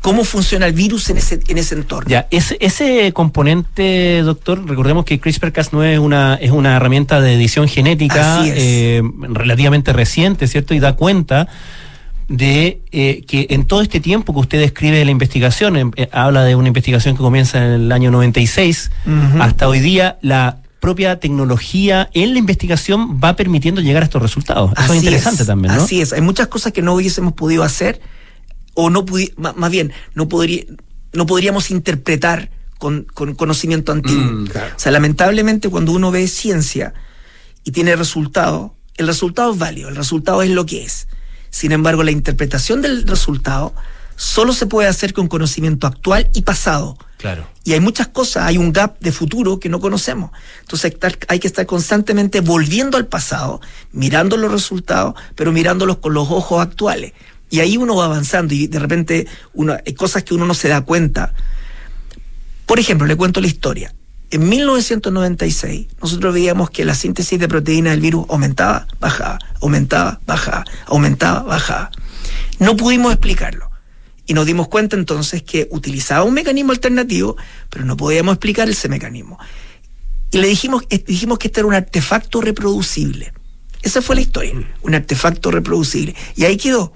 cómo 0.00 0.24
funciona 0.24 0.66
el 0.66 0.72
virus 0.72 1.10
en 1.10 1.18
ese, 1.18 1.38
en 1.46 1.58
ese 1.58 1.74
entorno. 1.74 2.08
Ya, 2.08 2.26
ese, 2.30 2.56
ese 2.58 3.12
componente, 3.12 4.22
doctor, 4.22 4.66
recordemos 4.66 5.04
que 5.04 5.20
CRISPR-Cas9 5.20 5.92
es 5.92 5.98
una, 5.98 6.36
es 6.36 6.50
una 6.52 6.76
herramienta 6.76 7.20
de 7.20 7.34
edición 7.34 7.68
genética 7.68 8.42
eh, 8.46 9.02
relativamente 9.28 9.92
reciente, 9.92 10.46
¿cierto? 10.46 10.72
Y 10.72 10.80
da 10.80 10.96
cuenta 10.96 11.48
de 12.28 12.80
eh, 12.92 13.24
que 13.28 13.48
en 13.50 13.66
todo 13.66 13.82
este 13.82 14.00
tiempo 14.00 14.32
que 14.32 14.40
usted 14.40 14.58
describe 14.58 14.96
de 14.96 15.04
la 15.04 15.10
investigación, 15.10 15.92
eh, 15.96 16.08
habla 16.12 16.44
de 16.44 16.54
una 16.54 16.68
investigación 16.68 17.14
que 17.14 17.22
comienza 17.22 17.58
en 17.58 17.72
el 17.72 17.92
año 17.92 18.10
96, 18.10 18.90
Ujú. 19.04 19.42
hasta 19.42 19.68
hoy 19.68 19.80
día 19.80 20.16
la 20.22 20.59
propia 20.80 21.20
tecnología 21.20 22.08
en 22.14 22.32
la 22.32 22.38
investigación 22.38 23.20
va 23.22 23.36
permitiendo 23.36 23.80
llegar 23.80 24.02
a 24.02 24.06
estos 24.06 24.22
resultados. 24.22 24.72
Eso 24.72 24.80
Así 24.82 24.92
es 24.92 24.98
interesante 25.04 25.44
también, 25.44 25.74
¿no? 25.76 25.82
Así 25.82 26.00
es, 26.00 26.12
hay 26.12 26.22
muchas 26.22 26.48
cosas 26.48 26.72
que 26.72 26.82
no 26.82 26.94
hubiésemos 26.94 27.34
podido 27.34 27.62
hacer, 27.62 28.00
o 28.74 28.88
no 28.90 29.04
pudi- 29.04 29.34
más 29.36 29.70
bien, 29.70 29.92
no, 30.14 30.28
podría, 30.28 30.64
no 31.12 31.26
podríamos 31.26 31.70
interpretar 31.70 32.50
con, 32.78 33.06
con 33.12 33.34
conocimiento 33.34 33.92
antiguo. 33.92 34.24
Mm, 34.24 34.48
O 34.76 34.78
sea, 34.78 34.90
lamentablemente 34.92 35.68
cuando 35.68 35.92
uno 35.92 36.10
ve 36.10 36.26
ciencia 36.28 36.94
y 37.62 37.72
tiene 37.72 37.94
resultado, 37.94 38.74
el 38.96 39.06
resultado 39.06 39.52
es 39.52 39.58
válido, 39.58 39.88
el 39.90 39.96
resultado 39.96 40.40
es 40.42 40.50
lo 40.50 40.64
que 40.64 40.84
es. 40.84 41.08
Sin 41.50 41.72
embargo, 41.72 42.02
la 42.04 42.10
interpretación 42.10 42.80
del 42.80 43.06
resultado 43.06 43.74
solo 44.16 44.52
se 44.54 44.66
puede 44.66 44.88
hacer 44.88 45.12
con 45.12 45.28
conocimiento 45.28 45.86
actual 45.86 46.30
y 46.32 46.42
pasado. 46.42 46.96
Claro. 47.20 47.46
Y 47.64 47.74
hay 47.74 47.80
muchas 47.80 48.08
cosas, 48.08 48.44
hay 48.44 48.56
un 48.56 48.72
gap 48.72 48.98
de 49.00 49.12
futuro 49.12 49.60
que 49.60 49.68
no 49.68 49.78
conocemos. 49.78 50.30
Entonces 50.60 50.96
hay 51.28 51.38
que 51.38 51.48
estar- 51.48 51.66
constantemente 51.66 52.40
volviendo 52.40 52.96
al 52.96 53.06
pasado, 53.06 53.60
mirando 53.92 54.38
los 54.38 54.50
resultados, 54.50 55.14
pero 55.34 55.52
mirándolos 55.52 55.98
con 55.98 56.14
los 56.14 56.30
ojos 56.30 56.62
actuales. 56.62 57.12
Y 57.50 57.60
ahí 57.60 57.76
uno 57.76 57.94
va 57.96 58.06
avanzando 58.06 58.54
y 58.54 58.68
de 58.68 58.78
repente 58.78 59.26
uno, 59.52 59.76
hay 59.84 59.92
cosas 59.94 60.22
que 60.24 60.34
uno 60.34 60.46
no 60.46 60.54
se 60.54 60.68
da 60.68 60.80
cuenta. 60.80 61.34
Por 62.64 62.78
ejemplo, 62.78 63.06
le 63.06 63.16
cuento 63.16 63.40
la 63.40 63.48
historia. 63.48 63.92
En 64.30 64.48
1996 64.48 65.88
nosotros 66.00 66.32
veíamos 66.32 66.70
que 66.70 66.84
la 66.84 66.94
síntesis 66.94 67.38
de 67.38 67.48
proteína 67.48 67.90
del 67.90 68.00
virus 68.00 68.26
aumentaba, 68.30 68.86
bajaba, 69.00 69.38
aumentaba, 69.60 70.20
bajaba, 70.26 70.64
aumentaba, 70.86 71.42
bajaba. 71.42 71.90
No 72.60 72.76
pudimos 72.76 73.12
explicarlo. 73.12 73.69
Y 74.30 74.32
nos 74.32 74.46
dimos 74.46 74.68
cuenta 74.68 74.94
entonces 74.94 75.42
que 75.42 75.66
utilizaba 75.72 76.22
un 76.22 76.34
mecanismo 76.34 76.70
alternativo, 76.70 77.36
pero 77.68 77.84
no 77.84 77.96
podíamos 77.96 78.34
explicar 78.34 78.70
ese 78.70 78.88
mecanismo. 78.88 79.40
Y 80.30 80.38
le 80.38 80.46
dijimos, 80.46 80.84
dijimos 80.88 81.36
que 81.40 81.48
este 81.48 81.58
era 81.58 81.66
un 81.66 81.74
artefacto 81.74 82.40
reproducible. 82.40 83.32
Esa 83.82 84.00
fue 84.00 84.14
la 84.14 84.20
historia, 84.20 84.52
un 84.82 84.94
artefacto 84.94 85.50
reproducible. 85.50 86.14
Y 86.36 86.44
ahí 86.44 86.56
quedó. 86.58 86.92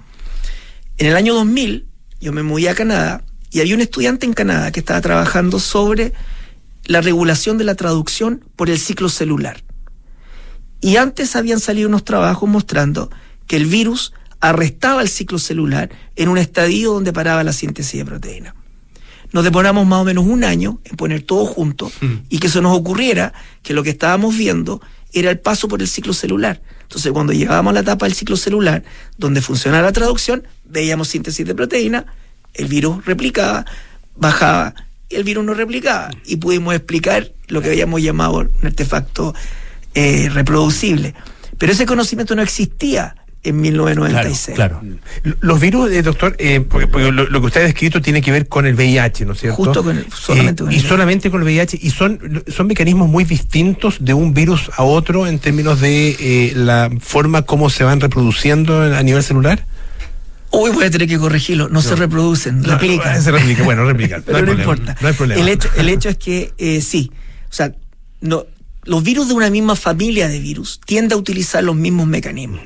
En 0.97 1.07
el 1.07 1.17
año 1.17 1.33
2000 1.33 1.85
yo 2.21 2.31
me 2.31 2.41
moví 2.41 2.67
a 2.67 2.73
Canadá 2.73 3.25
y 3.51 3.59
había 3.59 3.75
un 3.75 3.81
estudiante 3.81 4.25
en 4.25 4.31
Canadá 4.31 4.71
que 4.71 4.79
estaba 4.79 5.01
trabajando 5.01 5.59
sobre 5.59 6.13
la 6.85 7.01
regulación 7.01 7.57
de 7.57 7.65
la 7.65 7.75
traducción 7.75 8.45
por 8.55 8.69
el 8.69 8.79
ciclo 8.79 9.09
celular. 9.09 9.61
Y 10.79 10.95
antes 10.95 11.35
habían 11.35 11.59
salido 11.59 11.89
unos 11.89 12.05
trabajos 12.05 12.47
mostrando 12.47 13.11
que 13.45 13.57
el 13.57 13.65
virus 13.65 14.13
arrestaba 14.49 15.01
el 15.01 15.09
ciclo 15.09 15.39
celular 15.39 15.89
en 16.15 16.29
un 16.29 16.37
estadio 16.37 16.93
donde 16.93 17.11
paraba 17.11 17.43
la 17.43 17.53
síntesis 17.53 17.99
de 17.99 18.05
proteína. 18.05 18.55
Nos 19.31 19.43
demoramos 19.43 19.87
más 19.87 20.01
o 20.01 20.05
menos 20.05 20.25
un 20.25 20.43
año 20.43 20.79
en 20.83 20.95
poner 20.95 21.23
todo 21.23 21.45
junto 21.45 21.91
y 22.29 22.37
que 22.37 22.47
se 22.47 22.61
nos 22.61 22.77
ocurriera 22.77 23.33
que 23.63 23.73
lo 23.73 23.83
que 23.83 23.89
estábamos 23.89 24.37
viendo 24.37 24.81
era 25.13 25.31
el 25.31 25.39
paso 25.39 25.67
por 25.67 25.81
el 25.81 25.87
ciclo 25.87 26.13
celular. 26.13 26.61
Entonces, 26.83 27.11
cuando 27.11 27.33
llegábamos 27.33 27.71
a 27.71 27.73
la 27.73 27.79
etapa 27.79 28.05
del 28.05 28.13
ciclo 28.13 28.37
celular, 28.37 28.83
donde 29.17 29.41
funcionaba 29.41 29.81
la 29.81 29.91
traducción, 29.91 30.43
veíamos 30.63 31.07
síntesis 31.07 31.45
de 31.45 31.55
proteína, 31.55 32.05
el 32.53 32.67
virus 32.67 33.03
replicaba, 33.05 33.65
bajaba, 34.15 34.75
y 35.09 35.15
el 35.15 35.23
virus 35.23 35.43
no 35.43 35.55
replicaba. 35.55 36.11
Y 36.25 36.35
pudimos 36.35 36.75
explicar 36.75 37.31
lo 37.47 37.61
que 37.61 37.69
habíamos 37.69 38.01
llamado 38.01 38.37
un 38.37 38.51
artefacto 38.63 39.33
eh, 39.95 40.29
reproducible. 40.31 41.15
Pero 41.57 41.71
ese 41.71 41.85
conocimiento 41.85 42.35
no 42.35 42.41
existía 42.41 43.15
en 43.45 43.61
1996. 43.61 44.55
Claro. 44.55 44.81
Los 45.39 45.59
virus, 45.59 45.91
eh, 45.91 46.01
doctor, 46.01 46.35
eh, 46.39 46.59
porque, 46.67 46.87
porque 46.87 47.11
lo, 47.11 47.29
lo 47.29 47.39
que 47.41 47.47
usted 47.47 47.61
ha 47.61 47.63
descrito 47.65 48.01
tiene 48.01 48.21
que 48.21 48.31
ver 48.31 48.47
con 48.47 48.65
el 48.65 48.75
VIH, 48.75 49.25
¿no 49.25 49.33
es 49.33 49.39
cierto? 49.39 49.55
Justo 49.57 49.83
con 49.83 49.97
el- 49.97 50.05
solamente 50.11 50.63
Eh, 50.63 50.65
con 50.65 50.73
y 50.73 50.75
el 50.77 50.81
solamente 50.83 51.31
con 51.31 51.41
el 51.41 51.45
VIH. 51.45 51.79
Y 51.81 51.89
son, 51.91 52.43
son 52.47 52.67
mecanismos 52.67 53.07
muy 53.07 53.23
distintos 53.23 53.97
de 53.99 54.13
un 54.13 54.33
virus 54.33 54.69
a 54.75 54.83
otro 54.83 55.27
en 55.27 55.39
términos 55.39 55.79
de 55.81 56.15
eh, 56.19 56.53
la 56.55 56.89
forma 56.99 57.43
como 57.43 57.69
se 57.69 57.83
van 57.83 58.01
reproduciendo 58.01 58.81
a 58.81 59.01
nivel 59.03 59.23
celular. 59.23 59.65
Uy, 60.51 60.71
voy 60.71 60.85
a 60.85 60.91
tener 60.91 61.07
que 61.07 61.17
corregirlo. 61.17 61.67
No, 61.69 61.81
se 61.81 61.95
reproducen, 61.95 62.61
No, 62.61 62.69
replican. 62.73 63.21
se 63.21 63.31
replica, 63.31 63.63
bueno, 63.63 63.83
replican. 63.85 64.21
Pero 64.25 64.37
hay 64.37 64.43
no, 64.43 64.47
problema, 64.53 64.71
importa. 64.73 64.97
No 65.01 65.07
hay 65.09 65.13
problema. 65.13 65.41
El 65.41 65.49
hecho, 65.49 65.69
el 65.75 65.89
hecho 65.89 66.09
es 66.09 66.17
que 66.17 66.53
eh, 66.57 66.81
sí. 66.81 67.11
O 67.49 67.53
sea, 67.53 67.73
no, 68.21 68.45
los 68.85 69.03
virus 69.03 69.27
de 69.27 69.33
una 69.33 69.49
misma 69.49 69.75
familia 69.75 70.29
de 70.29 70.39
virus 70.39 70.79
tienden 70.85 71.13
a 71.13 71.19
utilizar 71.19 71.63
los 71.63 71.75
mismos 71.75 72.07
mecanismos. 72.07 72.61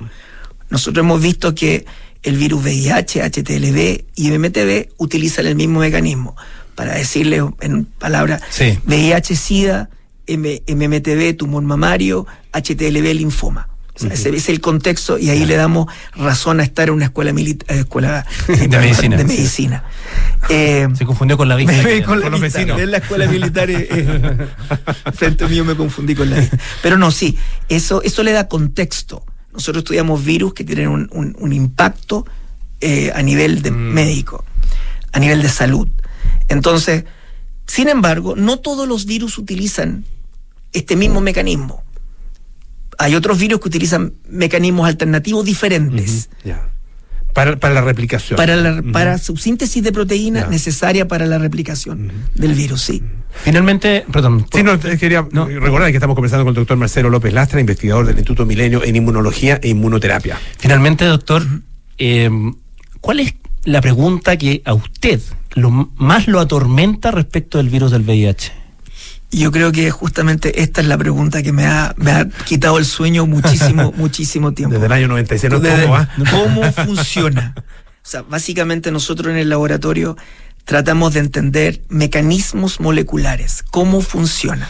Nosotros 0.70 1.04
hemos 1.04 1.22
visto 1.22 1.54
que 1.56 1.86
el 2.24 2.38
virus 2.38 2.64
VIH, 2.64 3.22
HTLV 3.24 4.04
y 4.16 4.32
MMTV 4.32 4.90
utilizan 4.98 5.48
el 5.48 5.56
mismo 5.56 5.80
mecanismo. 5.80 6.36
Para 6.76 6.94
decirle 6.96 7.42
en 7.62 7.86
palabras, 7.86 8.42
Sí. 8.50 8.78
VIH, 8.86 9.36
SIDA, 9.36 9.90
M- 10.28 10.62
MMTV, 10.68 11.34
tumor 11.36 11.64
mamario, 11.64 12.26
HTLV, 12.54 13.14
linfoma. 13.16 13.68
O 13.96 14.00
sea, 14.00 14.14
Ese 14.14 14.30
es 14.30 14.48
el 14.48 14.62
contexto 14.62 15.18
y 15.18 15.30
ahí 15.30 15.46
le 15.46 15.56
damos 15.58 15.88
razón 16.16 16.62
a 16.62 16.64
estar 16.64 16.88
en 16.88 16.94
una 16.94 17.06
escuela 17.06 17.34
militar, 17.34 17.76
escuela 17.76 18.26
De 18.48 18.68
medicina. 18.70 19.18
De 19.18 19.26
medicina. 19.26 19.84
Eh, 20.50 20.88
Se 20.98 21.06
confundió 21.06 21.36
con 21.36 21.50
la 21.50 21.56
vista. 21.58 21.74
me- 21.84 22.02
con 22.04 22.22
la 22.22 22.30
los 22.30 22.40
vista. 22.40 22.60
vecinos. 22.60 22.80
En 22.80 22.92
la 22.92 22.98
escuela 23.00 23.28
militar 23.28 23.70
eh, 23.70 23.88
eh, 23.92 24.48
frente 25.14 25.46
mío 25.50 25.66
me 25.66 25.76
confundí 25.76 26.16
con 26.16 26.30
la 26.30 26.38
vista. 26.40 26.58
Pero 26.82 26.98
no, 26.98 27.12
sí, 27.12 27.38
eso, 27.68 28.02
eso 28.04 28.24
le 28.24 28.32
da 28.32 28.48
contexto. 28.48 29.26
Nosotros 29.60 29.82
estudiamos 29.84 30.24
virus 30.24 30.54
que 30.54 30.64
tienen 30.64 30.88
un, 30.88 31.10
un- 31.12 31.36
un 31.38 31.52
impacto 31.52 32.26
eh, 32.80 33.12
a 33.14 33.22
nivel 33.22 33.62
de 33.62 33.72
médico, 33.72 34.46
a 35.12 35.20
nivel 35.20 35.42
de 35.42 35.50
salud. 35.50 35.88
Entonces, 36.48 37.04
sin 37.68 37.90
embargo, 37.90 38.36
no 38.38 38.60
todos 38.60 38.88
los 38.88 39.06
virus 39.06 39.38
utilizan 39.38 40.06
este 40.72 40.96
mismo 40.96 41.20
mecanismo. 41.20 41.84
Hay 42.98 43.16
otros 43.16 43.38
virus 43.38 43.60
que 43.60 43.68
utilizan 43.68 44.14
mecanismos 44.30 44.88
alternativos 44.88 45.44
diferentes. 45.46 46.30
Para, 47.34 47.58
para 47.58 47.74
la 47.74 47.82
replicación. 47.82 48.38
para, 48.38 48.56
la, 48.56 48.82
para 48.92 49.18
su 49.18 49.38
síntesis 49.38 49.84
de 49.84 49.92
proteína 49.92 50.48
necesaria 50.48 51.08
para 51.08 51.26
la 51.26 51.38
replicación 51.38 52.12
del 52.36 52.54
virus, 52.54 52.82
sí. 52.82 53.04
Finalmente, 53.32 54.06
perdón. 54.12 54.46
Sí, 54.52 54.64
no, 54.64 54.80
quería 54.80 55.22
recordar 55.32 55.92
que 55.92 55.98
estamos 55.98 56.16
conversando 56.16 56.44
con 56.46 56.52
el 56.52 56.56
doctor 56.56 56.78
Marcelo 56.78 57.10
López 57.10 57.32
Lastra, 57.34 57.60
investigador 57.60 58.06
del 58.06 58.16
Instituto 58.18 58.46
Milenio 58.46 58.84
en 58.84 58.96
Inmunología 58.96 59.60
e 59.62 59.70
Inmunoterapia. 59.70 60.38
Finalmente, 60.58 61.06
doctor, 61.06 61.46
eh, 61.98 62.30
¿cuál 63.00 63.20
es 63.20 63.36
la 63.64 63.82
pregunta 63.82 64.36
que 64.38 64.62
a 64.66 64.74
usted 64.74 65.22
lo 65.54 65.70
más 65.70 66.28
lo 66.28 66.40
atormenta 66.40 67.12
respecto 67.12 67.60
del 67.60 67.70
virus 67.70 67.92
del 67.92 68.02
VIH? 68.02 68.59
Yo 69.32 69.52
creo 69.52 69.72
que 69.72 69.92
justamente 69.92 70.62
esta 70.64 70.82
es 70.82 70.88
la 70.88 70.98
pregunta 70.98 71.44
que 71.44 71.52
me 71.52 71.66
ha, 71.66 71.94
me 71.98 72.12
ha 72.12 72.28
quitado 72.46 72.78
el 72.80 72.86
sueño 72.86 73.26
muchísimo, 73.28 73.92
muchísimo 73.98 74.54
tiempo. 74.54 74.74
Desde 74.74 74.88
el 74.88 74.92
año 74.92 75.08
96, 75.08 75.54
¿no? 75.54 75.60
Desde- 75.60 75.86
¿Cómo? 75.86 76.08
¿Cómo 76.32 76.72
funciona? 76.74 77.54
O 77.58 77.62
sea, 78.02 78.24
básicamente 78.24 78.92
nosotros 78.92 79.32
en 79.32 79.38
el 79.38 79.50
laboratorio 79.50 80.18
tratamos 80.66 81.14
de 81.14 81.20
entender 81.20 81.82
mecanismos 81.90 82.80
moleculares, 82.80 83.64
cómo 83.70 84.02
funciona. 84.02 84.68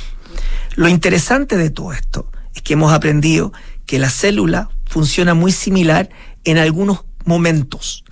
Lo 0.76 0.89
interesante 0.89 1.55
de 1.55 1.70
todo 1.70 1.93
esto 1.93 2.30
es 2.53 2.62
que 2.62 2.74
hemos 2.74 2.91
aprendido 2.91 3.53
que 3.86 3.97
la 3.99 4.10
célula 4.10 4.70
funciona 4.86 5.34
muy 5.36 5.51
similar 5.53 6.10
en 6.43 6.57
algunos 6.57 7.05
momentos. 7.24 8.03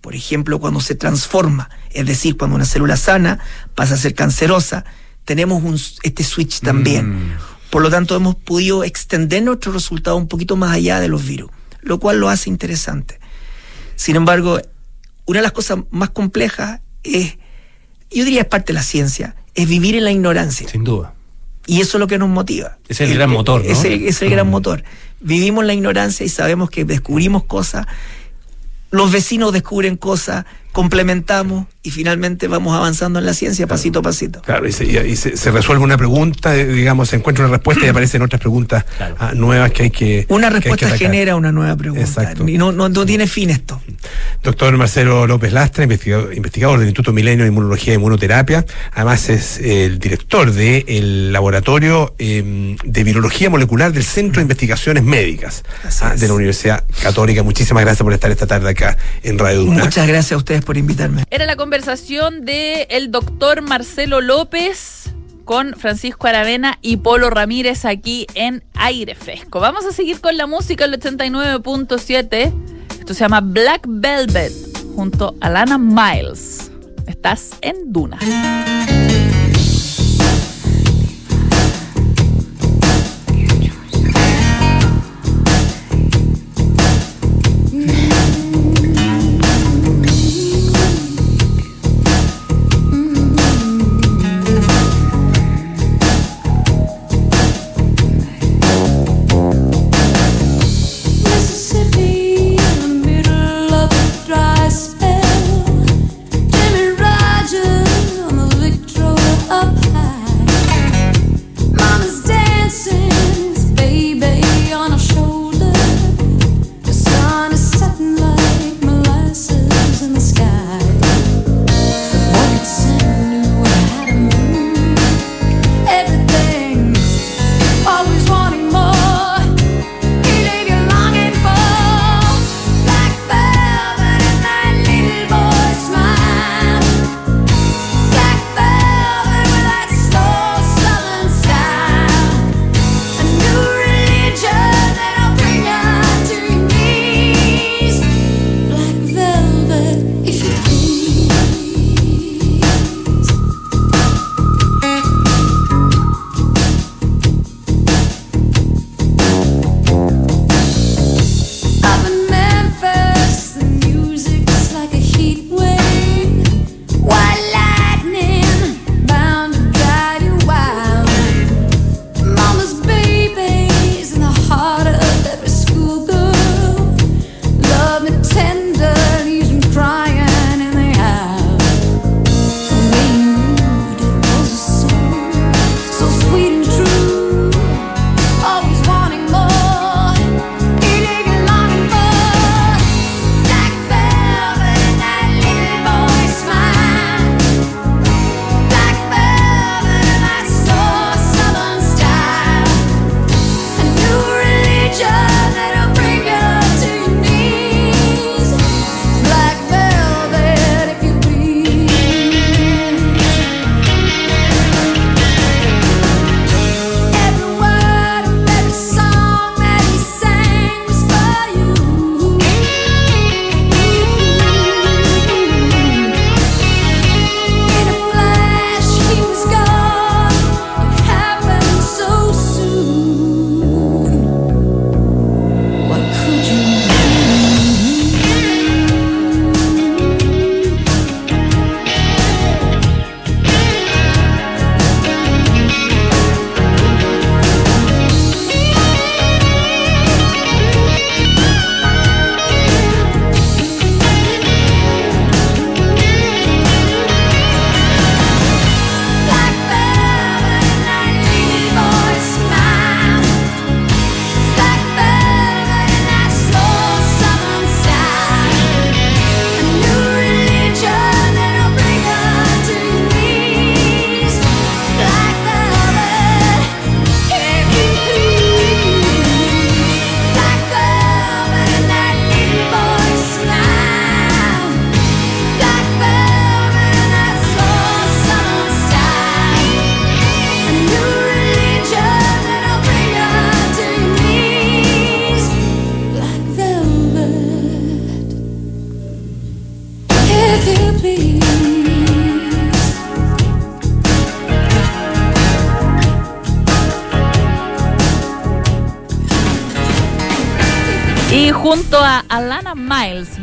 Por 0.00 0.14
ejemplo, 0.14 0.58
cuando 0.60 0.80
se 0.80 0.94
transforma, 0.94 1.68
es 1.90 2.06
decir, 2.06 2.38
cuando 2.38 2.56
una 2.56 2.64
célula 2.64 2.96
sana 2.96 3.38
pasa 3.74 3.94
a 3.94 3.98
ser 3.98 4.14
cancerosa, 4.14 4.84
tenemos 5.24 5.62
un, 5.62 5.78
este 6.02 6.24
switch 6.24 6.60
también. 6.60 7.34
Por 7.70 7.82
lo 7.82 7.90
tanto, 7.90 8.16
hemos 8.16 8.34
podido 8.34 8.82
extender 8.84 9.42
nuestro 9.42 9.72
resultado 9.72 10.16
un 10.16 10.26
poquito 10.26 10.56
más 10.56 10.72
allá 10.72 10.98
de 11.00 11.08
los 11.08 11.24
virus, 11.24 11.50
lo 11.82 12.00
cual 12.00 12.18
lo 12.18 12.28
hace 12.28 12.50
interesante. 12.50 13.20
Sin 13.96 14.16
embargo, 14.16 14.60
una 15.26 15.38
de 15.38 15.42
las 15.42 15.52
cosas 15.52 15.78
más 15.90 16.10
complejas 16.10 16.80
es, 17.04 17.36
yo 18.10 18.24
diría 18.24 18.40
es 18.42 18.46
parte 18.48 18.68
de 18.72 18.74
la 18.74 18.82
ciencia, 18.82 19.36
es 19.54 19.68
vivir 19.68 19.94
en 19.94 20.04
la 20.04 20.10
ignorancia. 20.10 20.68
Sin 20.68 20.82
duda. 20.84 21.14
Y 21.66 21.80
eso 21.80 21.98
es 21.98 22.00
lo 22.00 22.06
que 22.08 22.18
nos 22.18 22.28
motiva. 22.28 22.78
Es 22.88 23.00
el 23.00 23.14
gran 23.14 23.30
motor, 23.30 23.64
¿no? 23.64 23.70
Es 23.70 23.84
el, 23.84 24.02
es 24.08 24.20
el 24.22 24.30
gran 24.30 24.48
Mm. 24.48 24.50
motor. 24.50 24.82
Vivimos 25.20 25.64
la 25.64 25.74
ignorancia 25.74 26.26
y 26.26 26.28
sabemos 26.28 26.70
que 26.70 26.84
descubrimos 26.84 27.44
cosas, 27.44 27.86
los 28.90 29.12
vecinos 29.12 29.52
descubren 29.52 29.96
cosas, 29.96 30.46
complementamos 30.72 31.66
y 31.82 31.90
finalmente 31.90 32.46
vamos 32.46 32.76
avanzando 32.76 33.18
en 33.20 33.24
la 33.26 33.32
ciencia 33.32 33.66
pasito 33.66 34.00
a 34.00 34.02
pasito. 34.02 34.42
Claro, 34.42 34.68
y 34.68 34.72
se, 34.72 34.84
y- 34.84 34.96
y 34.98 35.16
se- 35.16 35.36
se 35.36 35.50
resuelve 35.50 35.82
una 35.82 35.96
pregunta, 35.96 36.54
eh, 36.54 36.66
digamos, 36.66 37.08
se 37.08 37.16
encuentra 37.16 37.44
una 37.46 37.54
respuesta 37.54 37.86
y 37.86 37.88
aparecen 37.90 38.20
otras 38.22 38.40
preguntas 38.40 38.84
ah, 39.18 39.32
nuevas 39.34 39.70
que 39.72 39.84
hay 39.84 39.90
que. 39.90 40.26
Una 40.28 40.48
que 40.50 40.56
hay 40.56 40.62
que 40.62 40.68
respuesta 40.70 40.98
genera 40.98 41.36
una 41.36 41.52
nueva 41.52 41.76
pregunta. 41.76 42.04
Exacto. 42.04 42.46
Y 42.46 42.58
no, 42.58 42.70
no, 42.72 42.88
no 42.90 43.06
tiene 43.06 43.26
fin 43.26 43.48
esto. 43.50 43.80
Doctor 44.42 44.76
Marcelo 44.76 45.26
López 45.26 45.52
Lastra, 45.52 45.84
investigador, 45.84 46.34
investigador 46.34 46.78
del 46.78 46.88
Instituto 46.88 47.12
Milenio 47.12 47.44
de 47.44 47.48
Inmunología 47.50 47.92
y 47.92 47.96
Inmunoterapia. 47.96 48.64
Además 48.92 49.28
es 49.30 49.58
el 49.58 49.98
director 49.98 50.52
del 50.52 51.32
laboratorio 51.32 52.14
eh, 52.18 52.76
de 52.84 53.04
virología 53.04 53.48
molecular 53.50 53.92
del 53.92 54.04
Centro 54.04 54.40
de 54.40 54.42
Investigaciones 54.42 55.02
Médicas 55.02 55.62
ah, 56.02 56.14
de 56.16 56.28
la 56.28 56.34
Universidad 56.34 56.84
Católica. 57.02 57.42
Muchísimas 57.42 57.84
gracias 57.84 58.02
por 58.02 58.12
estar 58.12 58.30
esta 58.30 58.46
tarde 58.46 58.70
acá 58.70 58.96
en 59.22 59.38
Radio 59.38 59.60
Duna. 59.62 59.84
Muchas 59.84 60.06
gracias 60.06 60.32
a 60.32 60.36
ustedes 60.36 60.62
por 60.64 60.76
invitarme. 60.76 61.24
Era 61.30 61.46
la 61.46 61.56
conversación 61.70 62.44
de 62.44 62.88
el 62.90 63.12
doctor 63.12 63.62
Marcelo 63.62 64.20
López 64.20 65.04
con 65.44 65.74
Francisco 65.74 66.26
Aravena 66.26 66.78
y 66.82 66.96
Polo 66.96 67.30
Ramírez 67.30 67.84
aquí 67.84 68.26
en 68.34 68.64
Aire 68.74 69.14
Fresco. 69.14 69.60
Vamos 69.60 69.84
a 69.84 69.92
seguir 69.92 70.20
con 70.20 70.36
la 70.36 70.48
música 70.48 70.84
el 70.84 71.00
89.7. 71.00 72.52
Esto 72.98 73.14
se 73.14 73.20
llama 73.20 73.40
Black 73.40 73.82
Velvet 73.86 74.52
junto 74.96 75.36
a 75.40 75.48
Lana 75.48 75.78
Miles. 75.78 76.72
Estás 77.06 77.52
en 77.60 77.92
Duna. 77.92 78.18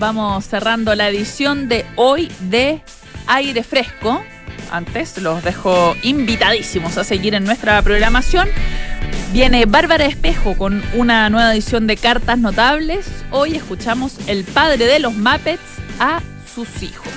Vamos 0.07 0.45
cerrando 0.45 0.95
la 0.95 1.09
edición 1.09 1.67
de 1.67 1.85
hoy 1.97 2.31
de 2.39 2.81
Aire 3.27 3.61
Fresco. 3.61 4.23
Antes 4.71 5.17
los 5.17 5.43
dejo 5.43 5.97
invitadísimos 6.01 6.97
a 6.97 7.03
seguir 7.03 7.35
en 7.35 7.43
nuestra 7.43 7.81
programación. 7.81 8.47
Viene 9.33 9.65
Bárbara 9.65 10.05
Espejo 10.05 10.55
con 10.55 10.81
una 10.93 11.29
nueva 11.29 11.53
edición 11.53 11.87
de 11.87 11.97
Cartas 11.97 12.39
Notables. 12.39 13.05
Hoy 13.31 13.57
escuchamos 13.57 14.15
el 14.27 14.45
padre 14.45 14.85
de 14.85 14.99
los 14.99 15.13
Muppets 15.13 15.59
a 15.99 16.21
sus 16.55 16.83
hijos. 16.83 17.11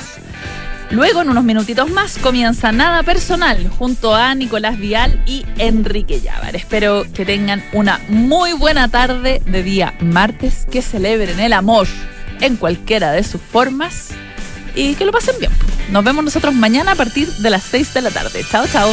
Luego, 0.91 1.23
en 1.23 1.29
unos 1.29 1.45
minutitos 1.45 1.89
más, 1.91 2.19
comienza 2.19 2.73
Nada 2.73 3.05
Personal 3.05 3.69
junto 3.69 4.17
a 4.17 4.35
Nicolás 4.35 4.81
Vial 4.81 5.23
y 5.27 5.47
Enrique 5.59 6.21
Llávar. 6.21 6.57
Espero 6.57 7.05
que 7.15 7.25
tengan 7.25 7.63
una 7.73 8.01
muy 8.09 8.53
buena 8.53 8.89
tarde 8.89 9.41
de 9.47 9.63
día 9.63 9.95
martes, 10.01 10.67
que 10.69 10.83
celebren 10.83 11.39
el 11.39 11.53
amor 11.53 11.87
en 12.41 12.57
cualquiera 12.57 13.13
de 13.13 13.23
sus 13.23 13.41
formas 13.41 14.11
y 14.75 14.95
que 14.95 15.05
lo 15.05 15.13
pasen 15.13 15.37
bien. 15.39 15.53
Nos 15.91 16.05
vemos 16.05 16.25
nosotros 16.25 16.55
mañana 16.55 16.93
a 16.93 16.95
partir 16.95 17.29
de 17.29 17.51
las 17.51 17.63
6 17.65 17.95
de 17.95 18.03
la 18.03 18.11
tarde. 18.11 18.45
Chao, 18.51 18.67
chao. 18.67 18.91